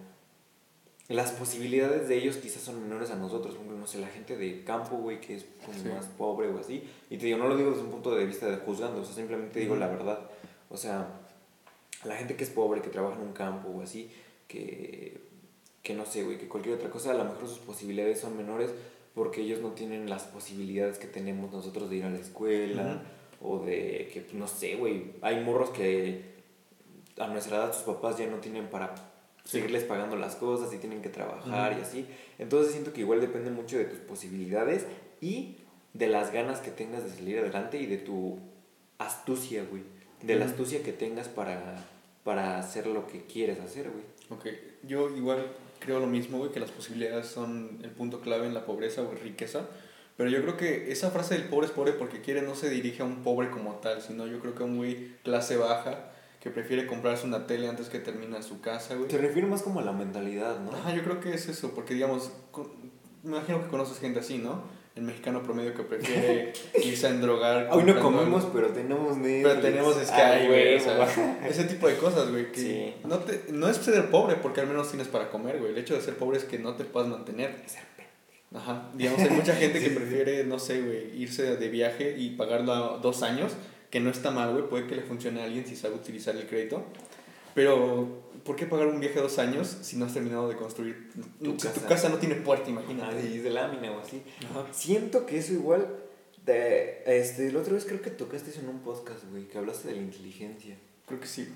[1.07, 3.53] las posibilidades de ellos quizás son menores a nosotros.
[3.55, 5.87] Por ejemplo, no sé, la gente de campo, güey, que es como Sí.
[5.87, 6.83] más pobre o así.
[7.09, 9.15] Y te digo, no lo digo desde un punto de vista de juzgando, o sea,
[9.15, 10.19] simplemente digo la verdad.
[10.69, 11.07] O sea,
[12.03, 14.11] la gente que es pobre, que trabaja en un campo o así,
[14.49, 15.17] que,
[15.83, 18.71] que no sé, güey, que cualquier otra cosa, a lo mejor sus posibilidades son menores
[19.13, 23.03] porque ellos no tienen las posibilidades que tenemos nosotros de ir a la escuela
[23.41, 26.33] o de que, pues, no sé, güey, hay morros que
[27.19, 28.95] a nuestra edad sus papás ya no tienen para
[29.45, 29.57] Sí.
[29.57, 32.07] seguirles pagando las cosas y tienen que trabajar y así.
[32.39, 34.85] Entonces siento que igual depende mucho de tus posibilidades
[35.19, 35.57] y
[35.93, 38.39] de las ganas que tengas de salir adelante y de tu
[38.99, 39.83] astucia, güey.
[40.21, 41.75] De la astucia que tengas para,
[42.23, 44.05] para hacer lo que quieres hacer, güey.
[44.29, 44.47] Ok.
[44.83, 45.45] Yo igual
[45.83, 49.11] creo lo mismo, güey, que las posibilidades son el punto clave en la pobreza o
[49.13, 49.67] riqueza.
[50.17, 53.01] Pero yo creo que esa frase del pobre es pobre porque quiere no se dirige
[53.01, 56.49] a un pobre como tal, sino yo creo que a un güey clase baja que
[56.51, 59.07] prefiere comprarse una tele antes que termina su casa, güey.
[59.07, 60.71] Te refiero más como a la mentalidad, ¿no?
[60.73, 62.69] Ajá, yo creo que es eso, porque digamos, con-
[63.23, 64.61] me imagino que conoces gente así, ¿no?
[64.95, 67.67] El mexicano promedio que prefiere irse a endrogar.
[67.71, 68.53] Hoy no comemos, algo.
[68.53, 69.43] pero tenemos Netflix.
[69.49, 70.75] Pero tenemos Sky, güey.
[71.49, 72.51] ese tipo de cosas, güey.
[72.51, 72.93] Que Sí.
[73.03, 75.71] no, te, no es ser pobre, porque al menos tienes para comer, güey.
[75.71, 77.55] El hecho de ser pobre es que no te puedas mantener.
[78.53, 78.91] Ajá.
[78.93, 79.95] Digamos, hay mucha gente que Sí, sí.
[79.97, 83.53] prefiere, no sé, güey, irse de viaje y pagarlo a dos años,
[83.89, 84.69] que no está mal, güey.
[84.69, 86.83] Puede que le funcione a alguien si sabe utilizar el crédito.
[87.55, 88.07] Pero,
[88.43, 91.09] ¿por qué pagar un viaje de dos años si no has terminado de construir?
[91.39, 91.87] Tu si tu casa.
[91.87, 93.27] casa no tiene puerta, Ah, imagínate.
[93.29, 94.21] y de lámina o así.
[94.49, 94.65] Ajá.
[94.71, 95.87] Siento que eso igual.
[96.45, 99.87] De, este, la otra vez creo que tocaste eso en un podcast, güey, que hablaste
[99.87, 100.75] de la inteligencia.
[101.07, 101.47] Creo que sí.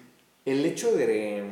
[0.45, 1.43] El hecho de,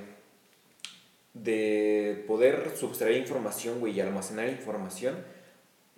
[1.33, 5.15] de poder subtraer información, güey, y almacenar información,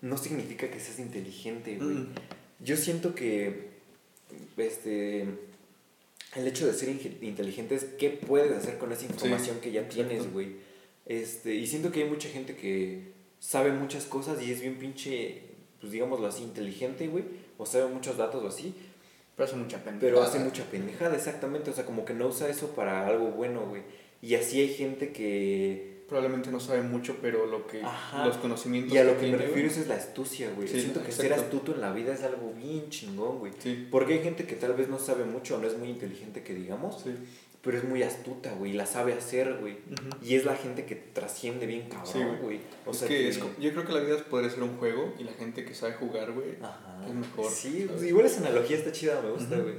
[0.01, 1.89] no significa que seas inteligente, güey.
[1.95, 2.13] Mm.
[2.59, 3.69] Yo siento que
[4.57, 5.25] este,
[6.37, 6.89] el hecho de ser
[7.21, 10.57] inteligente es qué puedes hacer con esa información que ya tienes, güey.
[11.05, 15.41] Este, y siento que hay mucha gente que sabe muchas cosas y es bien pinche,
[15.79, 17.23] pues digámoslo así, inteligente, güey,
[17.57, 18.75] o sabe muchos datos o así,
[19.35, 19.97] Pero hace mucha pena.
[19.99, 23.65] pero hace mucha pendejada, exactamente, o sea, como que no usa eso para algo bueno,
[23.67, 23.81] güey.
[24.21, 25.96] Y así hay gente que...
[26.07, 27.81] Probablemente no sabe mucho, pero lo que.
[27.83, 28.25] Ajá.
[28.25, 28.93] Los conocimientos.
[28.93, 30.67] Y a lo que me refiero es la astucia, güey.
[30.67, 33.51] Sí, Siento que ser astuto en la vida es algo bien chingón, güey.
[33.59, 33.87] Sí.
[33.91, 36.53] Porque hay gente que tal vez no sabe mucho o no es muy inteligente que
[36.53, 37.13] digamos, Sí.
[37.61, 39.79] pero es muy astuta, güey, la sabe hacer, güey.
[40.23, 42.41] Y es la gente que trasciende bien Sí, cabrón, güey.
[42.41, 42.59] güey.
[42.85, 45.13] O es sea, que es co- yo creo que la vida podría ser un juego
[45.19, 47.05] y la gente que sabe jugar, güey, Ajá.
[47.05, 47.51] es mejor.
[47.51, 47.87] Sí, ¿sabes?
[47.91, 49.75] pues, igual esa analogía está chida, me gusta, güey.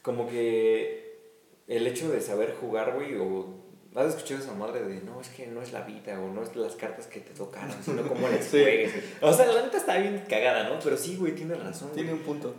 [0.00, 1.18] Como que
[1.66, 3.57] el hecho de saber jugar, güey, o...
[3.94, 6.54] ¿Has escuchado esa madre de no, es que no es la vida o no es
[6.54, 8.60] las cartas que te tocaron, sino cómo las Sí.
[8.60, 8.92] juegues?
[9.20, 10.78] O sea, la neta está bien cagada, ¿no?
[10.84, 11.90] Pero sí, güey, tienes razón.
[11.94, 12.20] Tiene güey.
[12.20, 12.54] un punto.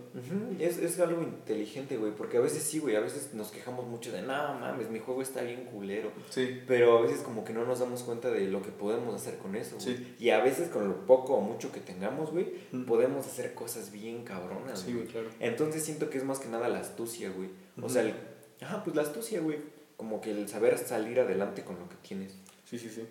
[0.59, 4.11] Es, es algo inteligente, güey, porque a veces sí, güey, a veces nos quejamos mucho
[4.11, 6.11] de, no mames, mi juego está bien culero.
[6.29, 6.61] Sí.
[6.67, 9.55] Pero a veces como que no nos damos cuenta de lo que podemos hacer con
[9.55, 9.95] eso, güey.
[9.97, 10.15] Sí.
[10.19, 12.45] Y a veces con lo poco o mucho que tengamos, güey,
[12.85, 15.27] podemos hacer cosas bien cabronas, Sí, güey, claro.
[15.39, 17.49] Entonces siento que es más que nada la astucia, güey.
[17.81, 18.13] O sea, el,
[18.61, 19.78] ajá, pues la astucia, güey.
[19.99, 22.33] Como que el saber salir adelante con lo que tienes.
[22.63, 23.03] Sí, sí, sí.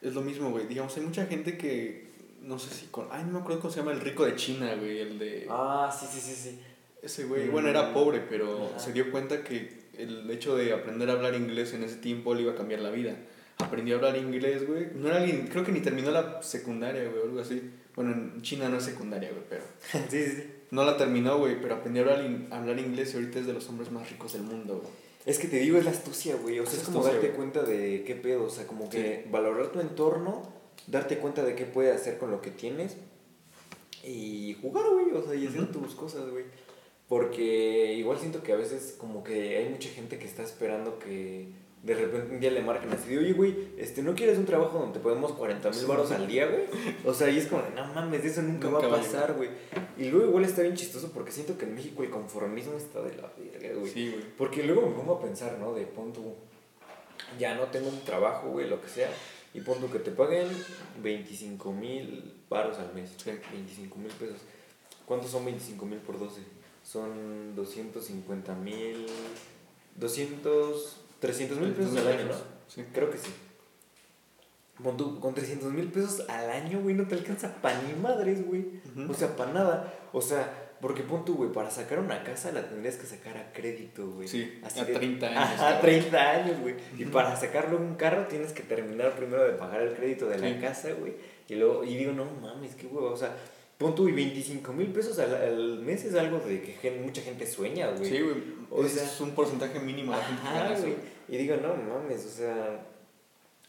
[0.00, 0.66] Es lo mismo, güey.
[0.66, 2.08] Digamos, hay mucha gente que,
[2.40, 3.08] no sé si con...
[3.10, 5.00] Ay, no me acuerdo cómo se llama el rico de China, güey.
[5.00, 5.46] El de...
[5.50, 6.58] Ah, sí, sí, sí, sí.
[7.02, 7.52] Ese güey, Mm.
[7.52, 8.78] bueno, era pobre, pero Ajá.
[8.78, 12.40] se dio cuenta que el hecho de aprender a hablar inglés en ese tiempo le
[12.42, 13.14] iba a cambiar la vida.
[13.58, 14.86] Aprendió a hablar inglés, güey.
[14.94, 17.70] No era alguien, creo que ni terminó la secundaria, güey, o algo así.
[17.94, 19.62] Bueno, en China no es secundaria, güey, pero
[20.10, 20.44] sí, sí, sí.
[20.70, 23.46] no la terminó, güey, pero aprendió a hablar, in- a hablar inglés y ahorita es
[23.46, 25.09] de los hombres más ricos del mundo, güey.
[25.26, 26.58] Es que te digo, es la astucia, güey.
[26.60, 27.32] O sea, Es es como darte güey.
[27.36, 28.44] cuenta de qué pedo.
[28.44, 30.42] O sea, como que valorar tu entorno,
[30.86, 32.96] darte cuenta de qué puedes hacer con lo que tienes
[34.02, 35.10] y jugar, güey.
[35.12, 36.44] O sea, y hacer tus cosas, güey.
[37.08, 41.48] Porque igual siento que a veces como que hay mucha gente que está esperando que
[41.82, 44.78] de repente un día le marquen así de, oye, güey, este, ¿no quieres un trabajo
[44.78, 46.64] donde te podemos 40 mil baros al día, güey?
[47.04, 49.48] O sea, y es como, de, no mames, eso nunca, Nunca va a pasar, güey.
[49.96, 53.16] Y luego igual está bien chistoso porque siento que en México el conformismo está de
[53.16, 53.90] la verga, güey.
[53.90, 54.24] Sí, güey.
[54.36, 55.72] Porque luego me pongo a pensar, ¿no?
[55.72, 56.34] De pon tú,
[57.38, 59.10] ya no tengo un trabajo, güey, lo que sea,
[59.54, 60.48] y pon que te paguen
[61.02, 63.10] 25 mil baros al mes.
[63.16, 63.30] Sí.
[63.52, 64.40] 25 mil pesos.
[65.06, 66.40] ¿Cuántos son 25 mil por 12?
[66.84, 69.06] Son 250 mil,
[69.96, 72.34] 200, 300 mil pesos al año, ¿no?
[72.68, 72.84] Sí.
[72.92, 73.30] Creo que sí.
[74.96, 78.64] Tú, con 300 mil pesos al año, güey, no te alcanza pa' ni madres, güey.
[79.08, 79.94] O sea, para nada.
[80.12, 83.52] O sea, porque pon tú, güey, para sacar una casa la tendrías que sacar a
[83.52, 84.26] crédito, güey.
[84.26, 85.60] Sí, Así a de- 30 años.
[85.60, 85.80] Cabrón.
[85.82, 86.76] 30 años, güey.
[86.96, 87.12] Y Ujú.
[87.12, 90.58] para sacarlo un carro tienes que terminar primero de pagar el crédito de la Sí.
[90.60, 91.12] casa, güey.
[91.48, 93.10] Y luego, y digo, no mames, qué huevo.
[93.10, 93.36] O sea,
[93.80, 97.90] pon y 25 mil pesos al, al mes es algo de que mucha gente sueña,
[97.90, 98.10] güey.
[98.10, 98.36] Sí, güey.
[98.70, 100.94] O es sea- un porcentaje mínimo gente Ajá, eso, güey.
[101.28, 102.86] Y digo, no mames, o sea,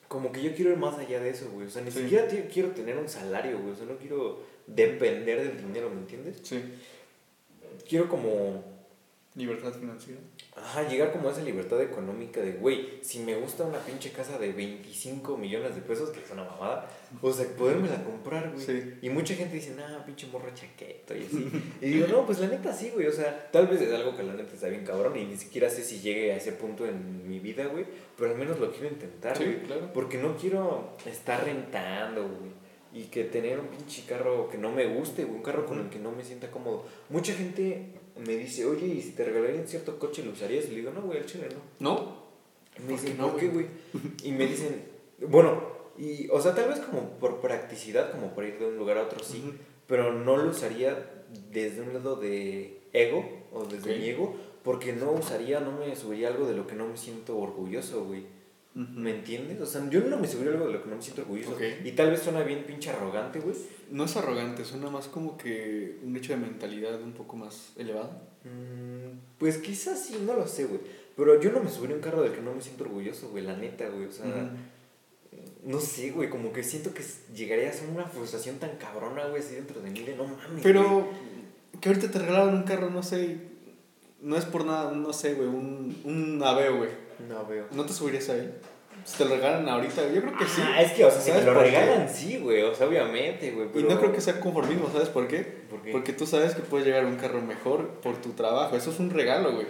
[0.10, 1.68] como que yo quiero ir más allá de eso, güey.
[1.68, 2.02] O sea, ni Sí.
[2.04, 3.72] siquiera quiero tener un salario, güey.
[3.72, 6.40] O sea, no quiero depender del dinero, ¿me entiendes?
[6.44, 6.62] Sí.
[7.88, 8.64] Quiero como,
[9.36, 10.20] Libertad financiera.
[10.56, 14.38] Ajá, llegar como a esa libertad económica de, güey, si me gusta una pinche casa
[14.38, 16.90] de 25 millones de pesos, que es una mamada,
[17.22, 18.66] o sea, podérmela comprar, güey.
[18.66, 18.94] Sí.
[19.02, 21.64] Y mucha gente dice, nah, pinche morro chaqueto y así.
[21.82, 23.08] y digo, no, pues la neta sí, güey.
[23.08, 25.70] O sea, tal vez es algo que la neta está bien cabrón y ni siquiera
[25.70, 27.86] sé si llegue a ese punto en mi vida, güey.
[28.18, 29.60] Pero al menos lo quiero intentar, Sí, güey.
[29.64, 29.90] claro.
[29.94, 32.52] Porque no quiero estar rentando, güey.
[32.94, 35.38] Y que tener un pinche carro que no me guste, güey.
[35.38, 36.86] Un carro con el que no me sienta cómodo.
[37.10, 37.86] Mucha gente
[38.26, 40.66] me dice, oye, ¿y si te regalarían cierto coche lo usarías?
[40.66, 41.48] Y le digo, no, güey, al chile
[41.80, 41.92] no.
[41.92, 42.22] ¿No?
[42.78, 43.66] Y me ¿Por dicen, no, ¿por qué, güey?
[44.24, 44.84] Y me dicen,
[45.28, 45.62] bueno,
[45.98, 49.04] y, o sea, tal vez como por practicidad, como por ir de un lugar a
[49.04, 49.54] otro, sí.
[49.88, 55.12] Pero no lo usaría desde un lado de ego o desde mi ego, porque no
[55.12, 58.26] usaría, no me subiría algo de lo que no me siento orgulloso, güey.
[58.74, 59.60] ¿Me entiendes?
[59.60, 61.58] O sea, yo no me subiría algo de lo que no me siento orgulloso.
[61.84, 63.56] Y tal vez suena bien pinche arrogante, güey.
[63.90, 68.12] No es arrogante, suena más como que un hecho de mentalidad un poco más elevado.
[68.46, 70.80] Mm, pues quizás sí, no lo sé, güey.
[71.18, 73.44] Pero yo no me subiría a un carro del que no me siento orgulloso, güey,
[73.44, 74.06] la neta, güey.
[74.06, 74.26] O sea,
[75.64, 77.04] no sé, güey, como que siento que
[77.36, 80.50] llegaría a ser una frustración tan cabrona, güey, así dentro de mí, de no mames.
[80.50, 80.64] güey.
[80.64, 81.08] Pero
[81.82, 83.38] que ahorita te regalaron un carro, no sé,
[84.22, 86.90] no es por nada, no sé, güey, un, un Aveo, güey.
[87.28, 87.66] No veo.
[87.72, 88.54] ¿No te subirías a él?
[89.04, 90.62] Si te lo regalan ahorita, yo creo que sí.
[90.64, 91.60] Ah, es que, o sea, si ¿Sabes lo qué?
[91.60, 93.68] regalan, sí, güey, o sea, obviamente, güey.
[93.74, 95.40] Y no creo que sea conformismo, ¿sabes por qué?
[95.70, 95.92] ¿Por qué?
[95.92, 98.76] Porque tú sabes que puedes llegar a un carro mejor por tu trabajo.
[98.76, 99.66] Eso es un regalo, güey.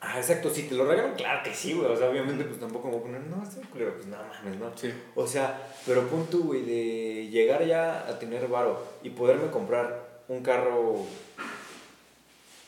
[0.00, 1.90] Ah, exacto, si te lo regalan, claro que sí, güey.
[1.90, 4.60] O sea, obviamente, pues tampoco me voy a poner, no, estoy culero, pues nada mames,
[4.60, 4.70] ¿no?
[4.76, 4.92] Sí.
[5.16, 10.20] O sea, pero pon tú, güey, de llegar ya a tener varo y poderme comprar
[10.28, 11.04] un carro.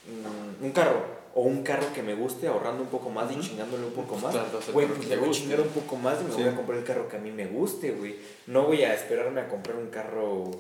[0.07, 1.20] mm, un carro.
[1.35, 3.43] O un carro que me guste, ahorrando un poco más y Ujú.
[3.43, 4.33] chingándole un poco Pues más.
[4.33, 6.41] claro, Güey, pues le voy a chingar un poco más y me Sí.
[6.43, 8.17] voy a comprar el carro que a mí me guste, güey.
[8.49, 10.51] No voy a esperarme a comprar un carro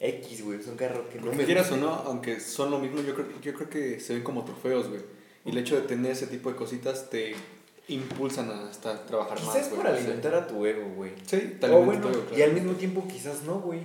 [0.00, 0.60] X, güey.
[0.60, 3.26] Es un carro que no me quieras o no, aunque son lo mismo, yo creo,
[3.40, 5.00] yo creo que se ven como trofeos, güey.
[5.46, 7.34] Y el hecho de tener ese tipo de cositas te
[7.88, 11.12] impulsan a hasta trabajar más, Quizás por alimentar a tu ego, güey.
[11.26, 12.44] Sí, te O alimenta bueno, ego, y claro.
[12.44, 13.80] al mismo tiempo quizás no, güey.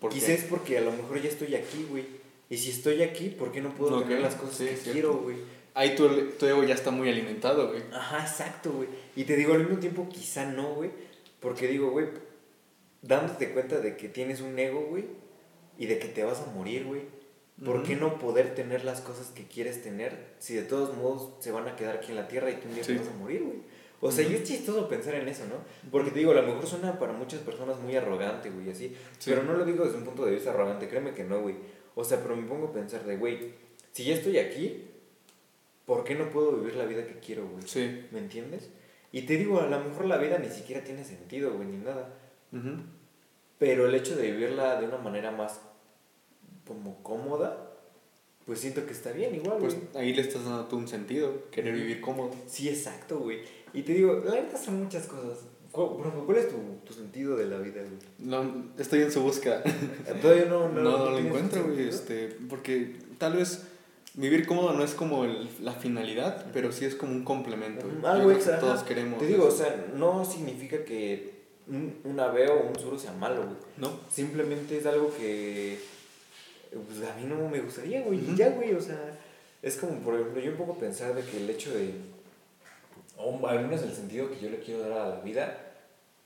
[0.00, 0.16] ¿Por qué?
[0.16, 2.04] Quizás es porque a lo mejor ya estoy aquí, güey.
[2.50, 4.92] Y si estoy aquí, ¿por qué no puedo tener las cosas sí, que cierto.
[4.92, 5.36] quiero, güey?
[5.78, 7.82] ahí tu, tu ego ya está muy alimentado, güey.
[7.92, 8.88] Ajá, exacto, güey.
[9.14, 10.90] Y te digo, al mismo tiempo, quizá no, güey.
[11.38, 12.08] Porque digo, güey,
[13.00, 15.04] dándote cuenta de que tienes un ego, güey,
[15.78, 17.02] y de que te vas a morir, güey.
[17.64, 21.50] ¿Por qué no poder tener las cosas que quieres tener si de todos modos se
[21.50, 23.42] van a quedar aquí en la tierra y tú un día te vas a morir,
[23.42, 23.58] güey?
[24.00, 25.56] O sea, y es chistoso pensar en eso, ¿no?
[25.90, 28.94] Porque te digo, a lo mejor suena para muchas personas muy arrogante, güey, así.
[29.24, 31.56] Pero no lo digo desde un punto de vista arrogante, créeme que no, güey.
[32.00, 33.54] O sea, pero me pongo a pensar de, güey,
[33.90, 34.84] si ya estoy aquí,
[35.84, 37.66] ¿por qué no puedo vivir la vida que quiero, güey?
[37.66, 38.06] Sí.
[38.12, 38.70] ¿Me entiendes?
[39.10, 42.14] Y te digo, a lo mejor la vida ni siquiera tiene sentido, güey, ni nada.
[43.58, 45.60] Pero el hecho de vivirla de una manera más
[46.64, 47.72] como cómoda,
[48.46, 51.74] pues siento que está bien igual, Pues ahí le estás dando tú un sentido, querer
[51.74, 52.30] vivir cómodo.
[52.46, 53.40] Sí, exacto, güey.
[53.72, 55.47] Y te digo, la verdad son muchas cosas.
[55.72, 55.88] ¿Cuál,
[56.24, 56.56] ¿cuál es tu,
[56.86, 57.98] tu, sentido de la vida, güey?
[58.18, 59.62] No, estoy en su búsqueda.
[60.22, 61.88] Todavía no, no, no, no, lo encuentro, güey.
[61.88, 63.66] Este, porque tal vez
[64.14, 67.86] vivir cómodo no es como el, la finalidad, pero sí es como un complemento.
[68.04, 68.58] Algo extra.
[68.58, 69.18] Todos queremos.
[69.18, 71.38] Te digo, o sea, no significa que
[71.68, 73.56] un, un ave o un suro sea malo, güey.
[73.76, 74.00] No.
[74.10, 75.78] Simplemente es algo que
[76.70, 78.20] pues a mí no me gustaría, güey.
[78.36, 79.18] Ya, güey, o sea,
[79.62, 81.92] es como, por ejemplo, yo un poco pensar de que el hecho de,
[83.18, 85.74] o al menos el sentido que yo le quiero dar a la vida,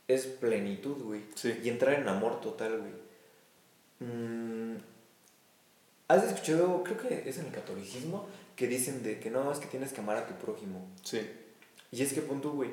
[0.09, 1.22] es plenitud, güey.
[1.34, 1.59] Sí.
[1.64, 2.93] Y entrar en amor total, güey.
[4.01, 4.76] Mm,
[6.09, 8.26] ¿Has escuchado, creo que es en el catolicismo,
[8.57, 10.86] que dicen de que no, es que tienes que amar a tu prójimo?
[11.03, 11.20] Sí.
[11.90, 12.70] Y es que punto, güey.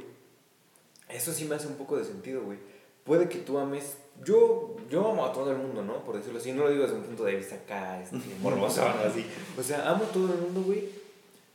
[1.08, 2.58] Eso sí me hace un poco de sentido, güey.
[3.04, 3.98] Puede que tú ames.
[4.24, 6.04] Yo, yo amo a todo el mundo, ¿no?
[6.04, 6.52] Por decirlo así.
[6.52, 9.26] No lo digo desde un punto de vista acá, este, morboso, así.
[9.58, 10.99] O sea, amo a todo el mundo, güey.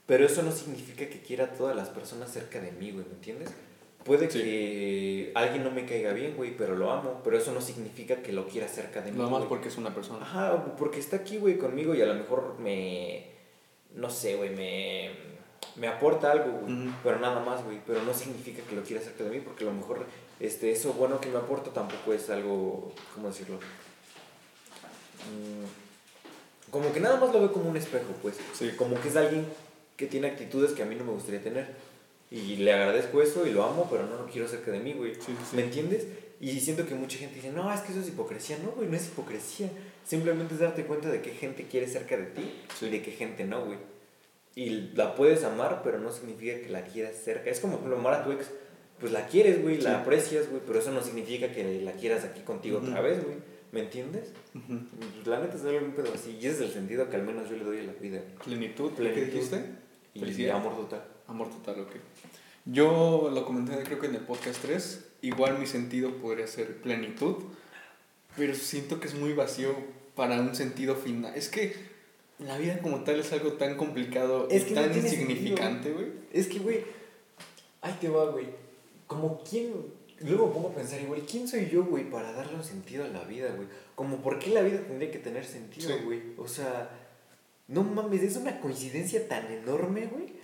[0.06, 3.12] Pero eso no significa que quiera a todas las personas cerca de mí, güey, ¿me
[3.14, 3.50] entiendes?
[4.04, 4.38] Puede Sí.
[4.38, 7.22] que alguien no me caiga bien, güey, pero lo amo.
[7.24, 9.16] Pero eso no significa que lo quiera cerca de mí.
[9.16, 9.48] Nada más güey.
[9.48, 10.20] porque es una persona.
[10.22, 13.30] Ajá, porque está aquí, güey, conmigo y a lo mejor me.
[13.94, 15.10] No sé, güey, me.
[15.76, 16.72] Me aporta algo, güey.
[16.86, 16.92] Ujú.
[17.02, 17.80] Pero nada más, güey.
[17.86, 20.04] Pero no significa que lo quiera cerca de mí, porque a lo mejor
[20.38, 22.92] este, eso bueno que me aporta tampoco es algo.
[23.14, 23.56] ¿Cómo decirlo?
[25.30, 28.36] Mm, como que nada más lo veo como un espejo, pues.
[28.52, 28.72] Sí.
[28.76, 29.46] Como que es alguien
[29.96, 31.66] que tiene actitudes que a mí no me gustaría tener.
[32.30, 35.14] Y le agradezco eso y lo amo, pero no lo quiero cerca de mí, güey.
[35.14, 35.56] Sí, sí.
[35.56, 36.06] ¿Me entiendes?
[36.40, 38.58] Y siento que mucha gente dice, no, es que eso es hipocresía.
[38.64, 39.70] No, güey, no es hipocresía.
[40.04, 42.86] Simplemente es darte cuenta de qué gente quiere cerca de ti Sí.
[42.86, 43.78] y de qué gente no, güey.
[44.56, 47.50] Y la puedes amar, pero no significa que la quieras cerca.
[47.50, 48.50] Es como, ejemplo, amar a tu ex.
[49.00, 52.40] Pues la quieres, güey, la aprecias, güey, pero eso no significa que la quieras aquí
[52.42, 53.36] contigo otra vez, güey.
[53.72, 54.32] ¿Me entiendes?
[55.26, 56.36] La neta es algo un pedo así.
[56.40, 58.20] Y ese es el sentido que al menos yo le doy a la vida.
[58.44, 59.32] Plenitud, ¿qué Plenitud.
[59.32, 59.64] dijiste?
[60.14, 61.04] Y amor total.
[61.26, 61.96] Amor total, ok.
[62.66, 67.36] Yo lo comenté creo que en el podcast 3, igual mi sentido podría ser plenitud,
[68.36, 69.74] pero siento que es muy vacío
[70.14, 71.34] para un sentido final.
[71.34, 71.74] Es que
[72.38, 75.92] la vida como tal es algo tan complicado Es y que no tan tiene insignificante,
[75.92, 76.06] güey.
[76.32, 76.84] Es que, güey,
[77.80, 78.46] ahí te va, güey.
[79.06, 79.72] Como quién,
[80.20, 83.24] luego pongo a pensar igual, ¿quién soy yo, güey, para darle un sentido a la
[83.24, 83.68] vida, güey?
[83.94, 86.04] Como, ¿por qué la vida tendría que tener sentido, Sí.
[86.04, 86.22] güey?
[86.38, 87.03] O sea,
[87.66, 90.34] no mames, es una coincidencia tan enorme, güey,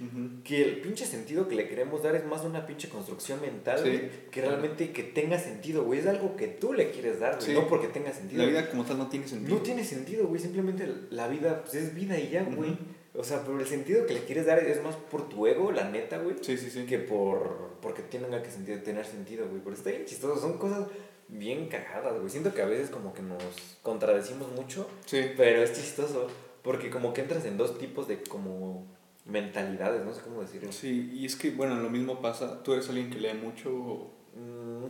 [0.43, 3.89] que el pinche sentido que le queremos dar es más una pinche construcción mental, Sí.
[3.91, 6.01] güey, que realmente que tenga sentido, güey.
[6.01, 7.53] Es algo que tú le quieres dar, güey, Sí.
[7.53, 8.43] no porque tenga sentido.
[8.43, 9.57] La vida como tal no tiene sentido.
[9.59, 10.41] No tiene sentido, güey.
[10.41, 12.79] Simplemente la vida pues, es vida y ya, güey.
[13.14, 15.91] O sea, pero el sentido que le quieres dar es más por tu ego, la
[15.91, 16.37] neta, güey.
[16.41, 16.87] Sí, sí, sí.
[16.87, 19.61] Que por porque tenga que sentir, tener sentido, güey.
[19.62, 20.41] Pero está bien chistoso.
[20.41, 20.87] Son cosas
[21.29, 22.31] bien cagadas, güey.
[22.31, 23.43] Siento que a veces como que nos
[23.83, 25.21] contradecimos mucho, Sí.
[25.37, 26.29] pero es chistoso.
[26.63, 28.87] Porque como que entras en dos tipos de como
[29.25, 30.73] mentalidades, no sé cómo decirlo.
[30.73, 32.63] Sí, y es que, bueno, lo mismo pasa.
[32.63, 33.71] Tú eres alguien que lee mucho.
[33.75, 34.85] o- Mm,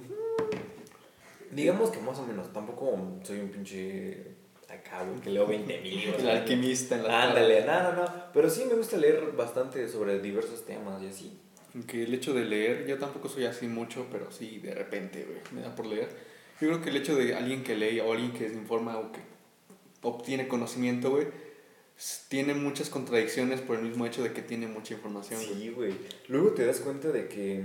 [1.52, 2.52] Digamos que más o menos.
[2.52, 4.34] Tampoco soy un pinche
[4.68, 6.20] acá, güey, que leo 20 mil libros.
[6.22, 8.12] El alquimista en la Ándale, no, no, no.
[8.32, 11.38] Pero sí me gusta leer bastante sobre diversos temas y así.
[11.86, 15.38] Que el hecho de leer, yo tampoco soy así mucho, pero sí de repente, güey,
[15.52, 16.08] me da por leer.
[16.60, 19.10] Yo creo que el hecho de alguien que lee o alguien que se informa o
[19.12, 19.20] que
[20.02, 21.28] obtiene conocimiento, güey,
[22.28, 25.40] tiene muchas contradicciones por el mismo hecho de que tiene mucha información.
[25.40, 25.94] Sí, güey.
[26.28, 27.64] Luego te das cuenta de que,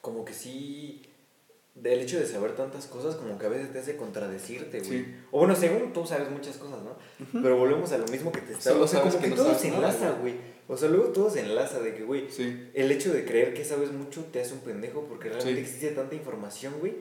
[0.00, 1.02] como que sí,
[1.74, 5.04] del hecho de saber tantas cosas, como que a veces te hace contradecirte, güey.
[5.04, 5.14] Sí.
[5.30, 6.96] O bueno, según tú sabes muchas cosas, ¿no?
[7.42, 8.74] Pero volvemos a lo mismo que te estaba.
[8.74, 10.34] Solo O sea, como que que, no todo se enlaza, güey.
[10.68, 13.64] O sea, luego todo se enlaza de que, güey, Sí, el hecho de creer que
[13.64, 15.66] sabes mucho te hace un pendejo porque realmente Sí.
[15.66, 16.94] existe tanta información, güey,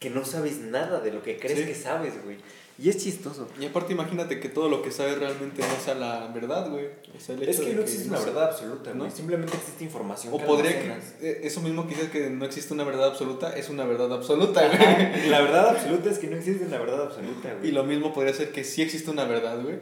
[0.00, 1.66] que no sabes nada de lo que crees Sí.
[1.66, 2.38] que sabes, güey.
[2.78, 3.46] Y es chistoso.
[3.60, 6.86] Y aparte imagínate que todo lo que sabes realmente no sea la verdad, güey.
[7.16, 9.10] O sea, el Es que de no existe una verdad absoluta, ¿no?
[9.10, 10.32] Simplemente existe información.
[10.32, 10.88] O que podría que,
[11.20, 14.66] eh, eso mismo que dices que no existe una verdad absoluta, es una verdad absoluta,
[14.66, 15.28] güey.
[15.28, 17.68] La verdad absoluta es que no existe una verdad absoluta, güey.
[17.68, 19.80] Y lo mismo podría ser que sí existe una verdad, güey.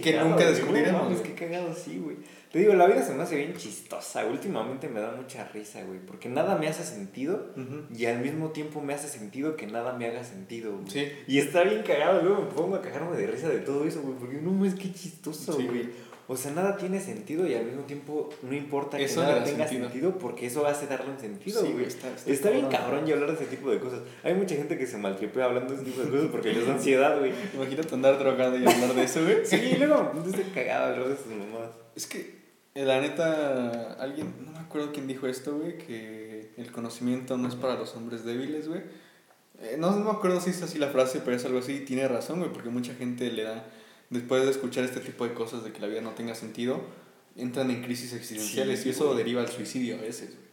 [0.00, 1.22] Que nunca descubriremos, no güey.
[1.22, 2.16] qué cagado, sí, güey.
[2.54, 4.24] Te digo, la vida se me hace bien chistosa.
[4.26, 5.98] Últimamente me da mucha risa, güey.
[5.98, 7.48] Porque nada me hace sentido
[7.92, 10.88] y al mismo tiempo me hace sentido que nada me haga sentido, güey.
[10.88, 11.08] Sí.
[11.26, 12.22] Y está bien cagado.
[12.22, 14.14] Luego me pongo a cagarme de risa de todo eso, güey.
[14.20, 15.88] Porque no es que chistoso, Sí, güey.
[16.28, 19.44] O sea, nada tiene sentido y al mismo tiempo no importa Eso que nada da
[19.44, 19.90] tenga sentido.
[19.90, 21.84] sentido porque eso hace darle un sentido, Sí, güey.
[21.86, 22.80] está- está, está bien cabrón.
[23.00, 23.98] cabrón y hablar de ese tipo de cosas.
[24.22, 26.74] Hay mucha gente que se maltripea hablando de ese tipo de cosas porque les da
[26.74, 27.32] ansiedad, güey.
[27.54, 29.44] Imagínate andar drogado y hablar de eso, güey.
[29.44, 31.70] Sí, y luego no estoy cagado hablar de esas mamadas.
[31.96, 32.43] Es que,
[32.74, 37.54] la neta, alguien, no me acuerdo quién dijo esto, güey, que el conocimiento no es
[37.54, 38.82] para los hombres débiles, güey.
[39.60, 41.80] Eh, no, no me acuerdo si es así la frase, pero es algo así, y
[41.84, 43.64] tiene razón, güey, porque mucha gente le da,
[44.10, 46.80] después de escuchar este tipo de cosas, de que la vida no tenga sentido,
[47.36, 50.44] entran en crisis existenciales Sí, y eso deriva al suicidio a veces, güey.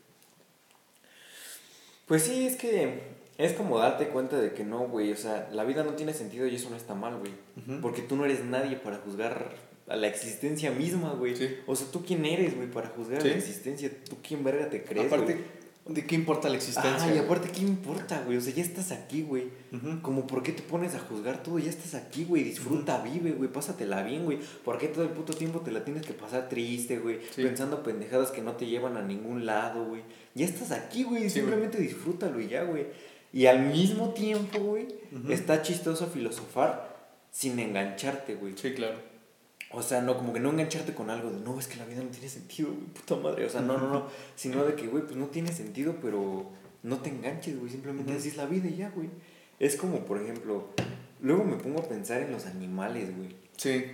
[2.06, 3.04] Pues sí, es que
[3.38, 5.14] es como darte cuenta de que no, güey.
[5.14, 7.32] O sea, la vida no tiene sentido y eso no está mal, güey.
[7.82, 9.56] Porque tú no eres nadie para juzgar
[9.92, 11.36] a la existencia misma, güey.
[11.36, 11.50] Sí.
[11.68, 13.28] O sea, ¿tú quién eres, güey, para juzgar Sí.
[13.28, 13.92] a la existencia?
[14.10, 15.62] ¿Tú quién verga te crees, Aparte, güey?
[15.96, 17.04] ¿de qué importa la existencia?
[17.10, 18.38] Ah, y aparte, ¿qué importa, güey?
[18.38, 19.50] O sea, ya estás aquí, güey.
[19.74, 20.02] Ujú.
[20.02, 21.60] Como, ¿por qué te pones a juzgar todo?
[21.60, 22.44] Ya estás aquí, güey.
[22.44, 23.52] Disfruta, vive, güey.
[23.52, 24.40] Pásatela bien, güey.
[24.64, 27.20] ¿Por qué todo el puto tiempo te la tienes que pasar triste, güey?
[27.36, 27.44] Sí.
[27.44, 30.04] Pensando pendejadas que no te llevan a ningún lado, güey.
[30.36, 31.30] Ya estás aquí, güey.
[31.30, 32.86] Simplemente disfrútalo y ya, güey.
[33.34, 34.88] Y al mismo tiempo, güey,
[35.30, 36.96] está chistoso filosofar
[37.32, 38.54] sin engancharte, güey.
[38.56, 39.11] Sí, claro.
[39.74, 42.02] O sea, no, como que no engancharte con algo de, no, es que la vida
[42.04, 43.46] no tiene sentido, güey, puta madre.
[43.46, 44.08] O sea, no, no, no.
[44.36, 46.46] Sino de que, güey, pues no tiene sentido, pero
[46.84, 47.72] no te enganches, güey.
[47.72, 49.10] Simplemente así es la vida y ya, güey.
[49.60, 50.68] Es como, por ejemplo,
[51.22, 53.36] luego me pongo a pensar en los animales, güey.
[53.56, 53.86] Sí,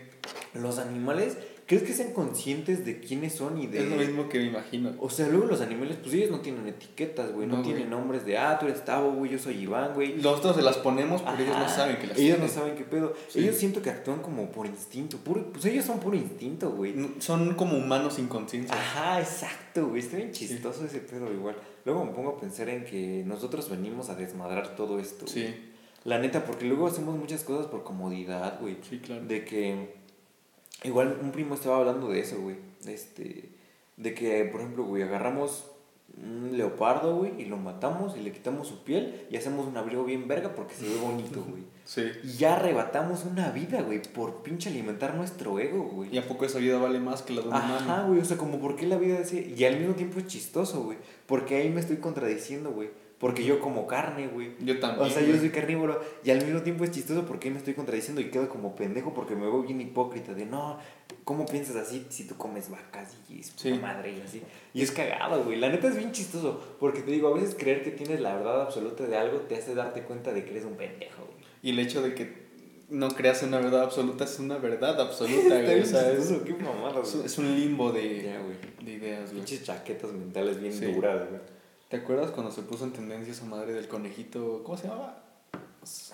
[0.54, 1.38] Los animales,
[1.68, 3.84] ¿crees que sean conscientes de quiénes son y de...
[3.84, 4.94] es lo mismo que me imagino.
[5.00, 7.46] O sea, luego los animales, pues ellos no tienen etiquetas, güey.
[7.48, 7.92] No, No, tienen güey.
[8.00, 10.16] nombres de, ah, tú eres Tavo, güey, yo soy Iván, güey.
[10.16, 12.42] Nosotros se las ponemos, pero ellos no saben que las Ellos tienen.
[12.42, 13.14] no saben qué pedo.
[13.28, 13.40] Sí.
[13.40, 15.18] Ellos siento que actúan como por instinto.
[15.18, 16.96] Puro, pues ellos son puro instinto, güey.
[17.20, 18.74] Son como humanos sin conciencia.
[18.74, 20.00] Ajá, exacto, güey.
[20.00, 21.56] Está bien chistoso ese pedo igual.
[21.86, 25.26] Luego me pongo a pensar en que nosotros venimos a desmadrar todo esto.
[25.26, 25.48] güey.
[25.48, 25.56] Sí,
[26.06, 28.78] La neta, porque luego hacemos muchas cosas por comodidad, güey.
[28.90, 29.26] sí, claro.
[29.26, 29.97] De que.
[30.84, 32.56] Igual un primo estaba hablando de eso, güey.
[32.86, 33.50] Este.
[33.98, 35.66] De que, por ejemplo, güey, agarramos
[36.24, 40.04] un leopardo, güey, y lo matamos y le quitamos su piel y hacemos un abrigo
[40.04, 41.64] bien verga porque se ve bonito, güey.
[41.88, 42.04] Sí.
[42.22, 46.14] Y ya arrebatamos una vida, güey, por pinche alimentar nuestro ego, güey.
[46.14, 48.08] ¿Y a poco esa vida vale más que la de un Ajá, humano?
[48.10, 49.54] güey, o sea, como por qué la vida así.
[49.58, 50.98] Y al mismo tiempo es chistoso, güey.
[51.28, 52.90] Porque ahí me estoy contradiciendo, güey.
[53.20, 54.52] Porque yo como carne, güey.
[54.60, 55.08] Yo también.
[55.08, 58.22] O sea, yo soy carnívoro y al mismo tiempo es chistoso porque me estoy contradiciendo
[58.22, 60.78] y quedo como pendejo porque me veo bien hipócrita de no,
[61.24, 63.74] ¿cómo piensas así si tú comes vacas y es Sí.
[63.74, 64.44] madre y así?
[64.72, 65.58] Y es cagado, güey.
[65.60, 68.62] La neta es bien chistoso porque te digo, a veces creer que tienes la verdad
[68.62, 71.38] absoluta de algo te hace darte cuenta de que eres un pendejo, güey.
[71.64, 72.46] Y el hecho de que
[72.90, 75.82] no creas una verdad absoluta es una verdad absoluta, güey.
[75.82, 77.26] O sea, es, qué mamada, es- güey.
[77.26, 78.58] es un limbo de, Ya, güey.
[78.86, 79.38] de ideas, güey.
[79.44, 80.86] Pinches chaquetas mentales bien Sí.
[80.86, 81.57] duras, güey.
[81.90, 84.62] ¿Te acuerdas cuando se puso en tendencia esa madre del conejito?
[84.66, 85.24] ¿Cómo se llamaba?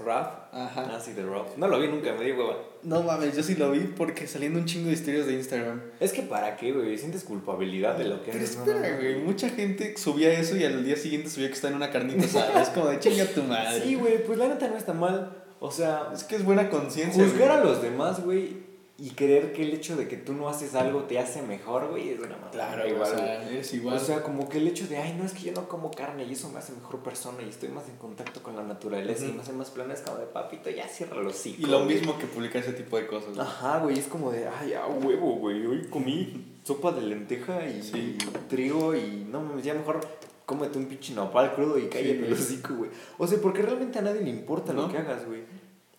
[0.06, 0.54] Rap.
[0.54, 0.88] Ajá.
[0.96, 1.58] Ah, sí, de Rap.
[1.58, 2.58] No lo vi nunca, me dio hueva.
[2.84, 5.82] No mames, yo sí lo vi porque saliendo un chingo de historias de Instagram.
[6.00, 8.52] Es que para qué, güey, sientes culpabilidad de lo que Pero eres.
[8.52, 8.96] Espera, no.
[8.98, 12.24] güey, mucha gente subía eso y al día siguiente subía que está en una carnita
[12.26, 12.62] asada.
[12.62, 13.82] es como de chinga tu madre.
[13.82, 15.38] Sí, güey, pues la neta no está mal.
[15.60, 17.24] O sea, Es que es buena conciencia.
[17.24, 17.60] juzgar güey.
[17.62, 18.58] a los demás, güey,
[18.96, 22.10] y creer que el hecho de que tú no haces algo te hace mejor, güey,
[22.10, 22.52] es una mamada.
[22.52, 23.12] Claro, igual.
[23.12, 23.98] O sea, eres igual.
[23.98, 26.24] O sea, como que el hecho de, ay, no, es que yo no como carne
[26.26, 29.30] y eso me hace mejor persona y estoy más en contacto con la naturaleza y
[29.30, 29.38] Ujú.
[29.38, 31.64] me hace más planes como de papito, ya cierra los hocico.
[31.64, 31.96] y lo güey".
[31.96, 33.30] mismo que publicar ese tipo de cosas.
[33.34, 33.42] güey.
[33.42, 37.82] Ajá, güey, es como de, ay, a huevo, güey, hoy comí sopa de lenteja y
[37.82, 38.18] Sí.
[38.48, 40.02] trigo y no mames, ya mejor
[40.46, 42.28] cómete un pinche nopal crudo y cállate güey.
[42.28, 42.92] el hocico, güey.
[43.18, 44.92] O sea, porque realmente a nadie le importa lo ¿No?
[44.92, 45.42] que hagas, güey.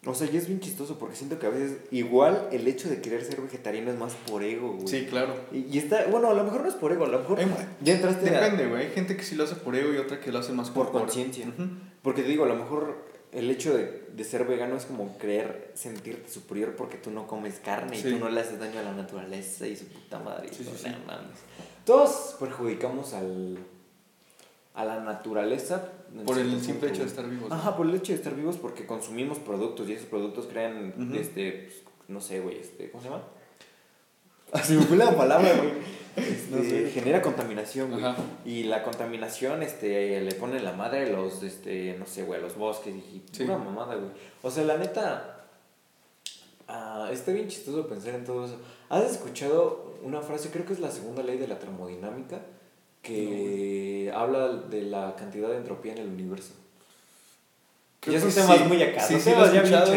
[0.06, 3.00] O sea, y es bien chistoso porque siento que a veces igual el hecho de
[3.00, 4.86] querer ser vegetariano es más por ego, güey.
[4.86, 5.34] Sí, claro.
[5.50, 7.38] Y, y está, bueno, a lo mejor no es por ego, a lo mejor
[7.80, 8.86] ya entraste Depende, güey.
[8.86, 10.90] Hay gente que sí lo hace por ego y otra que lo hace más por
[10.92, 11.46] por conciencia.
[12.02, 15.70] Porque te digo, a lo mejor el hecho de, de ser vegano es como creer
[15.74, 18.08] sentirte superior porque tú no comes carne Sí.
[18.08, 20.48] y tú no le haces daño a la naturaleza y su puta madre.
[20.52, 20.88] y Sí, sí.
[20.90, 21.38] no mames.
[21.86, 23.58] Todos perjudicamos al,
[24.74, 25.88] a la naturaleza.
[26.26, 27.50] Por el simple hecho de estar vivos.
[27.50, 31.52] Ajá, por el hecho de estar vivos porque consumimos productos y esos productos crean, este,
[31.64, 31.74] pues,
[32.08, 33.22] no sé, güey, este, ¿cómo se llama?
[34.52, 35.72] Así me fue la palabra, güey.
[36.16, 36.90] Este, No sé.
[36.92, 38.04] Genera contaminación, güey.
[38.04, 38.16] Ajá.
[38.44, 42.42] Y la contaminación, este, le pone la madre a los, este, no sé, güey, a
[42.42, 43.42] los bosques y Sí.
[43.44, 44.10] pura mamada, güey.
[44.42, 45.46] O sea, la neta,
[46.68, 48.56] ah, está bien chistoso pensar en todo eso.
[48.90, 52.42] ¿Has escuchado una frase, creo que es la segunda ley de la termodinámica,
[53.04, 56.54] que habla de la cantidad de entropía en el universo?
[58.00, 58.64] Creo son que temas sí.
[58.64, 59.92] muy acá, Sí, sí lo he escuchado.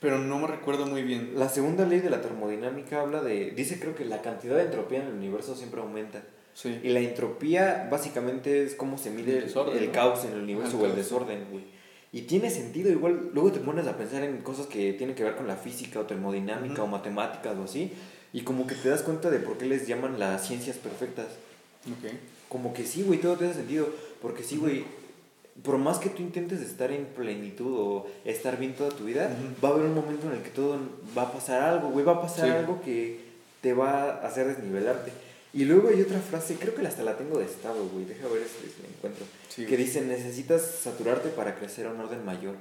[0.00, 1.32] Pero no me recuerdo muy bien.
[1.36, 3.50] La segunda ley de la termodinámica habla de.
[3.50, 6.22] Dice, creo que la cantidad de entropía en el universo siempre aumenta.
[6.54, 6.80] Sí.
[6.82, 9.92] Y la entropía básicamente es cómo se mide El desorden, el ¿no?
[9.92, 11.64] caos en el universo Ah, o el desorden, güey.
[12.10, 15.36] Y tiene sentido, igual luego te pones a pensar en cosas que tienen que ver
[15.36, 17.92] con la física o termodinámica o matemáticas o así,
[18.32, 21.26] y como que te das cuenta de por qué les llaman las ciencias perfectas.
[21.86, 22.12] Ok.
[22.48, 23.88] Como que sí, güey, todo tiene sentido,
[24.22, 24.84] porque sí, güey,
[25.62, 29.30] por más que tú intentes estar en plenitud o estar bien toda tu vida,
[29.62, 30.78] va a haber un momento en el que todo
[31.16, 32.50] va a pasar algo, güey, va a pasar Sí.
[32.52, 33.20] algo que
[33.60, 35.10] te va a hacer desnivelarte.
[35.52, 38.42] Y luego hay otra frase, creo que hasta la tengo de estado, güey, deja ver
[38.46, 42.54] si la encuentro, Sí, que dice, necesitas saturarte para crecer a un orden mayor.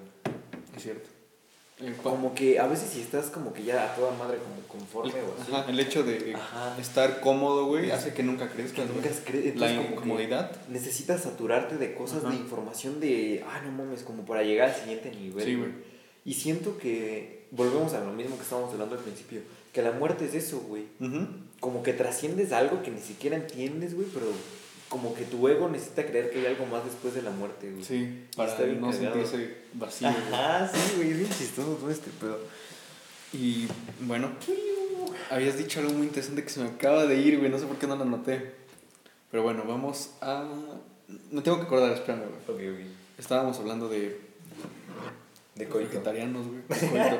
[0.76, 1.08] Es cierto.
[1.80, 5.14] El, Como que a veces si estás como que ya a toda madre como conforme
[5.22, 6.76] o así, Ajá, el hecho de Ajá.
[6.80, 9.44] estar cómodo, güey, hace que nunca que crezcas, nunca güey.
[9.54, 10.52] cre- La que incomodidad.
[10.70, 12.30] necesitas saturarte de cosas, Ajá.
[12.34, 15.46] de información de, ah, no mames, como para llegar al siguiente nivel.
[15.46, 15.70] Sí, güey.
[16.26, 20.26] Y siento que volvemos a lo mismo que estábamos hablando al principio, que la muerte
[20.26, 20.86] es eso, güey.
[21.60, 24.26] Como que trasciendes algo que ni siquiera entiendes, güey, pero
[24.90, 27.84] como que tu ego necesita creer que hay algo más después de la muerte, güey.
[27.84, 29.14] Sí, para está bien no cagado.
[29.26, 30.10] sentirse vacío.
[30.10, 30.34] güey.
[30.34, 32.40] Ajá, sí, güey, es bien chistoso todo este pedo.
[33.34, 33.68] Y
[34.02, 34.32] bueno,
[35.30, 37.52] habías dicho algo muy interesante que se me acaba de ir, güey.
[37.52, 38.52] No sé por qué no lo anoté.
[39.30, 40.48] Pero bueno, vamos a.
[41.32, 42.72] No tengo que acordar, espérame, güey.
[42.72, 42.88] Ok, güey.
[43.18, 44.20] Estábamos hablando de
[45.56, 45.90] De coito.
[45.90, 46.62] vegetarianos, güey.
[46.70, 47.18] de.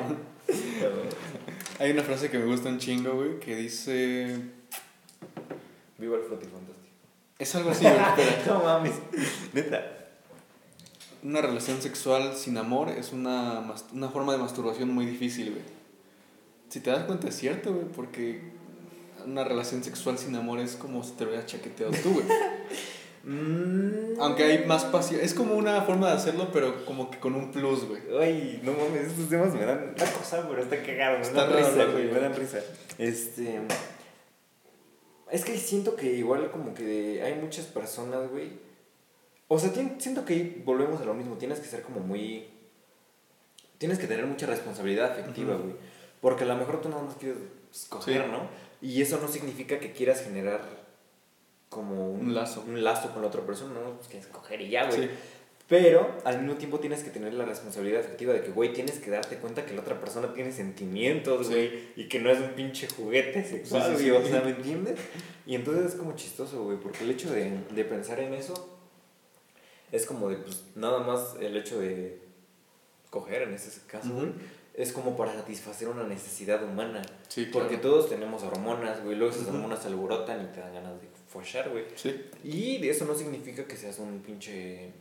[1.78, 4.38] Hay una frase que me gusta un chingo, güey, que dice.
[5.98, 6.58] Viva el fantástico.
[7.38, 7.84] Es algo así,
[8.46, 8.94] no mames.
[9.52, 9.94] Neta.
[11.22, 15.62] Una relación sexual sin amor es una, una forma de masturbación muy difícil, güey.
[16.68, 18.42] Si te das cuenta es cierto, güey, porque
[19.24, 22.26] una relación sexual sin amor es como si te hubieras chaqueteado tú, güey.
[23.24, 24.20] Mm.
[24.20, 25.20] Aunque hay más pasión.
[25.20, 28.00] Es como una forma de hacerlo, pero como que con un plus, güey.
[28.20, 31.52] Ay, no mames, estos temas me dan una cosa, pero está cagado, me Está dan
[31.52, 32.60] raro risa, güey, me dan risa.
[32.96, 33.60] Este.
[35.30, 38.52] Es que siento que igual como que hay muchas personas, güey.
[39.48, 41.36] O sea, siento que ahí volvemos a lo mismo.
[41.36, 42.48] Tienes que ser como muy.
[43.78, 45.74] Tienes que tener mucha responsabilidad afectiva, güey.
[46.20, 47.38] Porque a lo mejor tú nada más quieres
[47.88, 48.30] coger, Sí.
[48.30, 48.48] ¿no?
[48.80, 50.60] Y eso no significa que quieras generar
[51.68, 52.64] como Un lazo.
[52.66, 53.96] Un lazo con la otra persona, ¿no?
[53.96, 55.02] Pues quieres coger y ya, güey.
[55.02, 55.10] Sí.
[55.68, 59.10] Pero al mismo tiempo tienes que tener la responsabilidad afectiva de que, güey, tienes que
[59.10, 61.52] darte cuenta que la otra persona tiene sentimientos, Sí.
[61.52, 64.98] güey, y que no es un pinche juguete sexual, Sí, sí, o sea, ¿me entiendes?
[65.46, 68.78] Y entonces es como chistoso, güey, porque el hecho de, de pensar en eso
[69.92, 72.18] es como de, pues, nada más el hecho de
[73.10, 74.28] coger en ese caso, güey,
[74.72, 77.02] es como para satisfacer una necesidad humana.
[77.28, 77.66] Sí, claro.
[77.66, 81.08] Porque todos tenemos hormonas, güey, luego esas hormonas se alborotan y te dan ganas de
[81.26, 81.84] fochar, güey.
[81.94, 82.24] Sí.
[82.42, 84.92] Y eso no significa que seas un pinche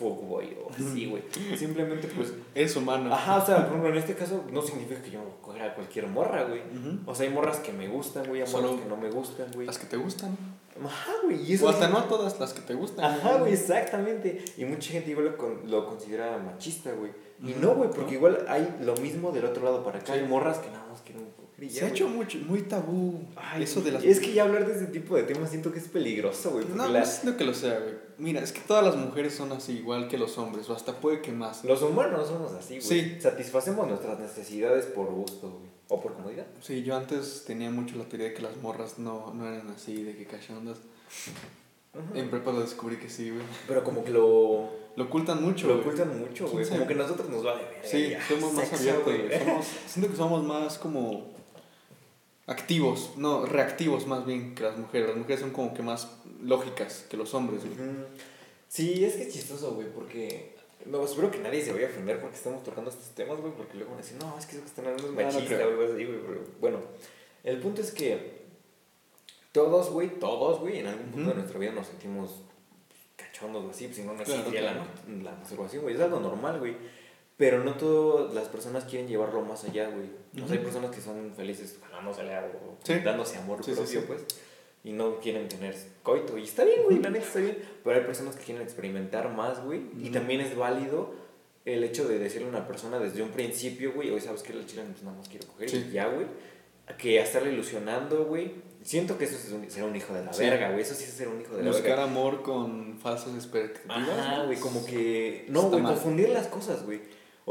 [0.00, 1.22] fuckboy o así, güey.
[1.56, 2.32] Simplemente, pues.
[2.54, 3.12] Es humano.
[3.14, 6.06] Ajá, o sea, por ejemplo, en este caso no significa que yo cogiera a cualquier
[6.06, 6.62] morra, güey.
[7.06, 9.66] O sea, hay morras que me gustan, güey, hay morras que no me gustan, güey.
[9.66, 10.36] Las que te gustan.
[10.82, 11.66] Ajá, güey, y eso.
[11.66, 13.04] O hasta es- no a todas las que te gustan.
[13.04, 14.42] Ajá, güey, exactamente.
[14.56, 17.12] Y mucha gente igual lo, con- lo considera machista, güey.
[17.42, 18.16] Y no, güey, porque ¿No?
[18.18, 20.14] igual hay lo mismo del otro lado para acá.
[20.14, 20.20] Sí.
[20.20, 21.24] Hay morras que nada más quieren
[21.68, 24.04] Se ha hecho mucho, muy tabú Ay, eso de las...
[24.04, 26.64] Es que ya hablar de ese tipo de temas siento que es peligroso, güey.
[26.74, 27.94] No, no siento que lo sea, güey.
[28.18, 31.20] Mira, es que todas las mujeres son así, igual que los hombres, o hasta puede
[31.20, 31.64] que más.
[31.64, 32.82] Los humanos somos así, güey.
[32.82, 33.20] Sí.
[33.20, 35.70] Satisfacemos nuestras necesidades por gusto, güey.
[35.88, 36.46] O por comodidad.
[36.60, 40.02] Sí, yo antes tenía mucho la teoría de que las morras no, no eran así,
[40.02, 40.78] de que cachondas.
[42.14, 43.42] En prepa lo descubrí que sí, güey.
[43.66, 46.64] Pero como que lo, Lo ocultan mucho, lo ocultan mucho, güey.
[46.64, 47.80] ¿Quién Como que nosotros nos vale ver.
[47.82, 51.39] Sí, somos más abiertos, siento que somos más como
[52.46, 55.08] activos, no, reactivos más bien que las mujeres.
[55.08, 56.08] Las mujeres son como que más
[56.42, 57.76] lógicas que los hombres, güey.
[58.68, 60.56] Sí, es que es chistoso, güey, porque...
[60.86, 63.74] No, espero que nadie se vaya a ofender porque estamos tocando estos temas, güey, porque
[63.76, 65.56] luego van a decir, no, es que eso que están hablando es No, no machista
[65.56, 65.66] creo.
[65.66, 66.18] o algo así, güey.
[66.26, 66.78] pero Bueno,
[67.44, 68.40] el punto es que
[69.52, 72.30] todos, güey, todos, güey, en algún punto de nuestra vida nos sentimos
[73.16, 74.86] cachondos o así, pues si no, no Claro, existiría claro.
[75.08, 75.94] la, la masturbación, güey.
[75.96, 76.76] Es algo normal, güey.
[77.40, 80.10] Pero no todas las personas quieren llevarlo más allá, güey.
[80.44, 82.94] O sea, hay personas que son felices jalándose algo, Sí.
[83.02, 84.04] dándose amor Sí, propio, sí.
[84.06, 84.26] pues.
[84.84, 86.36] Y no quieren tener coito.
[86.36, 87.58] Y está bien, güey, la neta está bien.
[87.82, 89.80] Pero hay personas que quieren experimentar más, güey.
[89.98, 90.12] Y Ujú.
[90.12, 91.14] también es válido
[91.64, 94.66] el hecho de decirle a una persona desde un principio, güey, hoy sabes que el
[94.66, 96.26] chile pues nada más quiero coger y ya, güey.
[96.98, 98.52] Que a estarle ilusionando, güey.
[98.82, 100.42] Siento que eso es un- ser un hijo de la Sí.
[100.42, 100.82] verga, güey.
[100.82, 102.04] Eso sí es ser un hijo de la Buscar verga.
[102.04, 103.96] amor con falsas expectativas.
[104.18, 105.46] Ajá, güey, como que.
[105.48, 107.00] No, güey, confundir las cosas, güey.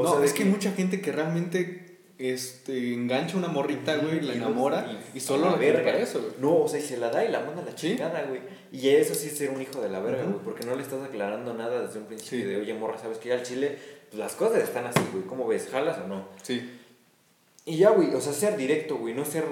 [0.00, 4.20] O no, sea, es que hay mucha gente que realmente este, engancha una morrita, güey,
[4.20, 5.84] la y enamora y- y, solo la verga.
[5.84, 6.32] para eso, güey.
[6.38, 8.40] No, o sea, y se la da y la manda a la chingada, güey.
[8.72, 11.02] Y eso sí es ser un hijo de la verga, güey, porque no le estás
[11.02, 12.44] aclarando nada desde un principio Sí.
[12.44, 13.32] de, oye, morra, ¿sabes qué?
[13.32, 13.78] Al chile
[14.10, 15.68] pues, las cosas están así, güey, ¿cómo ves?
[15.70, 16.28] ¿Jalas o no?
[16.42, 16.70] Sí.
[17.64, 19.44] Y ya, güey, o sea, ser directo, güey, no ser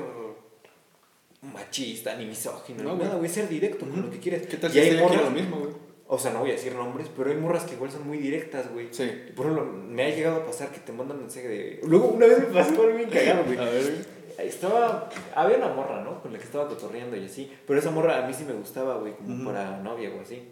[1.43, 4.01] machista ni misógino, No, ni nada, güey, ser directo con Ujú.
[4.03, 4.47] lo que quieres.
[4.47, 5.73] ¿Qué tal Y si hay ella quiere morras- lo mismo, güey?
[6.11, 8.73] O sea, no voy a decir nombres, pero hay morras que igual son muy directas,
[8.73, 8.89] güey.
[8.91, 9.11] Sí.
[9.37, 11.81] Por ejemplo, me ha llegado a pasar que te mandan mensaje de...
[11.85, 13.59] Luego, una vez me pasó algo bien cagado, güey.
[13.59, 14.49] A ver, güey.
[14.49, 15.11] Estaba...
[15.35, 16.23] Había una morra, ¿no?
[16.23, 17.53] Con la que estaba cotorreando y así.
[17.67, 20.43] Pero esa morra a mí sí me gustaba, güey, como para novia o así.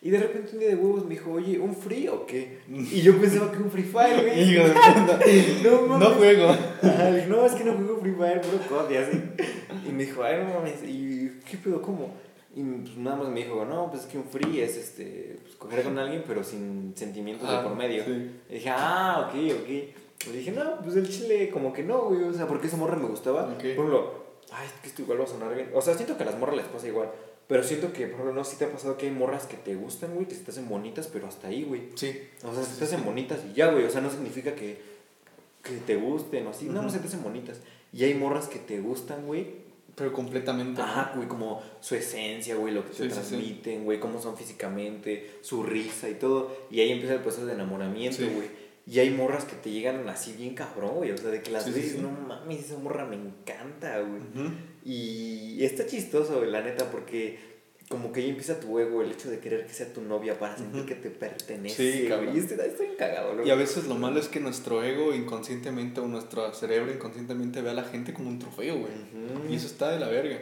[0.00, 2.60] Y de repente un día de huevos me dijo, oye, ¿un free o qué?
[2.66, 4.56] Y yo pensaba que un Free Fire, güey.
[5.62, 6.08] No, mames.
[6.08, 6.48] No juego.
[6.48, 9.22] Ajá, no, es que no juego Free Fire, puro COD y así.
[9.86, 12.14] Y me dijo, ay, no mames, ¿y qué pedo, cómo?
[12.54, 15.54] Y pues nada más me dijo, no, pues es que un free es este, pues,
[15.56, 18.04] coger con alguien, pero sin sentimientos de Ah, por medio.
[18.04, 18.30] sí.
[18.48, 19.68] Y dije, ah, ok, ok.
[20.28, 22.96] Y dije, no, pues el chile, como que no, güey, o sea, porque esa morra
[22.96, 23.54] me gustaba.
[23.54, 24.14] Por ejemplo,
[24.50, 25.70] ay, es que esto igual va a sonar bien.
[25.74, 27.10] O sea, siento que a las morras les pasa igual.
[27.46, 29.56] Pero siento que, por ejemplo, no sé si te ha pasado que hay morras que
[29.56, 31.82] te gustan, güey, que se te hacen bonitas, pero hasta ahí, güey.
[31.94, 32.20] Sí.
[32.44, 33.84] O sea, se te hacen bonitas y ya, güey.
[33.84, 34.80] O sea, no significa que,
[35.62, 36.66] que te gusten o así.
[36.66, 36.96] Nada más Ujú.
[36.96, 37.58] se te hacen bonitas.
[37.92, 39.69] Y hay morras que te gustan, güey.
[40.00, 40.80] Pero completamente.
[40.80, 43.14] Ajá, güey, como su esencia, güey, lo que te Sí, sí, sí.
[43.14, 46.56] transmiten, güey, cómo son físicamente, su risa y todo.
[46.70, 48.48] Y ahí empieza el proceso de enamoramiento, güey.
[48.86, 51.10] Y hay morras que te llegan así bien cabrón, güey.
[51.12, 51.98] O sea, de que las Sí, ves, sí.
[52.00, 54.22] no mames, esa morra me encanta, güey.
[54.84, 57.38] Y está chistoso, güey, la neta, porque
[57.90, 60.56] como que ahí empieza tu ego, el hecho de querer que sea tu novia para
[60.56, 60.88] sentir Ujú.
[60.88, 61.92] que te pertenece.
[62.02, 62.36] Sí, cabrón.
[62.36, 63.48] Y estoy cagado, loco.
[63.48, 67.70] Y a veces lo malo es que nuestro ego inconscientemente o nuestro cerebro inconscientemente ve
[67.70, 68.92] a la gente como un trofeo, güey.
[68.92, 69.52] Ujú.
[69.52, 70.38] Y eso está de la verga.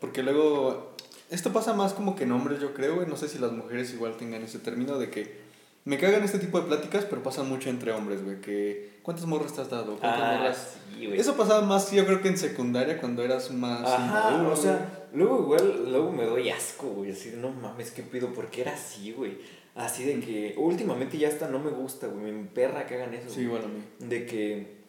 [0.00, 0.96] Porque luego,
[1.28, 3.06] esto pasa más como que en hombres, yo creo, güey.
[3.06, 5.36] No sé si las mujeres igual tengan ese término de que
[5.84, 8.40] me cagan este tipo de pláticas, pero pasan mucho entre hombres, güey.
[8.40, 9.98] Que, ¿cuántas morras te has dado?
[9.98, 10.76] ¿Cuántas Ah, morras?
[10.96, 11.20] sí, güey.
[11.20, 13.86] Eso pasaba más, yo creo que en secundaria, cuando eras más.
[13.86, 17.90] Ajá, inmaduro, o sea, luego igual, luego me doy asco, güey, así de, no mames,
[17.90, 18.32] ¿qué pido?
[18.32, 19.38] Porque era así, güey.
[19.74, 23.28] Así de que, últimamente ya hasta no me gusta, güey, me emperra que hagan eso.
[23.28, 23.46] Sí, güey.
[23.46, 23.82] igual a mí.
[23.98, 24.80] De que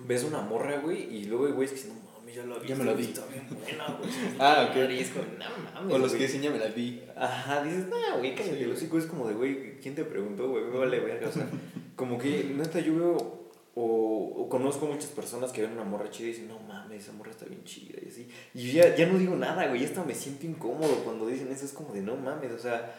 [0.00, 2.68] ves una morra, güey, y luego hay güeyes que no mames, ya la vi.
[2.68, 2.92] Ya me la.
[2.92, 4.10] Está bien buena, güey.
[4.38, 4.90] Ah, ok.
[4.90, 5.94] Y es como, no mames.
[5.94, 6.26] O los que güey".
[6.26, 7.02] dicen, ya me la di.
[7.16, 8.58] Ajá, dices, no, güey, cállate.
[8.58, 8.64] Sí.
[8.64, 10.64] Los es como de, güey, ¿quién te preguntó, güey?
[10.64, 11.28] Me vale verga.
[11.28, 11.48] O sea,
[11.96, 13.43] como que, neta, yo veo
[13.76, 17.12] o, o conozco muchas personas que ven una morra chida y dicen, no mames, esa
[17.12, 18.28] morra está bien chida y así.
[18.54, 21.64] Y yo ya, ya no digo nada, güey, hasta me siento incómodo cuando dicen eso.
[21.64, 22.94] Es como de, no mames, o sea.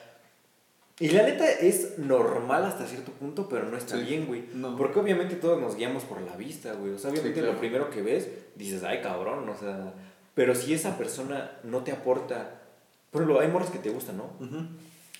[0.98, 4.04] Y la neta es normal hasta cierto punto, pero no está Sí.
[4.04, 4.46] bien, güey.
[4.54, 4.78] No.
[4.78, 6.94] Porque obviamente todos nos guiamos por la vista, güey.
[6.94, 7.54] O sea, obviamente Sí, claro.
[7.54, 9.94] lo primero que ves, dices, ay, cabrón, o sea.
[10.36, 12.62] Pero si esa persona no te aporta.
[13.12, 14.30] Por ejemplo, hay morras que te gustan, ¿no?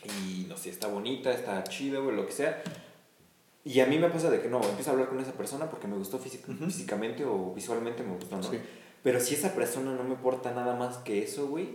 [0.04, 2.62] Y no sé, está bonita, está chida, güey, lo que sea.
[3.66, 5.88] Y a mí me pasa de que no, empiezo a hablar con esa persona porque
[5.88, 6.66] me gustó física- Ujú.
[6.66, 8.44] físicamente o visualmente me gustó, ¿no?
[8.44, 8.58] Sí.
[9.04, 11.70] Pero si esa persona no me aporta nada más que eso, güey,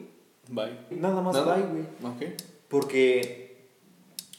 [0.49, 0.79] Bye.
[0.91, 1.57] nada más Nada.
[1.57, 1.83] bye, güey.
[2.15, 2.41] Ok.
[2.69, 3.67] Porque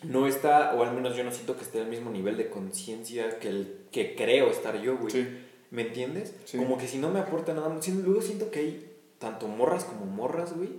[0.04, 3.38] no está, o al menos yo no siento que esté al mismo nivel de conciencia
[3.39, 5.12] que el que creo estar yo, güey.
[5.12, 5.28] Sí.
[5.72, 6.34] ¿Me entiendes?
[6.45, 6.58] Sí.
[6.58, 7.88] Como que si no me aporta nada más.
[7.89, 10.70] Luego siento que hay tanto morras como morras, güey.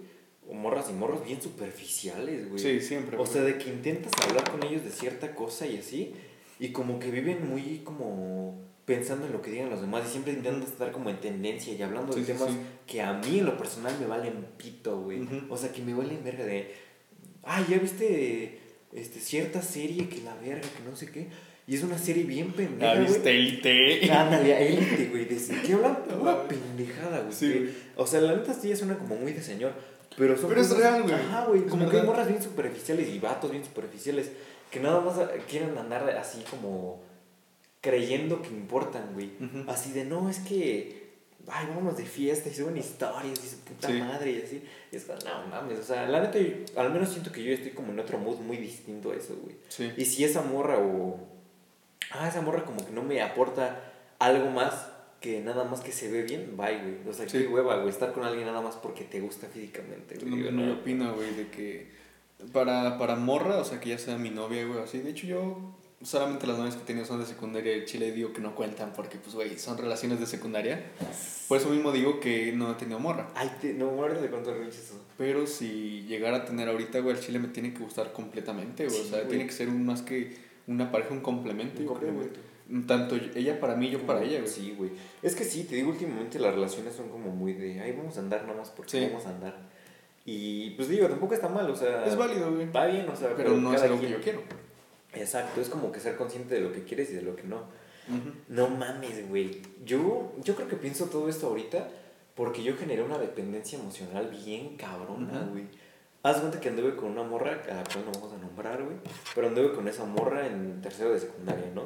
[0.49, 2.59] O morras y morros bien superficiales, güey.
[2.59, 3.17] Sí, siempre.
[3.17, 3.31] O güey.
[3.33, 6.15] sea, de que intentas hablar con ellos de cierta cosa y así,
[6.59, 10.33] y como que viven muy como pensando en lo que digan los demás y siempre
[10.33, 12.57] intentan estar como en tendencia y hablando de Sí, temas sí.
[12.87, 15.27] que a mí en lo personal me valen pito, güey.
[15.49, 16.75] O sea, que me valen verga de,
[17.45, 18.59] ay, ya viste
[18.93, 21.29] este, cierta serie que la verga, que no sé qué,
[21.67, 23.13] y es una serie bien pendeja, ¿Ya güey.
[23.13, 24.11] viste Elite?
[24.13, 25.29] Ándale, élite, güey.
[25.29, 27.71] Que hablan pura pendejada, güey.
[27.97, 29.73] O sea, la neta sí suena como muy de señor.
[30.19, 31.15] Pero son Pero es real, güey.
[31.15, 31.63] Ajá, güey.
[31.67, 34.33] Como que hay morras bien superficiales y vatos bien superficiales
[34.73, 35.15] que nada más
[35.49, 37.01] quieren andar así como
[37.81, 39.31] creyendo que importan, güey.
[39.69, 41.01] Así de, no, es que.
[41.49, 43.95] Ay, vámonos de fiesta y suben historias y su puta Sí.
[43.95, 44.63] madre y así.
[44.93, 45.77] Y es como, no mames.
[45.81, 48.39] O sea, la neta, yo- al menos siento que yo estoy como en otro mood
[48.39, 49.57] muy distinto a eso, güey.
[49.69, 49.91] Sí.
[49.97, 51.19] Y si esa morra o.
[52.13, 54.89] Ah, esa morra como que no me aporta algo más
[55.21, 57.09] que nada más que se ve bien, bye, güey.
[57.09, 57.39] O sea, Sí.
[57.39, 60.51] qué hueva, güey, estar con alguien nada más porque te gusta físicamente, güey.
[60.53, 60.65] no.
[60.67, 61.91] yo opino, güey, de que
[62.53, 64.99] para, para morra, o sea, que ya sea mi novia, güey, así.
[64.99, 65.59] De hecho, yo
[66.03, 68.93] solamente las novias que he tenido son de secundaria y Chile digo que no cuentan
[68.95, 70.83] porque, pues, güey, son relaciones de secundaria.
[71.49, 73.29] Por eso mismo digo que no he tenido morra.
[73.35, 75.01] Ay, te, no, ahorita de cuánto eso.
[75.19, 78.97] Pero si llegara a tener ahorita, güey, el Chile me tiene que gustar completamente, güey.
[78.97, 79.29] Sí, o sea, güey.
[79.29, 80.37] tiene que ser un más que
[80.67, 82.41] una pareja, un complemento, Un creo, complemento.
[82.87, 84.51] Tanto ella para mí, yo para ella, güey.
[84.51, 84.91] Sí, güey.
[85.21, 88.21] Es que sí, te digo, últimamente las relaciones son como muy de, ay, vamos a
[88.21, 89.07] andar nada más porque Sí.
[89.11, 89.72] vamos a andar.
[90.25, 92.05] Y pues digo, tampoco está mal, o sea.
[92.07, 92.65] Es válido, güey.
[92.65, 94.43] Está bien, o sea, Pero no es algo que quien- yo quiero.
[95.15, 97.65] Exacto, es como que ser consciente de lo que quieres y de lo que no.
[98.49, 99.63] No mames, güey.
[99.85, 101.89] Yo, yo creo que pienso todo esto ahorita
[102.35, 105.65] porque yo generé una dependencia emocional bien cabrona, güey.
[106.25, 108.97] Haz cuenta que anduve con una morra, a la cual no vamos a nombrar, güey.
[109.35, 111.85] Pero anduve con esa morra en tercero de secundaria, ¿no?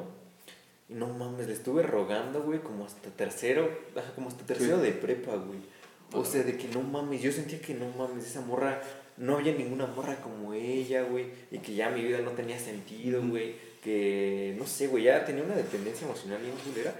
[0.89, 3.67] Y no mames, le estuve rogando, güey, como hasta tercero,
[4.15, 4.83] como hasta tercero Sí.
[4.83, 5.59] de prepa, güey.
[6.13, 8.81] O sea, de que no mames, yo sentía que no mames, esa morra,
[9.17, 11.25] no había ninguna morra como ella, güey.
[11.51, 13.55] Y que ya mi vida no tenía sentido, güey.
[13.83, 16.95] Que, no sé, güey, ya tenía una dependencia emocional bien culera.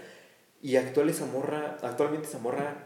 [0.62, 2.84] Y actual esa morra, actualmente esa morra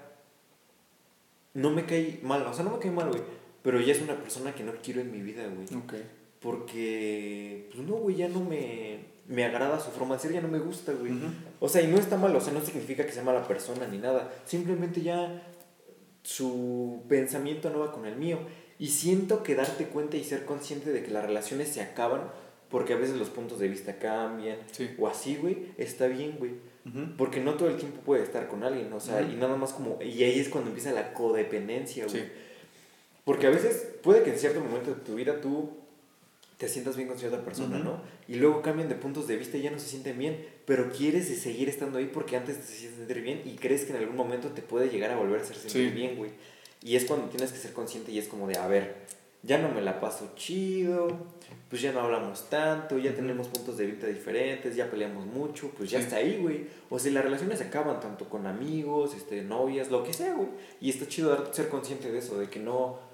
[1.54, 3.22] no me cae mal, o sea, no me cae mal, güey.
[3.64, 5.82] Pero ella es una persona que no quiero en mi vida, güey.
[5.82, 5.94] Ok.
[6.40, 10.48] Porque, pues no, güey, ya no me, me agrada su forma de ser, ya no
[10.48, 11.14] me gusta, güey.
[11.60, 14.00] O sea, y no está mal, o sea, no significa que sea mala persona ni
[14.00, 14.34] nada.
[14.46, 15.44] Simplemente ya
[16.24, 18.40] su pensamiento no va con el mío.
[18.80, 22.22] Y siento que darte cuenta y ser consciente de que las relaciones se acaban
[22.70, 24.90] porque a veces los puntos de vista cambian Sí.
[24.98, 26.52] o así, güey, está bien, güey.
[27.16, 30.00] Porque no todo el tiempo puede estar con alguien, o sea, y nada más como...
[30.02, 32.22] Y ahí es cuando empieza la codependencia, güey.
[32.22, 32.28] Sí.
[33.24, 35.70] Porque a veces puede que en cierto momento de tu vida tú
[36.62, 37.80] te sientas bien con cierta persona.
[37.80, 38.00] ¿no?
[38.28, 41.28] Y luego cambian de puntos de vista y ya no se sienten bien, pero quieres
[41.42, 44.50] seguir estando ahí porque antes te hacías sentir bien y crees que en algún momento
[44.50, 45.96] te puede llegar a volver a hacer sentir Sí.
[45.96, 46.30] bien, güey.
[46.84, 48.96] Y es cuando tienes que ser consciente y es como de, a ver,
[49.44, 51.08] ya no me la paso chido,
[51.68, 55.90] pues ya no hablamos tanto, ya tenemos puntos de vista diferentes, ya peleamos mucho, pues
[55.90, 56.04] ya Sí.
[56.06, 56.68] está ahí, güey.
[56.92, 60.50] O sea, las relaciones acaban tanto con amigos, este, novias, lo que sea, güey.
[60.80, 63.10] Y está chido ser consciente de eso, de que no...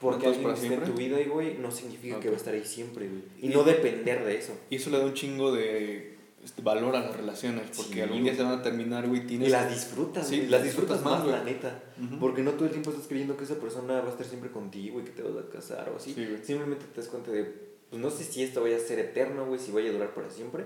[0.00, 2.32] Porque es alguien esté en tu vida, güey, no significa que Ok.
[2.32, 3.22] va a estar ahí siempre, güey.
[3.42, 4.52] Y Y- no depender de eso.
[4.70, 8.22] Y eso le da un chingo de este, valor a las relaciones, porque Sí, algún
[8.22, 8.36] día güey.
[8.36, 9.48] se van a terminar, güey, tienes...
[9.48, 10.48] Y las disfrutas, Sí, güey.
[10.48, 11.54] las disfrutas disfrutas más, más, la güey.
[11.54, 11.82] neta.
[12.00, 12.18] Ujú.
[12.20, 15.00] Porque no todo el tiempo estás creyendo que esa persona va a estar siempre contigo
[15.00, 16.14] y que te vas a casar o así.
[16.14, 16.38] Sí, güey.
[16.44, 17.42] Simplemente te das cuenta de,
[17.90, 20.30] pues no sé si esto vaya a ser eterno, güey, si vaya a durar para
[20.30, 20.64] siempre.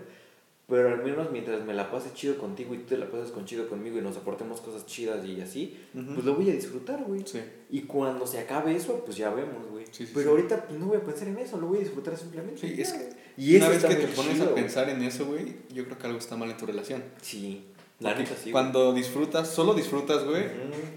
[0.72, 3.44] Pero al menos mientras me la pase chido contigo y tú te la pases con
[3.44, 6.14] chido conmigo y nos aportemos cosas chidas y así, Ujú.
[6.14, 7.20] pues lo voy a disfrutar, güey.
[7.26, 7.40] Sí.
[7.68, 9.84] Y cuando se acabe eso, pues ya vemos, güey.
[9.90, 12.16] Sí, sí, Pero ahorita pues no voy a pensar en eso, lo voy a disfrutar
[12.16, 12.58] simplemente.
[12.58, 15.56] Sí, es que y Una vez que te pones chido, a pensar en eso, güey,
[15.74, 17.04] yo creo que algo está mal en tu relación.
[17.20, 17.66] Sí,
[18.00, 18.50] la neta sí.
[18.50, 20.44] Cuando disfrutas, solo disfrutas, güey.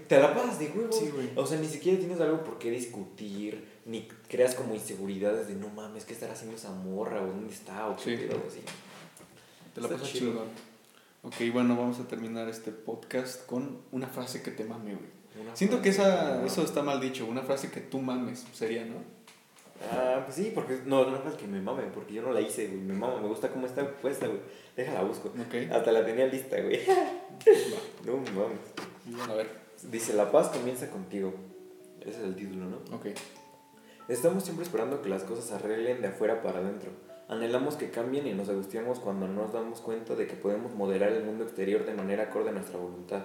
[0.08, 0.90] Te la pasas de huevo.
[0.90, 1.28] Sí, güey.
[1.36, 5.68] O sea, ni siquiera tienes algo por qué discutir, ni creas como inseguridades de no
[5.68, 7.20] mames, ¿qué estará haciendo esa morra?
[7.22, 7.88] ¿O dónde está?
[7.88, 8.16] ¿O qué Sí.
[8.26, 8.42] pedo?
[8.48, 8.60] Así.
[9.76, 10.30] Te la pasas chido.
[10.32, 10.48] chingón.
[11.22, 15.06] Ok, bueno, vamos a terminar este podcast con una frase que te mame, güey.
[15.42, 18.84] Una Siento que esa, que- eso está mal dicho, una frase que tú mames sería,
[18.84, 18.94] ¿no?
[19.92, 20.80] Ah, pues sí, porque.
[20.86, 22.80] No, no es que me mame, porque yo no la hice, güey.
[22.80, 24.40] Me mama, me gusta cómo está puesta, güey.
[24.74, 25.28] Déjala busco.
[25.28, 25.70] Ok.
[25.70, 26.80] Hasta la tenía lista, güey.
[28.06, 29.28] no mames.
[29.30, 29.48] A ver,
[29.90, 31.34] Dice: La paz comienza contigo.
[32.00, 32.76] Ese es el título, ¿no?
[32.96, 33.06] ok.
[34.08, 36.92] Estamos siempre esperando que las cosas se arreglen de afuera para adentro.
[37.28, 41.10] Anhelamos que cambien y nos angustiamos cuando no nos damos cuenta de que podemos moderar
[41.10, 43.24] el mundo exterior de manera acorde a nuestra voluntad.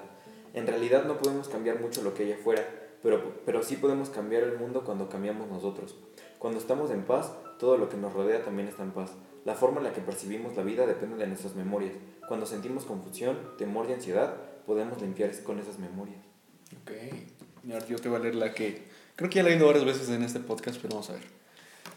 [0.53, 2.65] En realidad no podemos cambiar mucho lo que hay afuera,
[3.03, 5.95] pero, pero sí podemos cambiar el mundo cuando cambiamos nosotros.
[6.39, 9.11] Cuando estamos en paz, todo lo que nos rodea también está en paz.
[9.45, 11.93] La forma en la que percibimos la vida depende de nuestras memorias.
[12.27, 16.23] Cuando sentimos confusión, temor y ansiedad, podemos limpiar con esas memorias.
[16.81, 16.91] Ok.
[17.87, 20.09] Yo te voy a leer la que creo que ya la he leído varias veces
[20.09, 21.40] en este podcast, pero vamos a ver.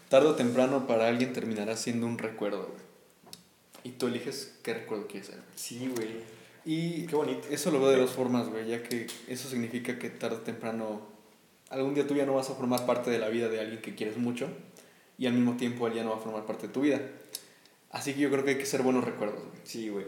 [0.09, 2.85] Tarde o temprano para alguien terminará siendo un recuerdo, güey.
[3.83, 5.39] Y tú eliges qué recuerdo quieres ser.
[5.55, 6.09] Sí, güey.
[6.65, 7.47] Y Qué bonito.
[7.51, 11.01] eso lo veo de dos formas, güey, ya que eso significa que tarde o temprano
[11.69, 13.93] algún día tú ya no vas a formar parte de la vida de alguien que
[13.95, 14.47] quieres mucho
[15.17, 17.01] y al mismo tiempo él ya no va a formar parte de tu vida.
[17.91, 19.61] Así que yo creo que hay que ser buenos recuerdos, güey.
[19.63, 20.05] Sí, güey.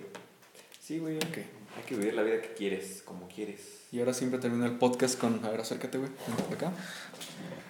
[0.82, 1.18] Sí, güey.
[1.18, 1.38] Ok.
[1.78, 3.86] Hay que vivir la vida que quieres, como quieres.
[3.92, 6.10] Y ahora siempre termino el podcast con, a ver, acércate, güey,
[6.52, 6.74] acá.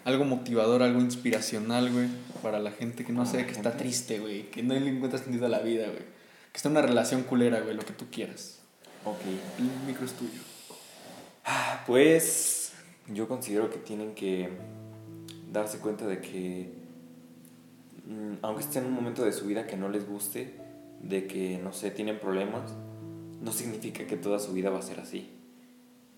[0.05, 2.07] Algo motivador, algo inspiracional, güey,
[2.41, 5.45] para la gente que no sé, que está triste, güey, que no le encuentra sentido
[5.45, 5.99] a la vida, güey.
[6.51, 8.59] Que está en una relación culera, güey, lo que tú quieras.
[9.03, 9.19] Ok.
[9.59, 10.41] El micro es tuyo.
[11.85, 12.73] Pues
[13.13, 14.49] yo considero que tienen que
[15.51, 16.73] darse cuenta de que,
[18.05, 20.53] mm, aunque estén en un momento de su vida que no les guste,
[21.01, 22.73] de que, no sé, tienen problemas,
[23.41, 25.29] no significa que toda su vida va a ser así.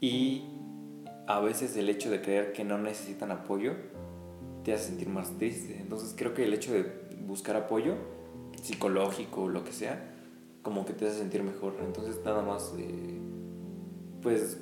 [0.01, 0.43] Y
[1.27, 3.73] a veces el hecho de creer que no necesitan apoyo
[4.63, 5.77] te hace sentir más triste.
[5.79, 6.85] Entonces creo que el hecho de
[7.25, 7.95] buscar apoyo
[8.61, 10.15] psicológico o lo que sea,
[10.61, 11.75] como que te hace sentir mejor.
[11.83, 13.19] Entonces nada más, eh,
[14.21, 14.57] pues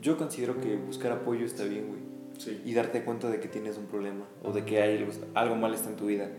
[0.00, 2.00] yo considero que buscar apoyo está bien, güey.
[2.38, 2.60] Sí.
[2.64, 5.74] Y darte cuenta de que tienes un problema o de que hay algo, algo mal
[5.74, 6.30] está en tu vida.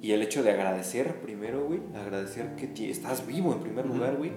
[0.00, 4.32] Y el hecho de agradecer primero, güey, agradecer que estás vivo en primer lugar, güey.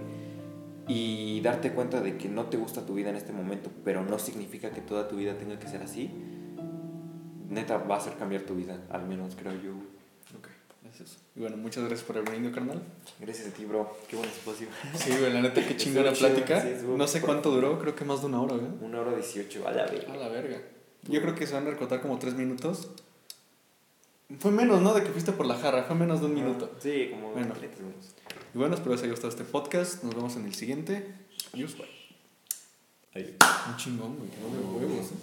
[0.87, 4.17] Y darte cuenta de que no te gusta tu vida en este momento, pero no
[4.19, 6.09] significa que toda tu vida tenga que ser así.
[7.49, 9.71] Neta, va a hacer cambiar tu vida, al menos creo yo.
[10.37, 10.47] Ok,
[10.93, 11.17] es eso.
[11.35, 12.81] Y bueno, muchas gracias por haber venido, carnal.
[13.19, 13.95] Gracias a ti, bro.
[14.09, 14.67] Qué buen espacio.
[14.95, 16.61] Sí, güey, la neta, qué chingona plática.
[16.61, 18.71] sí, no sé cuánto duró, creo que más de una hora, güey.
[18.81, 20.15] Una hora dieciocho, a la A verga.
[20.15, 20.57] la verga.
[21.07, 22.89] Yo creo que se van a recortar como tres minutos
[24.39, 24.93] Fue menos, ¿no?
[24.93, 26.71] De que fuiste por la jarra, fue menos de un Ah, minuto.
[26.79, 27.53] Sí, como Bueno.
[27.53, 28.15] 30 segundos.
[28.53, 30.03] Y bueno, espero les haya gustado este podcast.
[30.03, 31.13] Nos vemos en el siguiente.
[31.53, 31.89] Adiós, güey.
[33.13, 33.37] Ahí.
[33.69, 34.29] Un chingón, güey.
[34.29, 35.15] qué huevos, eh.